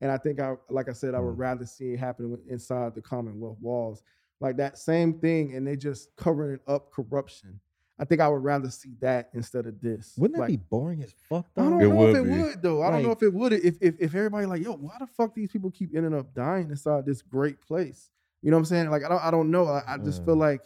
and 0.00 0.10
I 0.10 0.16
think 0.18 0.40
I, 0.40 0.56
like 0.68 0.88
I 0.88 0.92
said, 0.92 1.14
I 1.14 1.20
would 1.20 1.36
Mm. 1.36 1.40
rather 1.40 1.66
see 1.66 1.92
it 1.92 1.98
happen 1.98 2.38
inside 2.48 2.94
the 2.94 3.02
Commonwealth 3.02 3.58
walls, 3.60 4.02
like 4.40 4.56
that 4.56 4.78
same 4.78 5.14
thing, 5.20 5.54
and 5.54 5.66
they 5.66 5.76
just 5.76 6.14
covering 6.16 6.58
up 6.66 6.90
corruption. 6.92 7.60
I 8.00 8.06
think 8.06 8.22
I 8.22 8.28
would 8.28 8.42
rather 8.42 8.70
see 8.70 8.94
that 9.00 9.28
instead 9.34 9.66
of 9.66 9.78
this. 9.80 10.14
Wouldn't 10.16 10.36
that 10.36 10.40
Like, 10.40 10.48
be 10.48 10.56
boring 10.56 11.02
as 11.02 11.12
fuck 11.28 11.46
I 11.56 11.68
don't 11.68 11.82
It 11.82 11.86
know 11.88 12.06
if 12.06 12.16
it 12.16 12.22
be. 12.24 12.30
would 12.30 12.62
though. 12.62 12.82
I 12.82 12.90
don't 12.90 13.02
know 13.02 13.10
if 13.10 13.22
it 13.22 13.32
would 13.32 13.52
if, 13.52 13.76
if 13.80 13.94
if 14.00 14.14
everybody 14.14 14.46
like, 14.46 14.62
yo, 14.62 14.72
why 14.72 14.96
the 14.98 15.06
fuck 15.06 15.34
these 15.34 15.50
people 15.50 15.70
keep 15.70 15.94
ending 15.94 16.14
up 16.14 16.34
dying 16.34 16.70
inside 16.70 17.04
this 17.04 17.20
great 17.20 17.60
place? 17.60 18.10
You 18.40 18.50
know 18.50 18.56
what 18.56 18.60
I'm 18.62 18.64
saying? 18.64 18.90
Like 18.90 19.04
I 19.04 19.08
don't 19.10 19.22
I 19.22 19.30
don't 19.30 19.50
know. 19.50 19.66
I, 19.66 19.82
I 19.86 19.98
just 19.98 20.24
feel 20.24 20.36
Mm. 20.36 20.40
like 20.40 20.62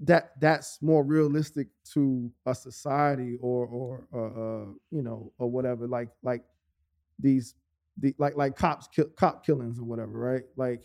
that 0.00 0.32
that's 0.40 0.82
more 0.82 1.02
realistic 1.04 1.68
to 1.94 2.30
a 2.44 2.54
society 2.54 3.38
or 3.40 3.66
or 3.66 4.06
uh, 4.12 4.18
uh 4.18 4.66
you 4.90 5.02
know 5.02 5.32
or 5.38 5.50
whatever. 5.50 5.86
Like 5.86 6.10
like 6.22 6.44
these 7.18 7.54
the 7.98 8.14
like 8.18 8.36
like 8.36 8.56
cops 8.56 8.88
kill, 8.88 9.06
cop 9.16 9.44
killings 9.46 9.78
or 9.78 9.84
whatever, 9.84 10.18
right? 10.18 10.44
Like, 10.56 10.82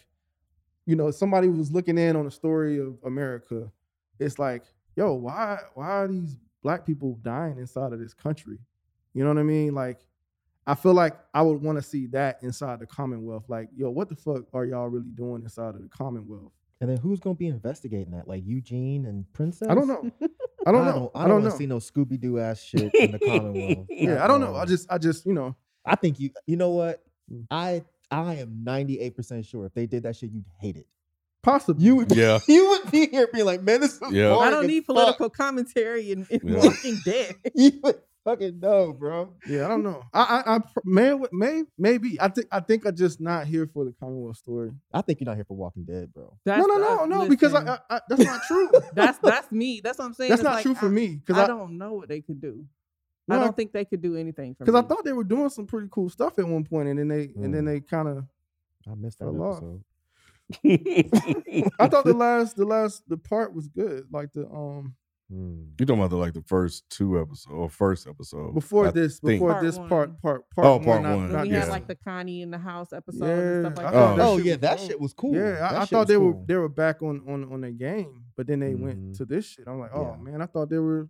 you 0.85 0.95
know, 0.95 1.11
somebody 1.11 1.49
was 1.49 1.71
looking 1.71 1.97
in 1.97 2.15
on 2.15 2.25
the 2.25 2.31
story 2.31 2.79
of 2.79 2.97
America. 3.05 3.71
It's 4.19 4.39
like, 4.39 4.63
yo, 4.97 5.13
why 5.13 5.59
why 5.75 5.87
are 5.87 6.07
these 6.07 6.35
black 6.63 6.85
people 6.85 7.17
dying 7.21 7.57
inside 7.59 7.93
of 7.93 7.99
this 7.99 8.13
country? 8.13 8.57
You 9.13 9.23
know 9.23 9.29
what 9.29 9.39
I 9.39 9.43
mean? 9.43 9.73
Like, 9.73 9.99
I 10.65 10.75
feel 10.75 10.93
like 10.93 11.17
I 11.33 11.41
would 11.43 11.61
want 11.61 11.77
to 11.77 11.81
see 11.81 12.07
that 12.07 12.39
inside 12.41 12.79
the 12.79 12.87
Commonwealth. 12.87 13.45
Like, 13.47 13.69
yo, 13.75 13.89
what 13.89 14.09
the 14.09 14.15
fuck 14.15 14.43
are 14.53 14.65
y'all 14.65 14.89
really 14.89 15.11
doing 15.13 15.43
inside 15.43 15.75
of 15.75 15.81
the 15.81 15.87
Commonwealth? 15.87 16.51
And 16.81 16.89
then 16.89 16.97
who's 16.97 17.19
gonna 17.19 17.35
be 17.35 17.47
investigating 17.47 18.11
that? 18.11 18.27
Like 18.27 18.43
Eugene 18.45 19.05
and 19.05 19.31
Princess? 19.33 19.67
I 19.69 19.75
don't 19.75 19.87
know. 19.87 20.11
I 20.65 20.71
don't 20.71 20.85
know. 20.85 21.11
I 21.15 21.23
I 21.23 21.27
don't 21.27 21.37
wanna 21.37 21.49
know. 21.49 21.55
see 21.55 21.65
no 21.65 21.77
Scooby 21.77 22.19
Doo 22.19 22.39
ass 22.39 22.61
shit 22.61 22.93
in 22.93 23.11
the 23.11 23.19
Commonwealth. 23.25 23.87
Yeah, 23.89 24.23
I 24.23 24.27
don't 24.27 24.41
know. 24.41 24.55
I 24.55 24.65
just, 24.65 24.91
I 24.91 24.97
just, 24.97 25.25
you 25.25 25.33
know, 25.33 25.55
I 25.85 25.95
think 25.95 26.19
you. 26.19 26.31
You 26.45 26.57
know 26.57 26.71
what? 26.71 27.03
Mm. 27.31 27.45
I 27.49 27.83
I 28.11 28.35
am 28.35 28.63
ninety 28.63 28.99
eight 28.99 29.15
percent 29.15 29.45
sure 29.45 29.65
if 29.65 29.73
they 29.73 29.85
did 29.85 30.03
that 30.03 30.15
shit, 30.15 30.31
you'd 30.31 30.45
hate 30.59 30.75
it. 30.75 30.87
Possibly. 31.47 31.85
You 31.85 31.95
would. 31.97 32.11
Yeah. 32.15 32.39
You 32.47 32.69
would 32.69 32.91
be 32.91 33.07
here 33.07 33.27
being 33.33 33.45
like, 33.45 33.61
man, 33.63 33.81
this 33.81 33.93
is. 33.93 34.01
Yeah. 34.11 34.35
I 34.35 34.49
don't 34.49 34.63
as 34.65 34.67
need 34.67 34.85
fuck." 34.85 34.95
political 34.95 35.29
commentary 35.29 36.11
in, 36.11 36.27
in 36.29 36.39
Yeah. 36.43 36.63
Walking 36.63 36.97
Dead. 37.05 37.35
You 37.55 37.71
would 37.83 38.01
fucking 38.25 38.59
know, 38.59 38.91
bro. 38.91 39.33
Yeah, 39.47 39.65
I 39.65 39.67
don't 39.69 39.83
know. 39.83 40.03
I, 40.13 40.21
I, 40.45 40.55
I 40.55 40.59
pr- 40.59 40.79
may, 40.83 41.17
may, 41.31 41.63
maybe. 41.77 42.19
I 42.19 42.27
think, 42.27 42.47
I 42.51 42.59
think 42.59 42.85
I'm 42.85 42.95
just 42.95 43.21
not 43.21 43.47
here 43.47 43.69
for 43.73 43.85
the 43.85 43.93
Commonwealth 43.99 44.35
story. 44.37 44.71
I 44.93 45.01
think 45.01 45.21
you're 45.21 45.25
not 45.27 45.35
here 45.37 45.45
for 45.45 45.55
Walking 45.55 45.85
Dead, 45.85 46.13
bro. 46.13 46.35
That's 46.43 46.59
no, 46.59 46.65
no, 46.67 46.73
the- 46.75 46.79
no, 46.81 46.99
uh, 47.03 47.05
no, 47.23 47.29
because 47.29 47.53
I, 47.53 47.63
I, 47.65 47.79
I, 47.89 47.99
that's 48.09 48.23
not 48.25 48.41
true. 48.47 48.69
that's 48.93 49.17
that's 49.19 49.49
me. 49.51 49.79
That's 49.81 49.97
what 49.99 50.05
I'm 50.05 50.13
saying. 50.13 50.29
that's 50.31 50.41
It's 50.41 50.45
not 50.45 50.55
like, 50.55 50.63
true 50.63 50.75
for 50.75 50.87
I, 50.87 50.89
me 50.89 51.15
because 51.15 51.37
I, 51.39 51.45
I, 51.45 51.47
don't 51.47 51.77
know 51.77 51.93
what 51.93 52.09
they 52.09 52.19
could 52.21 52.41
do. 52.41 52.65
No, 53.29 53.35
I 53.35 53.39
I- 53.39 53.43
don't 53.45 53.55
think 53.55 53.71
they 53.71 53.85
could 53.85 54.01
do 54.01 54.17
anything 54.17 54.55
for 54.55 54.65
because 54.65 54.75
I 54.83 54.85
thought 54.85 55.05
they 55.05 55.13
were 55.13 55.23
doing 55.23 55.49
some 55.49 55.65
pretty 55.65 55.87
cool 55.89 56.09
stuff 56.09 56.37
at 56.37 56.45
one 56.47 56.65
point, 56.65 56.89
and 56.89 56.99
then 56.99 57.07
they, 57.07 57.29
and 57.41 57.53
then 57.53 57.63
Mm. 57.63 57.67
they 57.67 57.79
kind 57.79 58.07
of. 58.09 58.25
I 58.89 58.95
missed 58.95 59.19
that 59.19 59.25
Fell 59.25 59.41
off. 59.43 59.57
episode. 59.57 59.83
I 60.63 61.87
thought 61.89 62.05
the 62.05 62.13
last, 62.15 62.55
the 62.57 62.65
last, 62.65 63.03
the 63.07 63.17
part 63.17 63.53
was 63.53 63.67
good. 63.67 64.05
Like 64.11 64.31
the 64.33 64.47
um 64.47 64.95
Hmm. 65.29 65.63
You 65.77 65.85
talking 65.85 65.99
about 65.99 66.09
the 66.11 66.15
like 66.15 66.31
the 66.33 66.41
first 66.43 66.89
two 66.89 67.19
episodes 67.19 67.47
or 67.53 67.69
first 67.69 68.07
episode 68.07 68.53
before 68.53 68.87
I 68.87 68.91
this, 68.91 69.19
think. 69.19 69.41
before 69.41 69.51
Part 69.51 69.63
this 69.65 69.77
one. 69.77 69.89
part, 69.89 70.21
part, 70.21 70.49
part. 70.51 70.65
Oh, 70.67 70.79
part 70.79 71.01
not- 71.03 71.15
one. 71.15 71.23
when 71.23 71.31
not 71.33 71.41
we 71.43 71.49
this. 71.49 71.59
had 71.59 71.65
yeah. 71.67 71.71
like 71.73 71.87
the 71.89 71.95
Connie 71.95 72.41
in 72.43 72.49
the 72.49 72.57
house 72.57 72.93
episode 72.93 73.25
Yeah, 73.25 73.33
and 73.33 73.65
stuff 73.65 73.77
like 73.77 73.87
I 73.87 73.91
that. 73.91 73.97
thought 73.97 74.15
that 74.15 74.25
Oh 74.25 74.37
shit 74.37 74.45
yeah, 74.45 74.53
was 74.53 74.61
that 74.61 74.77
dope. 74.77 74.87
shit 74.87 74.99
was 75.01 75.13
cool. 75.13 75.35
Yeah, 75.35 75.51
That 75.51 75.61
I, 75.73 75.75
I 75.75 75.79
shit 75.81 75.89
thought 75.89 75.99
was 75.99 76.07
they 76.07 76.15
were 76.15 76.31
cool. 76.31 76.45
they 76.47 76.55
were 76.55 76.69
back 76.69 77.01
on 77.01 77.21
on 77.27 77.51
on 77.51 77.59
their 77.59 77.71
game, 77.71 78.23
but 78.37 78.47
then 78.47 78.61
they 78.61 78.71
Mhm. 78.71 78.79
went 78.79 79.15
to 79.17 79.25
this 79.25 79.43
shit. 79.45 79.67
I'm 79.67 79.79
like, 79.81 79.91
oh 79.93 80.15
Yeah. 80.17 80.31
man, 80.31 80.41
I 80.41 80.45
thought 80.45 80.69
they 80.69 80.79
were 80.79 81.09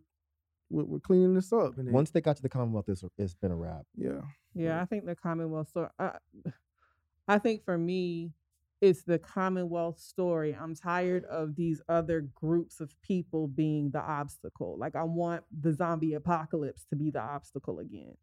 we're, 0.71 0.83
we're 0.85 0.99
cleaning 0.99 1.35
this 1.35 1.53
up. 1.53 1.77
And 1.77 1.85
then, 1.87 1.93
Once 1.93 2.09
they 2.09 2.19
got 2.21 2.37
to 2.37 2.41
the 2.41 2.49
Commonwealth, 2.49 2.89
it's, 2.89 3.03
it's 3.19 3.35
been 3.35 3.51
a 3.51 3.55
wrap. 3.55 3.85
yeah, 3.95 4.21
Yeah, 4.55 4.81
I 4.81 4.85
think 4.85 5.05
the 5.05 5.15
Commonwealth 5.15 5.69
story. 5.69 5.89
I, 5.99 6.13
I 7.27 7.37
think 7.37 7.63
for 7.65 7.77
me, 7.77 8.31
it's 8.81 9.03
the 9.03 9.17
Commonwealth 9.19 9.99
story. 9.99 10.55
I'm 10.59 10.75
tired 10.75 11.25
of 11.25 11.55
these 11.55 11.81
other 11.89 12.21
groups 12.35 12.79
of 12.79 12.93
people 13.01 13.47
being 13.47 13.89
the 13.91 14.01
obstacle. 14.01 14.77
Like 14.77 14.95
I 14.95 15.03
want 15.03 15.43
the 15.61 15.73
zombie 15.73 16.13
apocalypse 16.13 16.85
to 16.91 16.95
be 16.95 17.09
the 17.09 17.21
obstacle 17.21 17.79
again. 17.79 18.15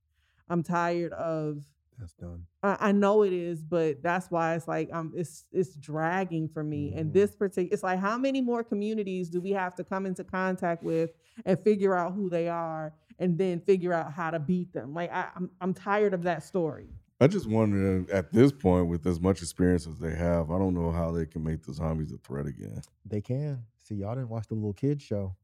I'm 0.49 0.62
tired 0.62 1.12
of. 1.12 1.64
That's 1.99 2.12
done. 2.14 2.45
I, 2.62 2.77
I 2.88 2.93
know 2.93 3.23
it 3.23 3.33
is, 3.33 3.62
but 3.62 4.03
that's 4.03 4.29
why 4.31 4.55
it's 4.57 4.67
like 4.67 4.93
um, 4.93 5.12
it's 5.17 5.45
it's 5.53 5.75
dragging 5.77 6.49
for 6.49 6.62
me. 6.64 6.93
And 6.95 7.11
Mhm. 7.11 7.14
this 7.14 7.35
particular, 7.37 7.73
it's 7.73 7.85
like 7.85 8.01
how 8.01 8.19
many 8.19 8.40
more 8.40 8.64
communities 8.64 9.29
do 9.31 9.40
we 9.40 9.53
have 9.53 9.75
to 9.77 9.85
come 9.85 10.05
into 10.05 10.25
contact 10.25 10.83
with 10.83 11.11
and 11.45 11.59
figure 11.61 11.95
out 11.95 12.12
who 12.14 12.29
they 12.29 12.49
are, 12.49 12.93
and 13.21 13.38
then 13.38 13.61
figure 13.61 13.93
out 13.93 14.12
how 14.12 14.31
to 14.33 14.40
beat 14.40 14.73
them? 14.73 14.93
Like 14.93 15.12
I, 15.12 15.31
I'm 15.37 15.51
I'm 15.61 15.73
tired 15.75 16.14
of 16.14 16.25
that 16.25 16.43
story. 16.43 16.88
I 17.20 17.27
just 17.29 17.48
wonder 17.48 18.05
at 18.12 18.33
this 18.33 18.50
point, 18.53 18.88
with 18.88 19.07
as 19.07 19.20
much 19.20 19.40
experience 19.40 19.87
as 19.87 19.98
they 19.98 20.14
have, 20.14 20.50
I 20.50 20.59
don't 20.59 20.74
know 20.74 20.90
how 20.90 21.12
they 21.12 21.27
can 21.27 21.44
make 21.44 21.62
the 21.62 21.72
zombies 21.72 22.12
a 22.12 22.18
threat 22.18 22.46
again. 22.46 22.83
They 23.07 23.20
can. 23.20 23.62
See, 23.85 23.94
y'all 23.96 24.14
didn't 24.14 24.31
watch 24.31 24.48
the 24.48 24.55
little 24.55 24.72
kid 24.72 25.00
show. 25.00 25.35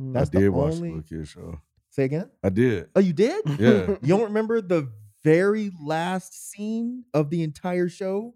Mm. 0.00 0.12
That's 0.14 0.28
I 0.30 0.32
the 0.32 0.40
did 0.40 0.48
watch 0.50 0.72
only- 0.74 0.88
the 0.90 0.96
little 0.96 1.18
kid 1.18 1.28
show. 1.28 1.60
Say 1.90 2.04
again? 2.04 2.30
I 2.44 2.50
did. 2.50 2.88
Oh, 2.94 3.00
you 3.00 3.12
did? 3.12 3.42
Yeah. 3.58 3.96
You 4.02 4.08
don't 4.08 4.22
remember 4.24 4.60
the 4.60 4.88
very 5.24 5.70
last 5.82 6.50
scene 6.50 7.04
of 7.12 7.30
the 7.30 7.42
entire 7.42 7.88
show? 7.88 8.34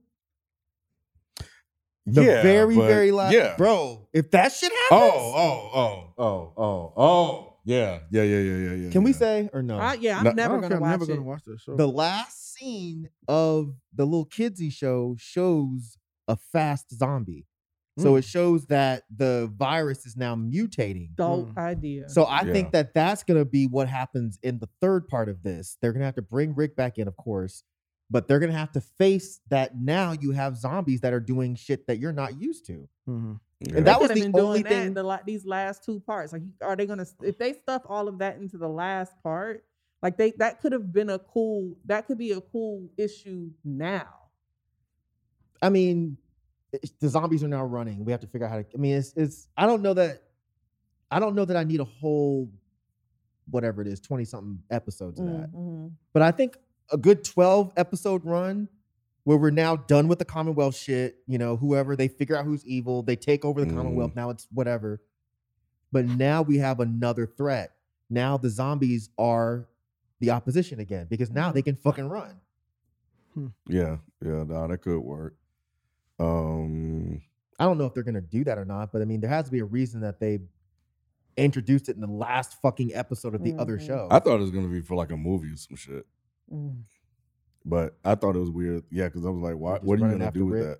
The 2.06 2.22
yeah, 2.22 2.42
very, 2.42 2.76
but- 2.76 2.86
very 2.86 3.10
last. 3.12 3.32
Yeah. 3.32 3.56
Bro, 3.56 4.08
if 4.12 4.30
that 4.32 4.52
shit 4.52 4.70
Oh, 4.90 5.00
happens, 5.00 5.12
oh, 5.36 5.70
oh, 5.74 6.12
oh, 6.18 6.52
oh, 6.56 6.92
oh. 6.96 7.40
Yeah, 7.43 7.43
yeah, 7.64 8.00
yeah, 8.10 8.22
yeah, 8.22 8.38
yeah, 8.38 8.72
yeah. 8.74 8.90
can 8.90 9.02
we 9.02 9.10
yeah. 9.12 9.16
say 9.16 9.50
or 9.52 9.62
no? 9.62 9.78
I, 9.78 9.94
yeah, 9.94 10.18
I'm 10.18 10.24
No, 10.24 10.30
never 10.32 10.54
don't 10.54 10.60
gonna 10.62 10.68
care, 10.68 10.76
I'm 10.76 10.82
watch 10.82 10.90
never 11.00 11.04
it. 11.04 11.08
gonna 11.16 11.22
watch 11.22 11.44
that 11.44 11.60
show. 11.60 11.76
the 11.76 11.88
last 11.88 12.54
scene 12.54 13.08
of 13.28 13.74
the 13.94 14.04
little 14.04 14.26
kidsy 14.26 14.72
show 14.72 15.16
shows 15.18 15.96
a 16.28 16.36
fast 16.36 16.90
zombie. 16.96 17.46
So 17.98 18.14
Mm. 18.14 18.18
it 18.18 18.24
shows 18.24 18.66
that 18.66 19.04
the 19.14 19.52
virus 19.54 20.04
is 20.04 20.16
now 20.16 20.34
mutating. 20.34 21.14
Dope 21.14 21.54
Mm. 21.54 21.58
idea. 21.58 22.08
So 22.08 22.24
I 22.24 22.42
Yeah. 22.42 22.52
think 22.52 22.72
that 22.72 22.92
that's 22.92 23.22
going 23.22 23.38
to 23.38 23.44
be 23.44 23.66
what 23.68 23.88
happens 23.88 24.36
in 24.42 24.58
the 24.58 24.68
third 24.80 25.06
part 25.06 25.28
of 25.28 25.42
this. 25.44 25.76
They're 25.80 25.92
going 25.92 26.00
to 26.00 26.06
have 26.06 26.16
to 26.16 26.22
bring 26.22 26.54
Rick 26.56 26.74
back 26.74 26.98
in, 26.98 27.06
of 27.06 27.16
course, 27.16 27.62
but 28.10 28.28
they're 28.28 28.38
going 28.38 28.52
to 28.52 28.58
have 28.58 28.72
to 28.72 28.80
face 28.80 29.40
that 29.48 29.76
now 29.76 30.12
you 30.12 30.30
have 30.32 30.56
zombies 30.56 31.00
that 31.00 31.12
are 31.12 31.20
doing 31.20 31.54
shit 31.54 31.86
that 31.86 31.98
you're 31.98 32.12
not 32.12 32.40
used 32.40 32.66
to. 32.66 32.88
Mhm. 33.08 33.40
Yeah. 33.60 33.76
And 33.78 33.86
that 33.86 33.98
was 34.00 34.08
could 34.08 34.18
have 34.18 34.26
the 34.26 34.32
been 34.32 34.40
only 34.44 34.62
doing 34.62 34.64
that 34.64 34.72
in 34.72 34.84
thing- 34.88 34.94
the 34.94 35.02
la- 35.02 35.22
these 35.24 35.46
last 35.46 35.82
two 35.84 36.00
parts. 36.00 36.32
Like, 36.32 36.42
are 36.60 36.76
they 36.76 36.86
gonna 36.86 37.06
if 37.22 37.38
they 37.38 37.52
stuff 37.54 37.82
all 37.86 38.08
of 38.08 38.18
that 38.18 38.36
into 38.36 38.58
the 38.58 38.68
last 38.68 39.14
part? 39.22 39.64
Like 40.02 40.18
they 40.18 40.32
that 40.32 40.60
could 40.60 40.72
have 40.72 40.92
been 40.92 41.08
a 41.08 41.18
cool 41.18 41.76
that 41.86 42.06
could 42.06 42.18
be 42.18 42.32
a 42.32 42.40
cool 42.42 42.90
issue 42.98 43.50
now. 43.64 44.08
I 45.62 45.70
mean, 45.70 46.18
it's- 46.72 46.92
the 47.00 47.08
zombies 47.08 47.42
are 47.42 47.48
now 47.48 47.64
running. 47.64 48.04
We 48.04 48.12
have 48.12 48.20
to 48.20 48.26
figure 48.26 48.46
out 48.46 48.50
how 48.50 48.58
to. 48.62 48.66
I 48.74 48.76
mean, 48.76 48.96
it's 48.96 49.14
it's. 49.16 49.48
I 49.56 49.64
don't 49.66 49.80
know 49.82 49.94
that. 49.94 50.22
I 51.10 51.18
don't 51.20 51.34
know 51.34 51.44
that 51.44 51.56
I 51.56 51.64
need 51.64 51.80
a 51.80 51.84
whole, 51.84 52.50
whatever 53.48 53.80
it 53.80 53.88
is, 53.88 54.00
twenty 54.00 54.24
something 54.24 54.58
episodes 54.70 55.20
of 55.20 55.26
that. 55.26 55.52
Mhm. 55.52 55.92
But 56.12 56.22
I 56.22 56.32
think 56.32 56.58
a 56.92 56.96
good 56.96 57.24
12 57.24 57.72
episode 57.76 58.24
run 58.24 58.68
where 59.24 59.38
we're 59.38 59.50
now 59.50 59.74
done 59.76 60.06
with 60.06 60.18
the 60.18 60.24
Commonwealth 60.24 60.76
shit, 60.76 61.16
you 61.26 61.38
know, 61.38 61.56
whoever 61.56 61.96
they 61.96 62.08
figure 62.08 62.36
out 62.36 62.44
who's 62.44 62.64
evil, 62.66 63.02
they 63.02 63.16
take 63.16 63.44
over 63.44 63.64
the 63.64 63.66
Mhm. 63.70 63.74
Commonwealth. 63.76 64.14
Now 64.14 64.30
it's 64.30 64.46
whatever. 64.52 65.00
But 65.92 66.06
now 66.06 66.42
we 66.42 66.58
have 66.58 66.80
another 66.80 67.26
threat. 67.26 67.74
Now 68.10 68.36
the 68.36 68.50
zombies 68.50 69.08
are 69.16 69.66
the 70.20 70.30
opposition 70.30 70.78
again 70.80 71.06
because 71.08 71.30
now 71.30 71.52
they 71.52 71.62
can 71.62 71.76
fucking 71.76 72.08
run. 72.08 72.40
Yeah, 73.66 73.98
yeah, 74.20 74.44
no, 74.44 74.68
that 74.68 74.78
could 74.82 75.00
work. 75.00 75.36
Um, 76.20 77.20
I 77.58 77.64
don't 77.64 77.78
know 77.78 77.86
if 77.86 77.94
they're 77.94 78.02
gonna 78.02 78.20
do 78.20 78.44
that 78.44 78.58
or 78.58 78.64
not, 78.64 78.92
but 78.92 79.02
I 79.02 79.04
mean, 79.06 79.20
there 79.20 79.30
has 79.30 79.46
to 79.46 79.50
be 79.50 79.58
a 79.60 79.64
reason 79.64 80.00
that 80.02 80.20
they 80.20 80.40
introduced 81.36 81.88
it 81.88 81.96
in 81.96 82.00
the 82.00 82.06
last 82.06 82.60
fucking 82.62 82.94
episode 82.94 83.34
of 83.34 83.42
the 83.42 83.54
other 83.54 83.78
Mhm. 83.78 83.86
show. 83.86 84.08
I 84.10 84.20
thought 84.20 84.36
it 84.36 84.42
was 84.42 84.50
gonna 84.52 84.68
be 84.68 84.80
for 84.82 84.94
like 84.94 85.10
a 85.10 85.16
movie 85.16 85.52
or 85.52 85.56
some 85.56 85.76
shit, 85.76 86.06
Mm. 86.52 86.82
but 87.64 87.96
I 88.04 88.14
thought 88.14 88.36
it 88.36 88.40
was 88.40 88.50
weird. 88.50 88.84
Yeah, 88.90 89.06
because 89.06 89.24
I 89.24 89.30
was 89.30 89.42
like, 89.42 89.56
why, 89.56 89.78
what 89.78 90.00
are 90.00 90.06
you 90.06 90.18
gonna 90.18 90.30
do 90.30 90.46
with 90.46 90.60
Rick. 90.60 90.78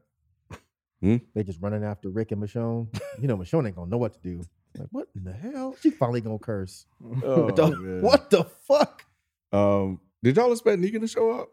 that? 1.01 1.21
they 1.35 1.43
just 1.43 1.61
running 1.61 1.85
after 1.85 2.09
Rick 2.09 2.33
and 2.33 2.43
Michonne. 2.43 2.89
You 3.21 3.29
know, 3.29 3.37
Michonne 3.37 3.67
ain't 3.67 3.77
gonna 3.77 3.91
know 3.91 3.99
what 3.99 4.15
to 4.15 4.21
do. 4.21 4.43
Like, 4.77 4.89
what 4.91 5.09
in 5.15 5.25
the 5.25 5.33
hell? 5.33 5.77
She 5.81 5.91
finally 5.91 6.21
gonna 6.21 6.39
curse. 6.39 6.87
Oh, 7.23 7.45
What 7.45 7.57
the- 7.57 7.99
what 8.03 8.31
the 8.31 8.45
fuck? 8.45 9.05
Um, 9.53 10.01
did 10.23 10.37
y'all 10.37 10.51
expect 10.53 10.81
Negan 10.81 11.01
to 11.01 11.07
show 11.07 11.31
up? 11.31 11.49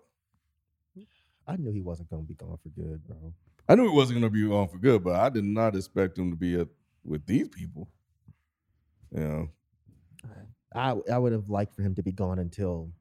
I 1.48 1.56
knew 1.58 1.72
he 1.72 1.82
wasn't 1.82 2.10
gonna 2.10 2.24
be 2.24 2.34
gone 2.36 2.58
for 2.64 2.70
good, 2.70 3.06
bro. 3.06 3.34
I 3.68 3.76
knew 3.76 3.84
he 3.90 3.96
wasn't 3.96 4.20
gonna 4.20 4.30
be 4.30 4.48
gone 4.48 4.68
for 4.70 4.78
good, 4.78 5.04
but 5.04 5.16
I 5.16 5.30
did 5.30 5.44
not 5.44 5.76
expect 5.76 6.18
him 6.18 6.32
to 6.32 6.36
be 6.38 6.60
at, 6.60 6.68
with 7.04 7.26
these 7.26 7.48
people. 7.50 7.90
Yeah, 9.14 9.46
I 10.74 10.96
I 11.12 11.18
would 11.18 11.34
have 11.34 11.50
liked 11.50 11.76
for 11.76 11.82
him 11.82 11.94
to 11.96 12.04
be 12.04 12.12
gone 12.12 12.40
until 12.40 12.92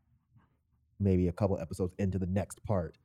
maybe 1.01 1.29
a 1.29 1.33
couple 1.33 1.59
episodes 1.59 1.95
into 1.99 2.19
the 2.19 2.27
next 2.27 2.63
part. 2.65 2.97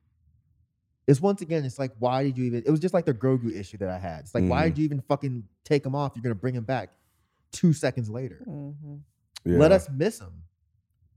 It's 1.08 1.22
once 1.22 1.42
again, 1.42 1.64
it's 1.66 1.78
like, 1.80 1.92
why 2.00 2.24
did 2.24 2.38
you 2.38 2.46
even? 2.46 2.64
It 2.66 2.72
was 2.72 2.80
just 2.80 2.94
like 2.94 3.06
the 3.06 3.14
Grogu 3.14 3.56
issue 3.56 3.78
that 3.78 3.90
I 3.90 3.98
had. 4.00 4.22
It's 4.22 4.34
like, 4.36 4.46
why 4.46 4.64
Mhm. 4.64 4.66
did 4.70 4.78
you 4.80 4.86
even 4.86 5.02
fucking 5.02 5.44
take 5.64 5.86
him 5.86 5.94
off? 5.96 6.14
You're 6.16 6.24
gonna 6.24 6.34
bring 6.36 6.56
him 6.56 6.64
back 6.64 6.94
two 7.52 7.74
seconds 7.74 8.10
later. 8.10 8.44
Mhm. 8.48 9.02
yeah. 9.44 9.58
Let 9.58 9.72
us 9.72 9.88
miss 9.90 10.20
him. 10.20 10.44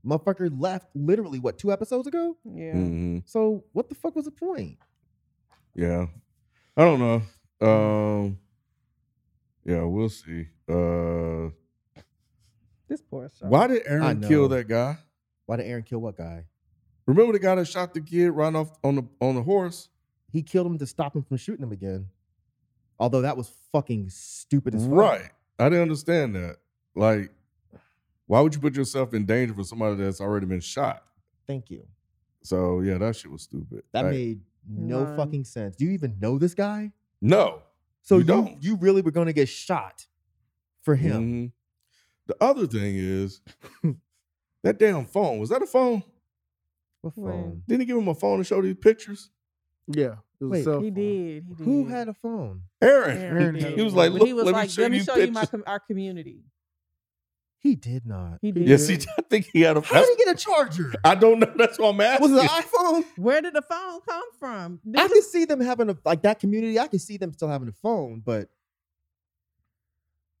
Motherfucker 0.05 0.49
left 0.57 0.95
literally 0.95 1.39
what 1.39 1.57
two 1.57 1.71
episodes 1.71 2.07
ago. 2.07 2.37
Yeah. 2.45 2.73
Mhm. 2.75 3.27
So 3.27 3.65
what 3.73 3.89
the 3.89 3.95
fuck 3.95 4.15
was 4.15 4.25
the 4.25 4.31
point? 4.31 4.77
Yeah, 5.75 6.07
I 6.77 6.83
don't 6.85 6.99
know. 6.99 7.21
Um, 7.67 8.37
yeah, 9.65 9.83
we'll 9.83 10.09
see. 10.09 10.47
Uh, 10.67 11.49
This 12.87 13.01
poor 13.01 13.29
show. 13.29 13.47
why 13.47 13.67
did 13.67 13.83
Aaron 13.85 14.21
kill 14.21 14.47
that 14.49 14.67
guy? 14.67 14.97
Why 15.45 15.57
did 15.57 15.65
Aaron 15.65 15.83
kill 15.83 15.99
what 15.99 16.15
guy? 16.15 16.45
Remember 17.09 17.33
the 17.33 17.39
guy 17.39 17.55
that 17.55 17.65
shot 17.67 17.93
the 17.93 18.01
kid 18.01 18.29
right 18.31 18.53
off 18.53 18.71
on 18.83 18.95
the 18.95 19.03
on 19.19 19.33
the 19.35 19.41
horse? 19.41 19.89
He 20.31 20.43
killed 20.43 20.67
him 20.67 20.77
to 20.77 20.85
stop 20.85 21.15
him 21.15 21.23
from 21.23 21.37
shooting 21.37 21.63
him 21.63 21.71
again. 21.71 22.07
Although 22.99 23.21
that 23.21 23.35
was 23.35 23.51
fucking 23.71 24.09
stupid 24.09 24.75
as 24.75 24.83
fuck. 24.85 24.93
Right. 24.93 25.29
I 25.57 25.65
didn't 25.69 25.81
understand 25.81 26.35
that. 26.35 26.57
Like, 26.95 27.31
why 28.27 28.41
would 28.41 28.53
you 28.53 28.61
put 28.61 28.75
yourself 28.75 29.13
in 29.15 29.25
danger 29.25 29.53
for 29.55 29.63
somebody 29.63 29.95
that's 29.95 30.21
already 30.21 30.45
been 30.45 30.59
shot? 30.59 31.03
Thank 31.47 31.71
you. 31.71 31.87
So 32.43 32.81
yeah, 32.81 32.99
that 32.99 33.15
shit 33.15 33.31
was 33.31 33.41
stupid. 33.41 33.83
That 33.91 34.03
Like, 34.05 34.11
made 34.13 34.41
no 34.69 35.03
None. 35.03 35.17
fucking 35.17 35.45
sense. 35.45 35.75
Do 35.77 35.85
you 35.85 35.91
even 35.91 36.17
know 36.19 36.37
this 36.37 36.53
guy? 36.53 36.91
no. 37.21 37.63
So 38.01 38.15
You 38.15 38.21
you 38.21 38.27
don't. 38.27 38.63
you 38.63 38.75
really 38.77 39.01
were 39.01 39.11
going 39.11 39.27
to 39.27 39.33
get 39.33 39.49
shot 39.49 40.05
for 40.83 40.95
him? 40.95 41.23
Mhm. 41.23 41.51
The 42.27 42.37
other 42.43 42.65
thing 42.67 42.95
is 42.97 43.41
that 44.63 44.77
damn 44.79 45.05
phone. 45.05 45.39
Was 45.39 45.49
that 45.49 45.61
a 45.61 45.65
phone? 45.67 46.03
What 47.01 47.17
Wait. 47.17 47.31
phone? 47.31 47.63
Didn't 47.67 47.81
he 47.81 47.85
give 47.85 47.97
him 47.97 48.07
a 48.07 48.15
phone 48.15 48.39
to 48.39 48.43
show 48.43 48.61
these 48.61 48.75
pictures? 48.75 49.29
Yeah. 49.87 50.15
It 50.39 50.45
was 50.45 50.51
Wait, 50.51 50.61
a 50.61 50.63
cell 50.63 50.81
He 50.81 50.91
did. 50.91 51.45
He 51.47 51.53
did. 51.55 51.65
Who 51.65 51.87
had 51.87 52.07
a 52.07 52.13
phone? 52.13 52.63
Aaron. 52.81 53.17
Aaron 53.17 53.53
did. 53.55 53.63
had 53.63 53.73
He 53.73 53.81
was 53.81 53.93
like, 53.93 54.11
"Look, 54.11 54.25
he 54.25 54.33
was 54.33 54.45
let 54.45 54.55
me 54.63 54.69
show 54.69 54.81
let 54.83 54.91
me 54.91 54.97
you 54.97 55.03
show 55.03 55.15
you 55.15 55.31
my 55.31 55.45
com- 55.45 55.63
our 55.67 55.79
community. 55.79 56.43
He 57.61 57.75
did 57.75 58.05
not. 58.05 58.37
He 58.41 58.53
did. 58.53 58.67
Yes, 58.67 58.87
he. 58.87 58.95
I 59.17 59.21
think 59.29 59.49
he 59.51 59.61
had 59.61 59.75
a. 59.75 59.81
How 59.81 59.99
did 59.99 60.17
he 60.17 60.23
get 60.23 60.35
a 60.35 60.37
charger? 60.37 60.93
I 61.03 61.15
don't 61.15 61.39
know. 61.39 61.53
That's 61.57 61.77
what 61.77 61.89
I'm 61.89 62.01
asking. 62.01 62.31
Was 62.31 62.43
it 62.43 62.49
an 62.49 62.63
iPhone? 62.63 63.05
Where 63.17 63.41
did 63.41 63.53
the 63.53 63.61
phone 63.61 63.99
come 64.07 64.23
from? 64.39 64.79
I 64.95 65.07
This 65.07 65.11
can 65.11 65.21
see 65.23 65.45
them 65.45 65.59
having 65.59 65.89
a 65.89 65.97
like 66.05 66.21
that 66.21 66.39
community. 66.39 66.79
I 66.79 66.87
can 66.87 66.99
see 66.99 67.17
them 67.17 67.33
still 67.33 67.49
having 67.49 67.67
a 67.67 67.73
phone, 67.73 68.21
but 68.25 68.49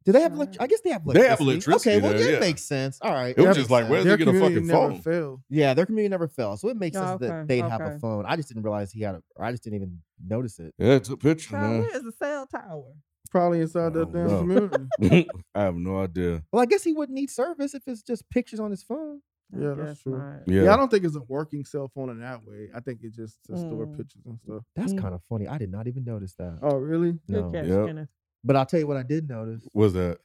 do 0.09 0.13
they 0.13 0.21
have? 0.21 0.33
Elect- 0.33 0.57
I 0.59 0.65
guess 0.67 0.81
they 0.81 0.89
have. 0.89 1.03
Electricity. 1.03 1.21
They 1.23 1.29
have 1.29 1.39
electricity. 1.39 1.71
electricity 1.71 1.95
Okay, 1.97 2.01
well, 2.01 2.13
there, 2.13 2.21
yeah, 2.25 2.31
yeah. 2.31 2.37
it 2.37 2.39
makes 2.39 2.63
sense. 2.63 2.97
All 3.01 3.11
right, 3.13 3.35
It 3.37 3.41
was 3.41 3.55
just 3.57 3.57
makes 3.57 3.69
like, 3.69 3.89
where's 3.89 4.03
sense. 4.05 4.19
he 4.19 4.25
Their 4.25 4.33
get 4.33 4.35
a 4.35 4.39
fucking 4.39 4.67
phone? 4.67 5.01
failed. 5.01 5.41
Yeah, 5.49 5.73
their 5.75 5.85
community 5.85 6.09
never 6.09 6.27
fell, 6.27 6.57
so 6.57 6.69
it 6.69 6.77
makes 6.77 6.97
Oh, 6.97 7.05
sense 7.05 7.21
that 7.21 7.47
they'd 7.47 7.61
have 7.63 7.81
a 7.81 7.99
phone. 7.99 8.25
I 8.27 8.35
just 8.35 8.47
didn't 8.47 8.63
realize 8.63 8.91
he 8.91 9.01
had 9.01 9.15
a. 9.15 9.23
Or 9.35 9.45
I 9.45 9.51
just 9.51 9.63
didn't 9.63 9.75
even 9.77 9.99
notice 10.25 10.57
it. 10.59 10.73
Yeah, 10.79 10.93
it's 10.93 11.09
a 11.09 11.17
picture, 11.17 11.51
Child, 11.51 11.71
man. 11.71 11.81
where's 11.81 12.03
the 12.03 12.11
cell 12.13 12.47
tower? 12.47 12.85
Probably 13.29 13.61
inside 13.61 13.93
that 13.93 14.11
damn 14.11 14.27
know. 14.27 14.39
community. 14.39 15.29
I 15.53 15.61
have 15.61 15.75
no 15.75 15.99
idea. 16.01 16.41
Well, 16.51 16.63
I 16.63 16.65
guess 16.65 16.83
he 16.83 16.93
wouldn't 16.93 17.15
need 17.15 17.29
service 17.29 17.75
if 17.75 17.83
it's 17.87 18.01
just 18.01 18.27
pictures 18.31 18.59
on 18.59 18.71
his 18.71 18.81
phone. 18.81 19.21
I 19.55 19.61
Yeah, 19.61 19.73
that's 19.77 20.01
true. 20.01 20.17
not. 20.17 20.41
Yeah, 20.47 20.63
Yeah. 20.63 20.73
I 20.73 20.77
don't 20.77 20.89
think 20.89 21.03
it's 21.05 21.15
a 21.15 21.21
working 21.27 21.63
cell 21.65 21.87
phone 21.93 22.09
in 22.09 22.19
that 22.21 22.43
way. 22.45 22.69
I 22.73 22.79
think 22.79 22.99
it's 23.03 23.15
just 23.15 23.37
to 23.45 23.57
store 23.57 23.85
Mm. 23.85 23.97
pictures 23.97 24.21
and 24.25 24.39
stuff. 24.39 24.63
That's 24.75 24.93
Mm. 24.93 25.01
kind 25.01 25.13
of 25.15 25.23
funny. 25.23 25.47
I 25.47 25.57
did 25.59 25.71
not 25.71 25.87
even 25.87 26.03
notice 26.03 26.33
that. 26.39 26.57
Oh, 26.63 26.77
really? 26.77 27.13
Good 27.13 27.21
no, 27.29 27.51
catch, 27.51 27.65
Yep. 27.67 28.07
Kenneth. 28.41 28.47
but 28.47 28.55
I'll 28.55 28.65
tell 28.65 28.79
you 28.79 28.87
what 28.87 28.97
I 28.97 29.03
did 29.03 29.27
notice: 29.29 29.67
was 29.73 29.93
that 29.93 30.19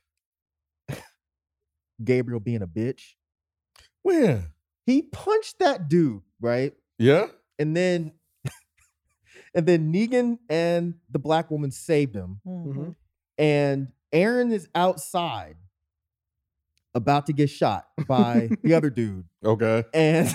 Gabriel 2.05 2.41
being 2.41 2.63
a 2.63 2.67
bitch. 2.67 3.15
when? 4.03 4.49
He 4.87 5.01
punched 5.01 5.61
that 5.61 5.89
dude 5.89 6.21
right, 6.43 6.75
Yeah, 6.99 7.29
and 7.59 7.75
then, 7.75 8.13
and 9.55 9.65
then 9.67 9.91
Negan 9.93 10.39
and 10.51 10.95
the 11.11 11.19
black 11.19 11.51
woman 11.51 11.71
saved 11.71 12.15
him. 12.15 12.41
Mhm. 12.47 12.95
and 13.39 13.89
Aaron 14.13 14.53
is 14.53 14.69
outside 14.75 15.57
about 16.95 17.27
to 17.27 17.33
get 17.33 17.49
shot 17.51 17.87
by 18.07 18.51
the 18.63 18.75
other 18.75 18.91
dude. 19.01 19.25
okay. 19.45 19.85
And 19.95 20.31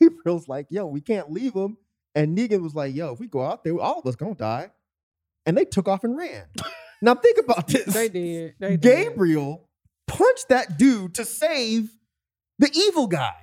Gabriel's 0.00 0.46
like, 0.48 0.66
yo, 0.70 0.86
we 0.86 1.00
can't 1.00 1.30
leave 1.32 1.54
him. 1.54 1.78
And 2.14 2.36
Negan 2.36 2.60
was 2.62 2.74
like, 2.74 2.94
yo, 2.94 3.12
if 3.12 3.18
we 3.20 3.26
go 3.26 3.42
out 3.42 3.64
there, 3.64 3.76
all 3.80 3.98
of 4.00 4.06
us 4.06 4.16
gonna 4.16 4.34
die. 4.34 4.70
And 5.46 5.56
they 5.56 5.64
took 5.64 5.86
off 5.88 6.02
and 6.04 6.16
ran. 6.16 6.44
now 7.00 7.14
think 7.14 7.38
about 7.38 7.66
this. 7.68 7.84
They 7.86 8.08
did. 8.08 8.54
They 8.58 8.76
did. 8.76 8.80
Gabriel 8.82 9.68
punched 10.08 10.48
that 10.48 10.76
dude 10.78 11.14
to 11.14 11.24
save 11.24 11.90
the 12.58 12.70
evil 12.74 13.06
guy. 13.06 13.34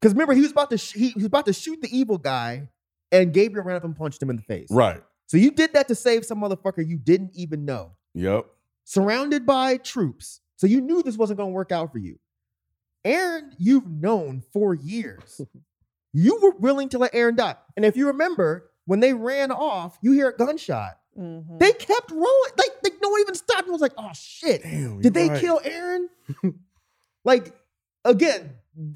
Because 0.00 0.12
remember, 0.14 0.34
he 0.34 0.40
was 0.42 0.50
about 0.50 0.70
to 0.70 0.78
sh- 0.78 0.92
he, 0.94 1.08
he 1.08 1.14
was 1.14 1.24
about 1.24 1.46
to 1.46 1.52
shoot 1.52 1.80
the 1.80 1.88
evil 1.96 2.18
guy, 2.18 2.68
and 3.12 3.32
Gabriel 3.32 3.64
ran 3.64 3.76
up 3.76 3.84
and 3.84 3.94
punched 3.96 4.20
him 4.20 4.30
in 4.30 4.36
the 4.36 4.42
face. 4.42 4.68
Right. 4.70 5.00
So 5.26 5.36
you 5.38 5.50
did 5.52 5.72
that 5.74 5.88
to 5.88 5.94
save 5.94 6.24
some 6.26 6.40
motherfucker 6.40 6.86
you 6.86 6.98
didn't 6.98 7.30
even 7.34 7.64
know 7.64 7.92
Yep. 8.14 8.46
surrounded 8.84 9.46
by 9.46 9.76
troops. 9.78 10.40
So 10.56 10.66
you 10.66 10.80
knew 10.80 11.02
this 11.02 11.16
wasn't 11.16 11.38
going 11.38 11.50
to 11.50 11.54
work 11.54 11.72
out 11.72 11.90
for 11.92 11.98
you. 11.98 12.18
Aaron, 13.04 13.52
you've 13.58 13.88
known 13.88 14.42
for 14.52 14.74
years. 14.74 15.40
you 16.12 16.38
were 16.42 16.52
willing 16.58 16.88
to 16.90 16.98
let 16.98 17.14
Aaron 17.14 17.34
die. 17.36 17.56
And 17.76 17.84
if 17.84 17.96
you 17.96 18.08
remember, 18.08 18.70
when 18.84 19.00
they 19.00 19.12
ran 19.14 19.50
off, 19.50 19.98
you 20.02 20.12
hear 20.12 20.28
a 20.28 20.36
gunshot. 20.36 20.98
Mhm. 21.18 21.58
They 21.58 21.72
kept 21.72 22.10
rolling. 22.10 22.52
Like, 22.56 22.70
like 22.82 22.94
no 23.02 23.08
one 23.10 23.20
even 23.20 23.34
stopped 23.34 23.62
and 23.64 23.72
was 23.72 23.80
like, 23.80 23.92
oh 23.98 24.10
shit. 24.14 24.62
Damn. 24.62 25.00
Did 25.00 25.14
they 25.14 25.28
right. 25.28 25.40
kill 25.40 25.60
Aaron? 25.62 26.08
like, 27.24 27.54
again, 28.04 28.54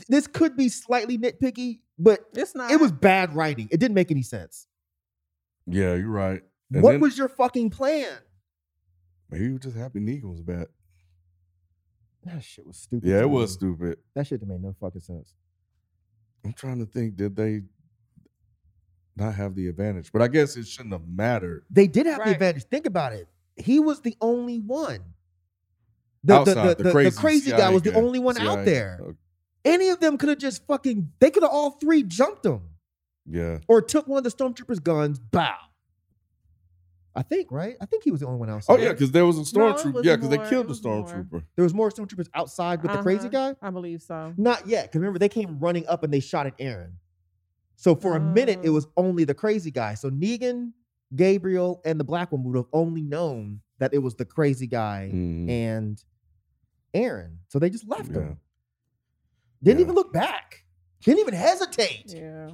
this 0.08 0.26
could 0.26 0.56
be 0.56 0.68
slightly 0.68 1.18
nitpicky, 1.18 1.80
but 1.98 2.20
It's 2.34 2.54
not. 2.54 2.70
it 2.70 2.80
was 2.80 2.92
bad 2.92 3.34
writing. 3.34 3.68
It 3.70 3.78
didn't 3.80 3.94
make 3.94 4.10
any 4.10 4.22
sense. 4.22 4.66
Yeah, 5.66 5.94
you're 5.94 6.08
right. 6.08 6.42
And 6.72 6.82
what 6.82 6.92
then- 6.92 7.00
was 7.00 7.18
your 7.18 7.28
fucking 7.28 7.70
plan? 7.70 8.16
Maybe 9.30 9.44
he 9.46 9.50
was 9.50 9.60
just 9.60 9.76
happy 9.76 9.98
Negan 10.00 10.30
was 10.30 10.40
back. 10.42 10.68
That 12.24 12.42
shit 12.42 12.66
was 12.66 12.76
stupid. 12.76 13.08
Yeah, 13.08 13.18
to 13.18 13.22
it 13.22 13.30
was 13.30 13.52
stupid. 13.52 13.98
That 14.14 14.26
shit 14.26 14.44
made 14.46 14.62
no 14.62 14.74
fucking 14.80 15.00
sense. 15.00 15.34
I'm 16.44 16.52
trying 16.52 16.78
to 16.78 16.86
think. 16.86 17.16
Did 17.16 17.36
they 17.36 17.62
not 19.16 19.34
have 19.34 19.54
the 19.54 19.68
advantage? 19.68 20.12
But 20.12 20.22
I 20.22 20.28
guess 20.28 20.56
it 20.56 20.66
shouldn't 20.66 20.92
have 20.92 21.06
mattered. 21.08 21.64
They 21.70 21.86
did 21.86 22.06
have 22.06 22.24
the 22.24 22.30
advantage. 22.32 22.64
Think 22.64 22.86
about 22.86 23.12
it. 23.12 23.28
He 23.56 23.80
was 23.80 24.00
the 24.02 24.16
only 24.20 24.58
one. 24.60 24.98
The, 26.24 26.34
the, 26.44 26.50
Outside, 26.50 26.68
the, 26.68 26.74
the 26.74 26.82
the 26.84 26.90
crazy 26.92 27.16
crazy 27.20 27.50
guy 27.52 27.70
was 27.70 27.82
the 27.82 27.92
guy. 27.92 27.98
only 27.98 28.18
one 28.18 28.34
CIA. 28.34 28.48
out 28.48 28.64
there. 28.64 28.98
Okay. 29.00 29.16
Any 29.64 29.88
of 29.90 30.00
them 30.00 30.18
could 30.18 30.28
have 30.28 30.38
just 30.38 30.66
fucking, 30.66 31.10
they 31.20 31.30
could 31.30 31.42
have 31.42 31.52
all 31.52 31.72
three 31.72 32.02
jumped 32.02 32.44
him 32.44 32.60
Yeah. 33.28 33.58
or 33.68 33.80
took 33.82 34.06
one 34.08 34.18
of 34.18 34.24
the 34.24 34.30
stormtroopers' 34.30 34.82
guns, 34.82 35.18
bow. 35.18 35.54
I 37.14 37.22
think, 37.22 37.50
right? 37.50 37.76
I 37.80 37.86
think 37.86 38.02
he 38.04 38.10
was 38.10 38.20
the 38.20 38.26
only 38.26 38.38
one 38.40 38.50
outside. 38.50 38.74
Oh 38.74 38.82
yeah, 38.82 38.92
because 38.92 39.10
there 39.10 39.24
was 39.24 39.38
a 39.38 39.42
stormtrooper. 39.42 39.94
was 39.94 40.04
yeah, 40.04 40.16
because 40.16 40.28
they 40.28 40.36
killed 40.36 40.52
it 40.52 40.62
the 40.64 40.68
was 40.68 40.84
more. 40.84 41.02
stormtrooper. 41.06 41.42
There 41.56 41.62
was 41.62 41.72
more 41.72 41.90
stormtroopers 41.90 42.28
outside 42.34 42.82
with 42.82 42.92
the 42.92 42.98
crazy 43.02 43.28
Uh-huh. 43.28 43.52
guy? 43.54 43.66
I 43.66 43.70
believe 43.70 44.02
so. 44.02 44.34
Not 44.36 44.66
yet. 44.66 44.84
Because 44.86 44.98
remember, 45.00 45.18
they 45.18 45.30
came 45.30 45.58
running 45.58 45.86
up 45.86 46.02
and 46.02 46.12
they 46.12 46.20
shot 46.20 46.46
at 46.46 46.54
Aaron. 46.58 46.98
So 47.76 47.94
for 47.94 48.16
a 48.16 48.20
minute, 48.20 48.60
it 48.62 48.70
Oh. 48.70 48.72
was 48.72 48.86
only 48.96 49.24
the 49.24 49.34
crazy 49.34 49.70
guy. 49.70 49.94
So 49.94 50.10
Negan, 50.10 50.72
Gabriel, 51.14 51.80
and 51.84 52.00
the 52.00 52.04
black 52.04 52.32
one 52.32 52.42
would 52.44 52.56
have 52.56 52.66
only 52.72 53.02
known 53.02 53.60
that 53.78 53.92
it 53.94 53.98
was 53.98 54.14
the 54.16 54.24
crazy 54.24 54.66
guy 54.66 55.10
Mhm. 55.12 55.48
and 55.48 56.04
Aaron. 56.94 57.40
So 57.48 57.58
they 57.58 57.68
just 57.70 57.86
left 57.86 58.10
Yeah. 58.10 58.20
him. 58.20 58.40
Didn't 59.62 59.80
Yeah. 59.80 59.84
even 59.84 59.94
look 59.94 60.12
back. 60.12 60.64
Didn't 61.02 61.20
even 61.20 61.34
hesitate. 61.34 62.12
Yeah. 62.14 62.52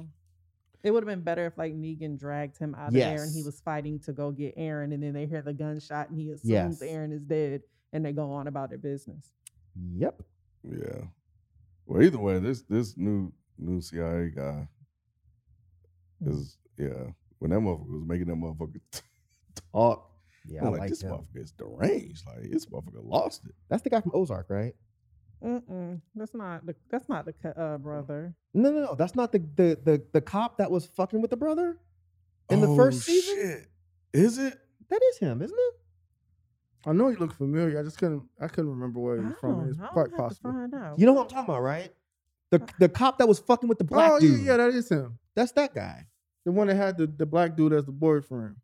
It 0.83 0.91
would 0.91 1.01
have 1.03 1.07
been 1.07 1.23
better 1.23 1.45
if 1.45 1.57
like 1.57 1.73
Negan 1.73 2.17
dragged 2.19 2.57
him 2.57 2.75
out 2.75 2.89
of 2.89 2.93
there 2.93 3.23
and 3.23 3.31
he 3.33 3.41
was 3.43 3.61
fighting 3.61 3.99
to 4.01 4.11
go 4.11 4.31
get 4.31 4.53
Aaron 4.57 4.91
and 4.91 5.01
then 5.01 5.13
they 5.13 5.25
hear 5.25 5.41
the 5.41 5.53
gunshot 5.53 6.09
and 6.09 6.19
he 6.19 6.29
assumes 6.31 6.43
Yes. 6.49 6.81
Aaron 6.81 7.13
is 7.13 7.23
dead 7.23 7.63
and 7.93 8.03
they 8.05 8.11
go 8.11 8.29
on 8.31 8.47
about 8.47 8.69
their 8.69 8.77
business. 8.77 9.31
Yep. 9.95 10.21
Yeah. 10.69 11.05
Well, 11.85 12.01
either 12.03 12.19
way, 12.19 12.39
this 12.39 12.63
this 12.63 12.97
new 12.97 13.31
new 13.57 13.79
CIA 13.81 14.29
guy 14.29 14.67
Is 16.27 16.57
yeah. 16.77 16.89
When 17.39 17.51
that 17.51 17.59
motherfucker 17.59 17.89
was 17.91 18.03
making 18.07 18.27
that 18.27 18.35
motherfucker 18.35 18.79
talk, 19.73 20.09
yeah. 20.47 20.61
I 20.63 20.65
I'm 20.65 20.71
like, 20.71 20.79
like, 20.81 20.89
this 20.89 21.01
him. 21.01 21.11
motherfucker 21.11 21.43
is 21.43 21.51
deranged. 21.51 22.25
Like 22.25 22.49
this 22.51 22.65
motherfucker 22.67 23.03
lost 23.03 23.45
it. 23.45 23.53
That's 23.69 23.81
the 23.81 23.89
guy 23.89 24.01
from 24.01 24.11
Ozark, 24.15 24.47
right? 24.49 24.73
Mm-mm. 25.43 25.99
That's 26.15 26.33
not 26.33 26.65
the 26.65 26.75
that's 26.89 27.09
not 27.09 27.25
the 27.25 27.33
uh, 27.59 27.77
brother. 27.77 28.33
No, 28.53 28.71
no, 28.71 28.79
no. 28.81 28.95
That's 28.95 29.15
not 29.15 29.31
the 29.33 29.39
the 29.55 29.77
the, 29.83 30.01
the 30.13 30.21
cop 30.21 30.57
that 30.57 30.71
was 30.71 30.85
fucking 30.85 31.21
with 31.21 31.31
the 31.31 31.37
brother 31.37 31.77
in 32.49 32.61
the 32.61 32.67
Oh, 32.67 32.75
first 32.77 33.01
season. 33.01 33.35
shit. 33.35 33.67
Is 34.13 34.37
it? 34.37 34.57
That 34.89 35.01
is 35.11 35.17
him, 35.17 35.41
isn't 35.41 35.57
it? 35.57 35.73
I 36.85 36.91
know 36.93 37.09
he 37.09 37.15
looked 37.15 37.35
familiar. 37.37 37.79
I 37.79 37.83
just 37.83 37.97
couldn't. 37.97 38.23
I 38.39 38.47
couldn't 38.47 38.69
remember 38.69 38.99
where 38.99 39.17
he 39.17 39.25
was 39.25 39.35
from. 39.39 39.67
It's 39.69 39.77
quite 39.91 40.13
possible. 40.15 40.51
You 40.97 41.05
know 41.05 41.13
what 41.13 41.23
I'm 41.23 41.27
talking 41.29 41.53
about, 41.53 41.61
right? 41.63 41.91
The 42.51 42.61
the 42.79 42.87
cop 42.89 43.17
that 43.17 43.27
was 43.27 43.39
fucking 43.39 43.67
with 43.67 43.79
the 43.79 43.83
black 43.83 44.11
oh 44.13 44.19
dude. 44.19 44.41
yeah, 44.41 44.51
yeah, 44.51 44.57
that 44.57 44.69
is 44.73 44.89
him. 44.89 45.17
That's 45.35 45.51
that 45.53 45.73
guy. 45.73 46.07
The 46.45 46.51
one 46.51 46.67
that 46.67 46.75
had 46.75 46.97
the, 46.97 47.07
the 47.07 47.25
black 47.25 47.55
dude 47.55 47.73
as 47.73 47.85
the 47.85 47.91
boyfriend. 47.91 48.55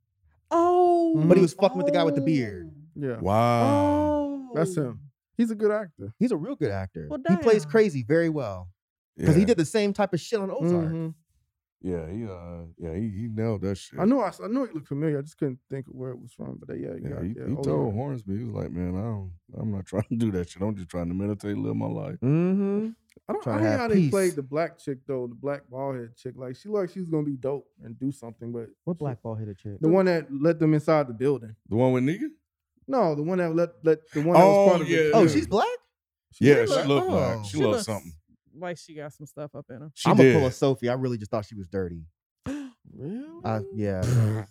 Oh, 0.52 1.14
But 1.16 1.28
But 1.30 1.38
he 1.38 1.42
was 1.42 1.54
fucking 1.54 1.78
with 1.78 1.86
the 1.86 1.92
guy 1.92 2.04
with 2.04 2.16
the 2.16 2.22
beard. 2.22 2.72
Yeah, 2.96 3.18
Wow. 3.20 3.62
Oh, 3.64 4.50
that's 4.56 4.76
him. 4.76 5.00
He's 5.38 5.52
a 5.52 5.56
good 5.56 5.72
actor. 5.72 6.14
He's 6.20 6.32
a 6.32 6.38
real 6.38 6.56
good 6.56 6.72
actor. 6.72 7.08
Well, 7.10 7.20
he 7.28 7.38
plays 7.38 7.66
crazy 7.66 8.04
very 8.04 8.30
well 8.30 8.70
because 9.16 9.36
he 9.36 9.46
did 9.46 9.58
the 9.58 9.66
same 9.66 9.94
type 9.94 10.14
of 10.14 10.20
shit 10.20 10.40
on 10.40 10.52
Ozark. 10.52 10.92
Mhm. 10.92 11.14
Yeah, 11.82 12.10
he 12.12 12.26
uh 12.26 12.64
yeah, 12.78 12.94
he, 12.94 13.08
he 13.10 13.28
nailed 13.30 13.62
that 13.62 13.78
shit. 13.78 14.00
I 14.00 14.06
knew 14.06 14.20
I, 14.20 14.28
s- 14.28 14.42
I 14.44 14.48
knew 14.48 14.66
he 14.66 14.74
looked 14.74 14.88
familiar. 14.90 15.20
I 15.20 15.22
just 15.22 15.38
couldn't 15.38 15.60
think 15.70 15.88
of 15.88 15.94
where 15.96 16.12
it 16.12 16.20
was 16.20 16.34
from. 16.34 16.60
But 16.60 16.72
uh, 16.72 16.78
yeah, 16.78 16.90
Yeah, 17.02 17.10
yeah, 17.10 17.24
he, 17.24 17.28
yeah. 17.30 17.48
he 17.48 17.54
Oh, 17.58 17.62
told 17.64 17.88
yeah. 17.88 17.94
Hornsby, 17.94 18.38
he 18.38 18.44
was 18.44 18.54
like, 18.54 18.72
Man, 18.72 18.96
I 18.96 19.02
don't 19.02 19.32
I'm 19.58 19.72
not 19.72 19.86
trying 19.92 20.04
to 20.10 20.16
do 20.16 20.30
that 20.34 20.50
shit. 20.50 20.62
I'm 20.62 20.76
just 20.76 20.90
trying 20.90 21.08
to 21.08 21.14
meditate, 21.14 21.58
live 21.58 21.76
my 21.78 21.86
life. 21.88 22.18
Mm-hmm. 22.22 22.90
I 23.30 23.34
don't. 23.34 23.44
trying 23.44 23.56
I 23.56 23.60
to 23.60 23.64
hate 23.66 23.72
have 23.72 23.80
how 23.80 23.88
they 23.88 24.10
played 24.10 24.36
the 24.36 24.42
black 24.42 24.78
chick 24.78 24.98
though, 25.08 25.28
the 25.28 25.36
black 25.36 25.62
bald 25.70 25.96
head 25.96 26.16
chick. 26.18 26.34
Like 26.36 26.56
she 26.58 26.68
looked 26.68 26.82
like 26.82 26.90
she 26.94 27.00
was 27.00 27.08
gonna 27.10 27.24
be 27.24 27.38
dope 27.38 27.68
and 27.84 27.98
do 27.98 28.12
something, 28.12 28.52
but 28.52 28.68
What 28.84 28.96
she- 28.96 29.00
black 29.00 29.22
ball 29.22 29.36
headed 29.36 29.58
chick? 29.58 29.80
The 29.80 29.88
one 29.88 30.06
that 30.08 30.28
let 30.32 30.60
them 30.60 30.74
inside 30.74 31.08
the 31.08 31.14
building. 31.14 31.56
The 31.70 31.76
one 31.78 31.94
with 31.94 32.04
Negan? 32.04 32.32
No, 32.88 33.16
the 33.16 33.22
one 33.24 33.38
that 33.38 33.56
let 33.56 33.70
let 33.84 34.00
the 34.12 34.22
one 34.22 34.34
that 34.36 34.44
Oh, 34.44 34.64
was 34.64 34.70
part 34.72 34.82
of 34.82 34.90
yeah, 34.90 34.98
it. 34.98 35.12
Oh, 35.14 35.22
yeah. 35.22 35.28
she's 35.30 35.48
black. 35.48 35.68
Yeah, 36.42 36.66
she 36.66 36.84
looked 36.88 37.08
oh. 37.08 37.10
black. 37.10 37.46
She, 37.46 37.52
She 37.52 37.58
looked 37.58 37.72
looks 37.72 37.86
something. 37.86 38.14
Like 38.60 38.78
she 38.78 38.96
got 38.96 39.14
some 39.14 39.26
stuff 39.26 39.56
up 39.56 39.66
in 39.70 39.82
her. 39.82 39.92
She 39.94 40.10
I'm 40.10 40.18
gonna 40.18 40.34
pull 40.34 40.46
a 40.48 40.52
Sophie. 40.52 40.90
I 40.90 40.94
really 40.94 41.18
just 41.18 41.32
thought 41.32 41.46
she 41.46 41.56
was 41.56 41.68
dirty. 41.68 42.04
Really? 42.92 43.24
I, 43.46 43.60
yeah. 43.76 44.02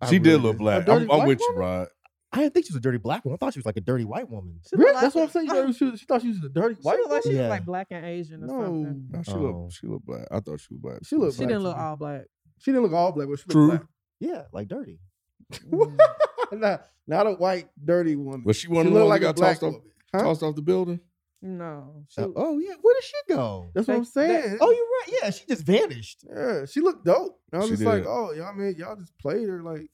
I 0.00 0.06
she 0.06 0.18
really 0.18 0.30
did 0.30 0.42
look 0.42 0.52
just- 0.52 0.58
black. 0.58 0.86
dirty 0.86 1.04
I'm, 1.04 1.10
I'm 1.10 1.16
black 1.18 1.26
with 1.28 1.40
you, 1.40 1.52
woman? 1.54 1.60
Rod. 1.68 1.88
I 2.32 2.38
didn't 2.40 2.54
think 2.54 2.66
she 2.66 2.72
was 2.72 2.78
a 2.78 2.82
dirty 2.82 2.98
black 2.98 3.24
woman. 3.24 3.38
I 3.40 3.44
thought 3.44 3.54
she 3.54 3.58
was 3.58 3.66
like 3.66 3.78
a 3.78 3.80
dirty 3.80 4.04
white 4.04 4.28
woman. 4.30 4.60
She 4.68 4.76
look 4.76 4.84
Really? 4.84 4.94
like 4.94 5.02
That's 5.02 5.14
what 5.14 5.22
I'm 5.24 5.30
saying. 5.30 5.46
You 5.46 5.52
thought 5.52 5.74
she, 5.74 5.84
was, 5.86 6.00
she 6.00 6.06
thought 6.06 6.22
she 6.22 6.28
was 6.28 6.44
a 6.44 6.48
dirty 6.50 6.74
She 6.76 6.80
white 6.82 6.98
looked 6.98 7.10
like 7.10 7.22
she 7.24 7.28
woman? 7.30 7.38
was 7.42 7.44
Yeah. 7.46 7.48
like 7.48 7.64
black 7.64 7.86
and 7.90 8.04
Asian 8.04 8.44
or 8.44 8.46
No, 8.46 8.62
something. 8.64 9.06
No, 9.10 9.22
she 9.22 9.32
Oh. 9.32 9.38
look 9.40 9.72
she 9.72 9.86
look 9.86 10.04
black. 10.04 10.28
I 10.30 10.40
thought 10.40 10.60
she 10.60 10.68
was 10.74 10.80
black. 10.80 10.98
She 11.04 11.16
looked 11.16 11.32
She 11.34 11.38
black 11.38 11.48
didn't 11.48 11.62
look 11.64 11.76
me. 11.76 11.82
all 11.82 11.96
black. 11.96 12.22
She 12.58 12.70
didn't 12.70 12.82
look 12.84 12.92
all 12.92 13.12
black, 13.12 13.28
but 13.28 13.38
she 13.40 13.44
True. 13.48 13.66
looked 13.72 13.86
Yeah, 14.20 14.42
like 14.52 14.68
dirty. 14.68 15.00
Mm. 15.52 15.96
black. 15.96 15.98
not, 16.52 16.86
not 17.06 17.26
a 17.26 17.32
white 17.32 17.68
dirty 17.82 18.14
woman. 18.14 18.42
Was 18.44 18.56
she 18.56 18.68
one 18.68 18.84
she 18.84 18.88
of 18.88 18.94
the 18.94 19.00
looked 19.00 19.08
ones 19.10 19.22
like 19.22 19.36
that 19.36 19.40
got 19.40 19.48
tossed 19.48 19.62
off, 19.62 19.72
woman. 19.72 19.90
Huh? 20.14 20.22
tossed 20.22 20.42
off 20.42 20.54
the 20.54 20.62
building? 20.62 21.00
No. 21.40 22.04
She, 22.08 22.20
Uh, 22.20 22.28
oh 22.36 22.58
yeah, 22.58 22.74
where 22.82 22.94
did 22.94 23.04
she 23.04 23.14
go? 23.34 23.70
That's 23.74 23.86
what 23.88 23.96
I'm 23.98 24.02
That- 24.02 24.14
that- 24.14 24.44
saying. 24.44 24.58
Oh, 24.60 24.70
you're 24.70 25.14
right. 25.14 25.20
Yeah, 25.22 25.30
she 25.30 25.46
just 25.46 25.64
vanished. 25.64 26.24
yeah, 26.28 26.64
she 26.64 26.80
looked 26.80 27.04
dope. 27.04 27.40
And 27.52 27.58
I 27.62 27.64
was 27.64 27.70
She 27.70 27.76
just 27.76 27.86
like, 27.86 28.04
oh, 28.06 28.32
y'all 28.32 28.52
man, 28.54 28.74
y'all 28.76 28.96
just 28.96 29.16
played 29.18 29.48
her 29.48 29.62
like 29.62 29.88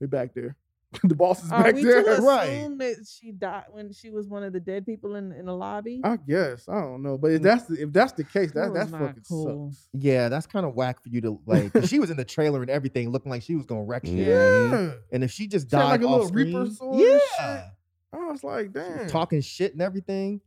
we 0.00 0.06
back 0.06 0.34
there. 0.34 0.56
the 1.04 1.14
boss 1.14 1.44
is 1.44 1.52
Are 1.52 1.64
back 1.64 1.74
we 1.74 1.84
there. 1.84 2.02
to 2.02 2.22
right. 2.22 2.44
assume 2.48 2.78
that 2.78 2.96
she 3.06 3.30
died 3.32 3.64
when 3.72 3.92
she 3.92 4.08
was 4.08 4.26
one 4.26 4.42
of 4.42 4.54
the 4.54 4.60
dead 4.60 4.86
people 4.86 5.16
in, 5.16 5.32
in 5.32 5.44
the 5.44 5.52
lobby? 5.54 6.00
I 6.02 6.16
guess 6.16 6.66
I 6.66 6.80
don't 6.80 7.02
know, 7.02 7.18
but 7.18 7.32
if 7.32 7.42
that's 7.42 7.64
the, 7.64 7.82
if 7.82 7.92
that's 7.92 8.12
the 8.12 8.24
case, 8.24 8.52
that 8.52 8.72
That 8.72 8.74
that's 8.74 8.90
fucking 8.92 9.22
cool. 9.28 9.70
sucks. 9.72 9.88
Yeah, 9.92 10.30
that's 10.30 10.46
kind 10.46 10.64
of 10.64 10.74
whack 10.74 11.02
for 11.02 11.10
you 11.10 11.20
to 11.22 11.38
like. 11.44 11.72
she 11.84 11.98
was 11.98 12.08
in 12.10 12.16
the 12.16 12.24
trailer 12.24 12.62
and 12.62 12.70
everything, 12.70 13.10
looking 13.10 13.30
like 13.30 13.42
she 13.42 13.54
was 13.54 13.66
gonna 13.66 13.82
wreck 13.84 14.06
shit. 14.06 14.14
Yeah, 14.14 14.92
And 15.12 15.22
if 15.24 15.30
she 15.30 15.46
just 15.46 15.68
She 15.68 15.76
had, 15.76 15.82
died 15.82 15.90
like, 15.90 16.00
a 16.02 16.04
off 16.04 16.10
little 16.12 16.28
screen, 16.28 16.46
Reaper 16.56 16.70
sword 16.70 16.94
and 17.00 17.20
yeah, 17.40 17.64
I 18.14 18.16
was 18.30 18.42
like, 18.44 18.72
damn, 18.72 19.08
talking 19.08 19.42
shit 19.42 19.72
and 19.74 19.82
everything. 19.82 20.40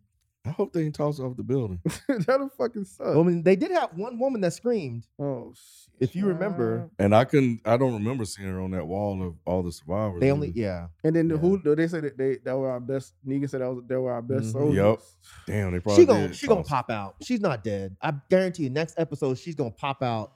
I 0.44 0.50
hope 0.50 0.74
they 0.74 0.82
ain't 0.84 0.96
tossed 0.96 1.20
off 1.20 1.38
the 1.38 1.44
building. 1.44 1.80
that'll 2.08 2.50
fucking 2.50 2.86
suck. 2.86 3.16
I 3.16 3.22
mean, 3.22 3.44
they 3.44 3.56
did 3.56 3.70
have 3.72 3.92
one 3.96 4.18
woman 4.20 4.42
that 4.42 4.54
screamed. 4.54 5.06
oh 5.20 5.54
shit. 5.56 5.92
If 6.00 6.16
you 6.16 6.26
remember, 6.26 6.90
And 6.98 7.14
I 7.16 7.26
couldn't 7.26 7.62
I 7.64 7.78
don't 7.78 7.94
remember 7.94 8.26
seeing 8.26 8.50
her 8.50 8.60
on 8.60 8.72
that 8.72 8.88
wall 8.88 9.22
of 9.22 9.36
all 9.46 9.62
the 9.62 9.72
survivors. 9.72 10.20
they 10.20 10.32
only 10.32 10.48
either. 10.50 10.60
yeah. 10.60 10.88
And 11.04 11.16
then 11.16 11.28
the 11.28 11.36
Yeah. 11.36 11.42
who 11.42 11.76
they 11.76 11.88
said 11.88 12.04
that 12.06 12.18
they 12.18 12.38
that 12.44 12.58
were 12.58 12.72
our 12.72 12.80
best. 12.80 13.14
Negan 13.28 13.48
said 13.48 13.62
that 13.62 13.72
was 13.72 13.84
they 13.86 13.96
were 13.98 14.12
our 14.12 14.24
best 14.24 14.46
Mhm. 14.48 14.52
soldiers. 14.54 14.76
Yup. 14.78 15.00
Damn, 15.46 15.72
they 15.74 15.80
probably 15.80 16.02
She 16.02 16.08
gonna 16.08 16.28
did 16.30 16.36
she 16.36 16.48
gonna 16.48 16.62
toss- 16.62 16.70
pop 16.70 16.90
out. 16.90 17.16
She's 17.22 17.40
not 17.42 17.64
dead. 17.64 17.96
I 18.02 18.14
guarantee 18.32 18.64
you. 18.64 18.72
Next 18.72 18.96
episode, 18.98 19.38
she's 19.38 19.54
gonna 19.54 19.70
pop 19.70 20.02
out 20.02 20.34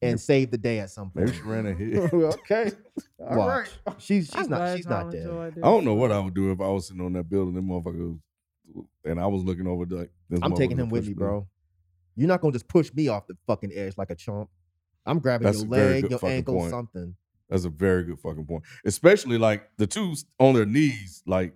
and 0.00 0.18
save 0.20 0.52
the 0.52 0.58
day 0.58 0.78
at 0.78 0.90
some 0.90 1.10
point. 1.10 1.26
Maybe 1.26 1.36
she 1.38 1.42
ran 1.42 1.66
ahead. 1.66 2.10
Well, 2.12 2.32
okay, 2.34 2.70
all 3.18 3.36
right. 3.48 3.68
Watch. 3.84 4.00
She's 4.00 4.32
I'm 4.32 4.42
she's 4.42 4.48
not 4.48 4.56
glad 4.58 4.76
she's 4.76 4.86
y'all 4.86 5.04
not 5.04 5.10
dead. 5.12 5.22
enjoyed 5.22 5.58
I 5.58 5.60
don't 5.62 5.84
know 5.84 5.94
what 5.94 6.12
I 6.12 6.20
would 6.20 6.34
do 6.34 6.52
if 6.52 6.60
I 6.60 6.68
was 6.68 6.86
sitting 6.86 7.04
on 7.04 7.14
that 7.14 7.28
building. 7.28 7.54
Them 7.54 7.66
motherfuckers, 7.66 8.18
and 9.04 9.20
I 9.20 9.26
was 9.26 9.42
looking 9.42 9.66
over 9.66 9.84
like. 9.86 10.10
this 10.28 10.40
I'm 10.42 10.54
taking 10.54 10.76
him 10.78 10.88
with 10.88 11.06
me, 11.06 11.14
bro. 11.14 11.46
You're 12.16 12.28
not 12.28 12.40
gonna 12.40 12.52
just 12.52 12.68
push 12.68 12.92
me 12.92 13.08
off 13.08 13.26
the 13.26 13.36
fucking 13.46 13.72
edge 13.74 13.94
like 13.96 14.10
a 14.10 14.14
chump. 14.14 14.48
I'm 15.06 15.18
grabbing 15.18 15.46
That's 15.46 15.60
your 15.60 15.68
leg, 15.68 16.10
your 16.10 16.20
ankle, 16.24 16.54
point. 16.56 16.70
something. 16.70 17.14
That's 17.48 17.64
a 17.64 17.70
very 17.70 18.04
good 18.04 18.18
fucking 18.18 18.44
point. 18.46 18.62
Especially 18.84 19.38
like 19.38 19.68
the 19.76 19.86
two 19.86 20.14
on 20.38 20.54
their 20.54 20.66
knees. 20.66 21.22
Like, 21.26 21.54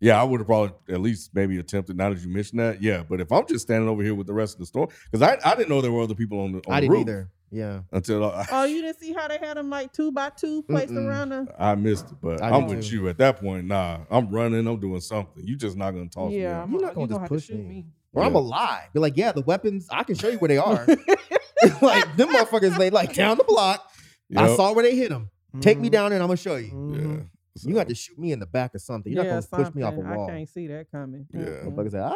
yeah, 0.00 0.20
I 0.20 0.24
would 0.24 0.40
have 0.40 0.46
probably 0.46 0.74
at 0.92 1.00
least 1.00 1.30
maybe 1.34 1.58
attempted. 1.58 1.96
Now 1.96 2.10
that 2.10 2.20
you 2.20 2.28
mentioned 2.28 2.60
that, 2.60 2.82
yeah. 2.82 3.04
But 3.08 3.20
if 3.20 3.30
I'm 3.30 3.46
just 3.46 3.62
standing 3.66 3.88
over 3.88 4.02
here 4.02 4.14
with 4.14 4.26
the 4.26 4.32
rest 4.34 4.54
of 4.54 4.60
the 4.60 4.66
store, 4.66 4.88
because 5.10 5.22
I, 5.22 5.38
I 5.48 5.54
didn't 5.54 5.68
know 5.68 5.80
there 5.80 5.92
were 5.92 6.02
other 6.02 6.14
people 6.14 6.40
on 6.40 6.52
the 6.52 6.58
on 6.66 6.74
I 6.74 6.80
the 6.80 6.88
didn't 6.88 6.92
roof 6.92 7.00
either. 7.02 7.30
Yeah. 7.54 7.80
until 7.92 8.24
I, 8.30 8.46
Oh, 8.50 8.64
you 8.64 8.82
didn't 8.82 8.98
see 8.98 9.12
how 9.12 9.28
they 9.28 9.38
had 9.38 9.56
them 9.56 9.70
like 9.70 9.92
two 9.92 10.10
by 10.10 10.30
two 10.30 10.62
placed 10.64 10.92
Mm-mm. 10.92 11.06
around 11.06 11.30
her? 11.30 11.46
I 11.58 11.74
missed 11.76 12.06
it. 12.06 12.16
But 12.20 12.42
I 12.42 12.50
I'm 12.50 12.66
with 12.66 12.84
too. 12.88 12.96
you 12.96 13.08
at 13.08 13.18
that 13.18 13.38
point. 13.40 13.66
Nah, 13.66 14.00
I'm 14.10 14.28
running. 14.28 14.66
I'm 14.66 14.80
doing 14.80 15.00
something. 15.00 15.44
You 15.46 15.56
just 15.56 15.76
not 15.76 15.92
gonna 15.92 16.08
toss 16.08 16.30
me. 16.30 16.42
Yeah, 16.42 16.58
out. 16.58 16.64
I'm 16.64 16.72
You're 16.72 16.80
not 16.80 16.86
not 16.88 16.94
gonna 16.96 17.06
just 17.08 17.20
have 17.20 17.28
to 17.28 17.34
push 17.34 17.50
me. 17.50 17.56
me. 17.62 17.86
Or 18.12 18.24
I'm 18.24 18.32
Yeah. 18.34 18.38
a 18.38 18.40
lie. 18.40 18.88
Be 18.92 19.00
like, 19.00 19.16
yeah, 19.16 19.32
the 19.32 19.42
weapons, 19.42 19.86
I 19.90 20.02
can 20.02 20.14
show 20.16 20.28
you 20.28 20.38
where 20.38 20.48
they 20.48 20.58
are. 20.58 20.84
like 21.80 22.16
them 22.16 22.28
motherfuckers 22.30 22.76
they 22.76 22.90
like 22.90 23.14
down 23.14 23.38
the 23.38 23.44
block. 23.44 23.88
I 24.36 24.54
saw 24.56 24.72
where 24.72 24.82
they 24.84 24.96
hit 24.96 25.10
them. 25.10 25.30
Take 25.60 25.78
me 25.78 25.88
Mhm. 25.88 25.92
down 25.92 26.12
and 26.12 26.22
I'm 26.22 26.28
gonna 26.28 26.36
show 26.36 26.56
you. 26.56 26.66
Yeah. 26.92 26.98
Mhm. 27.00 27.28
You 27.62 27.74
got 27.74 27.88
to 27.88 27.94
shoot 27.94 28.18
me 28.18 28.32
in 28.32 28.40
the 28.40 28.46
back 28.46 28.74
or 28.74 28.78
something. 28.80 29.12
You're 29.12 29.24
yeah, 29.24 29.34
not 29.36 29.48
gonna 29.50 29.64
push 29.64 29.74
me 29.76 29.82
off 29.82 29.92
a 29.92 29.96
something. 29.98 30.16
wall. 30.16 30.26
I 30.28 30.32
can't 30.32 30.48
see 30.48 30.66
that 30.66 30.90
coming. 30.90 31.26
Yeah. 31.32 31.40
Motherfuckers 31.64 31.92
say, 31.92 32.00
ah. 32.00 32.14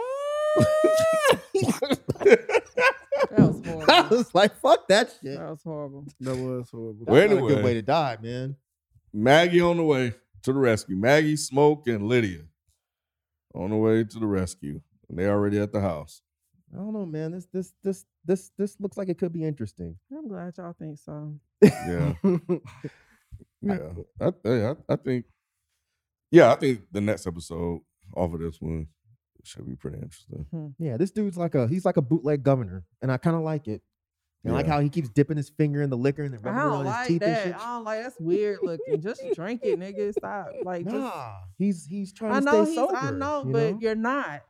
That 3.37 3.47
was 3.47 3.62
I 3.66 3.70
horrible. 3.70 4.16
was 4.16 4.35
like, 4.35 4.57
fuck 4.61 4.89
that 4.89 5.11
shit. 5.22 5.39
That 5.39 5.51
was 5.51 5.62
horrible. 5.62 6.07
That 6.20 6.37
was 6.37 6.70
horrible. 6.70 7.05
Well, 7.07 7.20
That's 7.20 7.35
not 7.35 7.45
a 7.45 7.55
good 7.55 7.64
way 7.64 7.74
to 7.74 7.83
die, 7.83 8.18
man. 8.22 8.57
Maggie 9.12 9.61
on 9.61 9.76
the 9.76 9.83
way 9.85 10.14
to 10.43 10.53
the 10.53 10.59
rescue. 10.59 10.97
Maggie, 10.97 11.37
Smoke, 11.37 11.87
and 11.89 12.07
Lydia 12.07 12.43
on 13.55 13.70
the 13.70 13.76
way 13.76 14.05
to 14.05 14.18
the 14.18 14.26
rescue. 14.26 14.81
And 15.09 15.18
they 15.18 15.26
already 15.26 15.59
at 15.59 15.72
the 15.72 15.81
house. 15.81 16.22
I 16.72 16.76
don't 16.76 16.93
know, 16.93 17.07
man. 17.07 17.33
This 17.33 17.47
this 17.53 17.72
this 17.83 18.05
this 18.26 18.51
this 18.59 18.76
looks 18.79 18.99
like 18.99 19.09
it 19.09 19.18
could 19.18 19.33
be 19.33 19.45
interesting. 19.45 19.97
I'm 20.12 20.29
glad 20.29 20.55
y'all 20.59 20.74
think 20.79 20.99
so. 20.99 21.35
Yeah. 21.62 22.12
Yeah. 23.61 23.79
I, 24.20 24.33
I, 24.45 24.74
I 24.89 24.97
think 24.97 25.24
yeah, 26.31 26.53
I 26.53 26.57
think 26.57 26.83
the 26.93 27.01
next 27.01 27.26
episode 27.26 27.81
off 28.14 28.33
of 28.33 28.41
this 28.41 28.61
one 28.61 28.87
should 29.45 29.66
be 29.66 29.76
pretty 29.76 29.99
interesting. 29.99 30.74
Yeah, 30.78 30.97
this 30.97 31.11
dude's 31.11 31.36
like 31.36 31.55
a 31.55 31.66
he's 31.68 31.84
like 31.84 31.97
a 31.97 32.03
bootleg 32.03 32.43
governor, 32.43 32.84
and 33.03 33.11
I 33.12 33.16
kind 33.16 33.36
of 33.36 33.43
like 33.43 33.68
it. 33.68 33.82
And 34.45 34.53
I 34.53 34.57
like 34.59 34.66
how 34.66 34.78
he 34.80 34.89
keeps 34.89 35.09
dipping 35.09 35.36
his 35.36 35.49
finger 35.51 35.82
in 35.82 35.91
the 35.91 35.97
liquor 35.97 36.22
and 36.22 36.32
then 36.32 36.41
rubbing 36.41 36.61
it 36.61 36.64
don't 36.64 36.72
on 36.74 36.84
his 36.86 36.95
like 36.95 37.09
teeth 37.09 37.22
and 37.22 37.36
shit. 37.55 37.55
I 37.61 37.74
don't 37.74 37.84
like 37.84 38.03
that's 38.05 38.16
weird 38.20 38.59
looking. 38.62 39.03
Just 39.03 39.22
drink 39.34 39.61
it, 39.64 39.78
nigga. 39.80 40.12
Stop. 40.12 40.51
Like 40.64 40.84
just 40.84 40.95
Nah, 40.97 41.34
he's 41.59 41.84
he's 41.86 42.12
trying 42.12 42.32
I 42.32 42.39
to 42.39 42.45
know 42.45 42.64
stay 42.64 42.70
he's 42.70 42.78
sober. 42.78 42.97
I 42.97 43.11
know, 43.11 43.45
you 43.45 43.53
but 43.53 43.82
you're 43.82 43.95
not. 43.97 44.43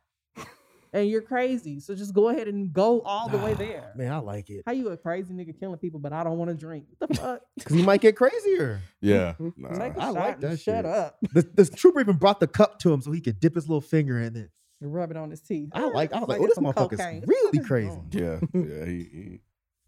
And 0.91 1.07
you're 1.07 1.21
crazy. 1.21 1.81
So 1.81 1.95
just 1.95 2.15
go 2.15 2.31
ahead 2.31 2.49
and 2.49 2.73
go 2.73 3.03
all 3.03 3.29
the 3.29 3.37
way 3.37 3.53
there. 3.53 3.93
man, 3.95 4.11
I 4.11 4.19
like 4.19 4.49
it 4.49 4.63
How 4.65 4.73
you 4.73 4.89
a 4.89 4.97
crazy 4.97 5.35
nigga 5.35 5.59
killing 5.61 5.77
people, 5.79 6.01
but 6.01 6.15
I 6.15 6.25
don't 6.25 6.39
want 6.39 6.51
to 6.51 6.57
drink? 6.57 6.87
What 6.97 7.11
the 7.11 7.15
fuck? 7.21 7.41
because 7.59 7.77
he 7.77 7.83
might 7.83 8.01
get 8.01 8.17
crazier. 8.17 8.81
Yeah. 9.03 9.35
Mhm. 9.39 9.53
Nah. 9.59 9.69
Take 9.79 9.97
a 9.97 10.01
I 10.01 10.05
shot 10.07 10.15
like 10.15 10.35
and 10.35 10.43
that 10.45 10.61
shut 10.61 10.77
shit. 10.77 10.87
up. 10.87 11.19
The, 11.35 11.43
the 11.43 11.67
trooper 11.67 12.01
even 12.01 12.17
brought 12.17 12.41
the 12.41 12.47
cup 12.47 12.79
to 12.81 12.93
him 12.93 13.03
so 13.03 13.13
he 13.13 13.21
could 13.21 13.39
dip 13.39 13.55
his 13.55 13.69
little 13.69 13.83
finger 13.83 14.19
in 14.19 14.35
it. 14.35 14.51
And 14.81 14.95
rub 14.95 15.11
it 15.11 15.17
on 15.17 15.31
his 15.31 15.41
teeth. 15.41 15.71
I 15.73 15.87
like. 15.89 16.13
I 16.13 16.21
was 16.21 16.29
like, 16.29 16.39
Like 16.39 16.41
oh, 16.41 16.47
this 16.47 16.55
some 16.55 16.65
motherfucker's 16.65 16.99
cocaine. 17.01 17.25
really 17.27 17.59
crazy. 17.65 17.89
going 17.89 18.09
Yeah. 18.13 18.39
Yeah. 18.55 18.85
He, 18.85 18.93
he 19.13 19.41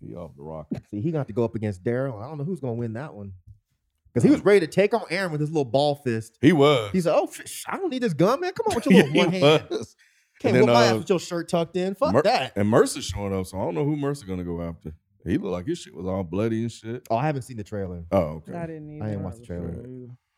he 0.09 0.15
off 0.17 0.35
the 0.37 0.43
rock. 0.43 0.67
See, 0.91 1.01
he 1.01 1.13
got 1.13 1.27
to 1.29 1.33
go 1.33 1.45
up 1.45 1.55
against 1.55 1.85
Daryl. 1.85 2.21
I 2.23 2.27
don't 2.29 2.39
know 2.39 2.45
who's 2.45 2.59
gonna 2.61 2.73
win 2.75 2.95
that 2.95 3.15
one 3.15 3.35
because 4.13 4.25
he 4.25 4.31
was 4.31 4.45
ready 4.45 4.61
to 4.61 4.67
take 4.67 4.95
on 4.95 5.03
Aaron 5.11 5.31
with 5.31 5.41
his 5.41 5.51
little 5.51 5.65
ball 5.65 5.95
fist. 5.97 6.39
He 6.41 6.53
was. 6.53 6.91
He 6.93 7.01
said, 7.03 7.15
"Oh, 7.15 7.29
sh- 7.31 7.65
I 7.69 7.77
don't 7.77 7.91
need 7.91 8.03
this 8.03 8.15
gun, 8.15 8.41
man. 8.41 8.53
Come 8.53 8.67
on 8.71 8.75
with 8.77 8.87
your 8.91 8.95
little 9.05 9.13
He 9.13 9.19
one 9.19 9.31
hand. 9.33 9.67
was. 9.71 9.95
Can't 10.41 10.57
And 10.57 10.67
whip 10.67 10.75
then, 10.75 10.75
my 10.75 10.87
uh, 10.89 10.91
ass 10.93 10.99
with 11.01 11.09
your 11.11 11.19
shirt 11.21 11.49
tucked 11.51 11.77
in. 11.77 11.95
Fuck 11.95 12.15
Mer- 12.15 12.23
that." 12.23 12.53
And 12.57 12.69
Mercer's 12.69 13.05
showing 13.05 13.33
up, 13.39 13.47
so 13.47 13.59
I 13.61 13.65
don't 13.65 13.75
know 13.75 13.85
who 13.85 13.95
Mercer 13.95 14.27
gonna 14.27 14.43
go 14.43 14.61
after. 14.63 14.93
He 15.25 15.37
looked 15.37 15.53
like 15.53 15.67
his 15.67 15.79
shit 15.79 15.95
was 15.95 16.07
all 16.07 16.25
bloody 16.25 16.63
and 16.63 16.73
shit. 16.73 17.07
Oh, 17.11 17.17
I 17.17 17.27
haven't 17.27 17.43
seen 17.43 17.59
the 17.59 17.63
trailer. 17.65 18.03
Oh, 18.11 18.19
okay. 18.49 18.55
I 18.55 18.67
didn't 18.67 18.89
even. 18.89 19.03
I 19.03 19.11
didn't 19.11 19.23
watch 19.23 19.37
the 19.37 19.45
trailer. 19.47 19.75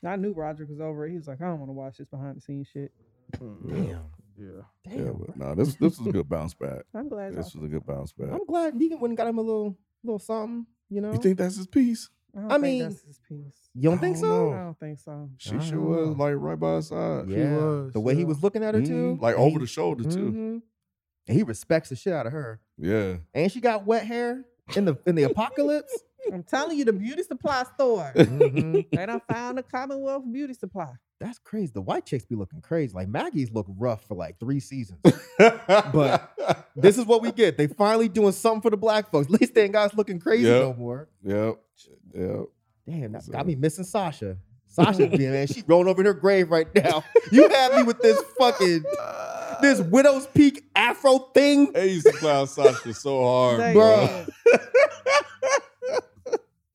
I 0.04 0.16
knew 0.16 0.32
Roderick 0.32 0.68
was 0.68 0.80
over 0.80 1.06
it. 1.06 1.10
He 1.12 1.16
was 1.16 1.28
like, 1.28 1.40
I 1.40 1.44
don't 1.44 1.60
want 1.60 1.68
to 1.68 1.74
watch 1.74 1.98
this 1.98 2.08
behind 2.08 2.36
the 2.36 2.40
scenes 2.40 2.66
shit. 2.72 2.90
Damn, 3.38 4.00
Yeah. 4.42 4.62
damn. 4.96 5.06
Yeah, 5.06 5.12
but 5.18 5.36
no, 5.36 5.54
this 5.54 5.74
this 5.76 5.98
was 5.98 6.06
a 6.08 6.12
good 6.12 6.28
bounce 6.28 6.54
back. 6.54 6.82
I'm 6.94 7.08
glad. 7.08 7.34
This 7.34 7.54
was 7.54 7.64
a 7.64 7.68
good 7.68 7.86
bounce 7.86 8.12
back. 8.12 8.30
I'm 8.32 8.44
glad 8.46 8.74
Negan 8.74 8.98
went 9.00 9.10
and 9.12 9.16
got 9.16 9.26
him 9.28 9.38
a 9.38 9.42
little, 9.42 9.76
little 10.02 10.18
something. 10.18 10.66
You 10.90 11.00
know, 11.00 11.12
You 11.12 11.18
think 11.18 11.38
that's 11.38 11.56
his 11.56 11.66
piece? 11.66 12.10
I, 12.36 12.40
don't 12.40 12.50
I 12.50 12.54
think 12.54 12.62
mean, 12.62 12.82
that's 12.82 13.02
his 13.02 13.20
piece. 13.28 13.54
You 13.74 13.82
don't 13.90 13.98
I 13.98 14.00
think 14.00 14.16
don't 14.16 14.24
so? 14.24 14.28
know. 14.50 14.52
I 14.52 14.62
don't 14.64 14.78
think 14.80 14.98
so. 14.98 15.30
She 15.38 15.54
I 15.56 15.58
sure 15.60 15.78
don't 15.78 16.08
was 16.08 16.16
like 16.16 16.34
right 16.36 16.58
by 16.58 16.76
his 16.76 16.88
side. 16.88 17.28
He 17.28 17.34
Yeah, 17.36 17.56
was, 17.56 17.92
the 17.92 18.00
way 18.00 18.14
he 18.14 18.24
was 18.24 18.42
looking 18.42 18.62
at 18.64 18.74
her 18.74 18.82
too, 18.82 19.16
Mhm, 19.18 19.20
Like 19.20 19.36
over 19.36 19.58
the 19.58 19.66
shoulder 19.66 20.04
too. 20.04 20.30
mhm. 20.32 20.62
And 21.28 21.36
he 21.36 21.42
respects 21.44 21.88
the 21.90 21.96
shit 21.96 22.12
out 22.12 22.26
of 22.26 22.32
her, 22.32 22.60
Yeah. 22.78 23.16
and 23.32 23.50
she 23.52 23.60
got 23.60 23.86
wet 23.86 24.04
hair 24.06 24.44
in 24.76 24.84
the 24.86 24.96
in 25.06 25.14
the 25.14 25.22
apocalypse. 25.24 25.96
I'm 26.32 26.42
telling 26.42 26.78
you, 26.78 26.84
the 26.84 26.92
beauty 26.92 27.22
supply 27.22 27.64
store. 27.74 28.12
Mhm. 28.14 28.88
they 28.90 29.06
done 29.06 29.20
found 29.30 29.58
the 29.58 29.62
Commonwealth 29.62 30.24
beauty 30.30 30.54
supply. 30.54 30.92
That's 31.22 31.38
crazy. 31.38 31.70
The 31.72 31.80
white 31.80 32.04
chicks 32.04 32.24
be 32.24 32.34
looking 32.34 32.60
crazy. 32.60 32.92
Like 32.94 33.06
Maggie's 33.08 33.52
look 33.52 33.66
rough 33.78 34.04
for 34.08 34.14
like 34.16 34.40
three 34.40 34.58
seasons. 34.60 34.98
but 35.38 36.32
this 36.74 36.98
is 36.98 37.04
what 37.06 37.22
we 37.22 37.30
get. 37.30 37.56
They 37.56 37.68
finally 37.68 38.08
doing 38.08 38.32
something 38.32 38.60
for 38.60 38.70
the 38.70 38.76
black 38.76 39.10
folks. 39.10 39.26
At 39.26 39.30
least 39.40 39.54
they 39.54 39.64
ain't 39.64 39.72
guys 39.72 39.94
looking 39.94 40.18
crazy 40.18 40.44
Yep. 40.48 40.62
no 40.62 40.74
more. 40.74 41.08
Yep. 41.24 41.58
Yep. 42.14 42.44
Damn, 42.88 43.12
that 43.12 43.22
So- 43.22 43.32
got 43.32 43.46
me 43.46 43.54
missing 43.54 43.84
Sasha. 43.84 44.36
Sasha, 44.66 45.06
man, 45.18 45.46
she's 45.46 45.62
rolling 45.68 45.86
over 45.88 46.00
in 46.00 46.06
her 46.06 46.14
grave 46.14 46.50
right 46.50 46.66
now. 46.74 47.04
You 47.30 47.48
have 47.48 47.74
me 47.76 47.82
with 47.82 48.00
this 48.00 48.20
fucking 48.38 48.82
this 49.60 49.80
widow's 49.80 50.26
peak 50.28 50.64
afro 50.74 51.18
thing. 51.34 51.72
They 51.72 51.90
used 51.90 52.06
to 52.06 52.12
clown 52.12 52.46
Sasha 52.48 52.94
so 52.94 53.22
hard, 53.22 53.74
bro. 53.74 54.26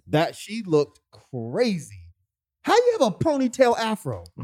That 0.10 0.36
she 0.38 0.64
looked 0.64 1.02
crazy. 1.12 2.00
How 2.68 2.76
you 2.76 2.98
have 3.00 3.14
a 3.14 3.16
ponytail 3.18 3.78
afro? 3.80 4.26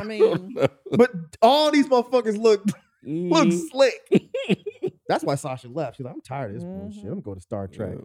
I 0.00 0.04
mean, 0.04 0.56
But 0.90 1.10
all 1.42 1.70
these 1.70 1.86
motherfuckers 1.86 2.38
look 2.38 2.64
look 3.02 3.46
Mhm. 3.48 3.68
slick. 3.70 4.32
That's 5.06 5.22
why 5.22 5.34
Sasha 5.34 5.68
left. 5.68 5.98
She's 5.98 6.04
like, 6.04 6.14
I'm 6.14 6.22
tired 6.22 6.54
of 6.54 6.62
this 6.62 6.64
bullshit. 6.64 7.04
Mhm. 7.04 7.12
I'm 7.12 7.20
gonna 7.20 7.40
Star 7.42 7.68
Trek. 7.68 7.96
Yeah. 7.98 8.00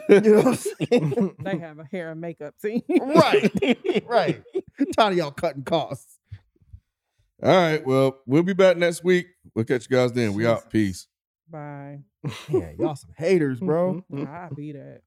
You 0.08 0.20
know 0.20 0.36
what 0.36 0.46
I'm 0.46 0.54
saying? 0.54 1.36
they 1.44 1.58
have 1.58 1.78
a 1.78 1.84
hair 1.84 2.12
and 2.12 2.20
makeup 2.22 2.54
team. 2.62 2.80
right, 2.88 4.02
right. 4.06 4.42
Tired 4.96 5.12
of 5.12 5.18
y'all 5.18 5.30
cutting 5.30 5.64
costs. 5.64 6.18
All 7.42 7.50
right. 7.54 7.84
Well, 7.86 8.20
we'll 8.26 8.42
be 8.42 8.54
back 8.54 8.78
next 8.78 9.04
week. 9.04 9.26
We'll 9.54 9.66
catch 9.66 9.86
you 9.90 9.96
guys 9.98 10.12
then. 10.12 10.32
We 10.32 10.46
out. 10.46 10.70
Peace. 10.70 11.08
Bye. 11.50 11.98
Yeah, 12.48 12.70
y'all 12.78 12.96
some 12.96 13.10
haters, 13.18 13.60
bro. 13.60 14.02
I'll 14.26 14.54
be 14.54 14.72
that. 14.72 15.02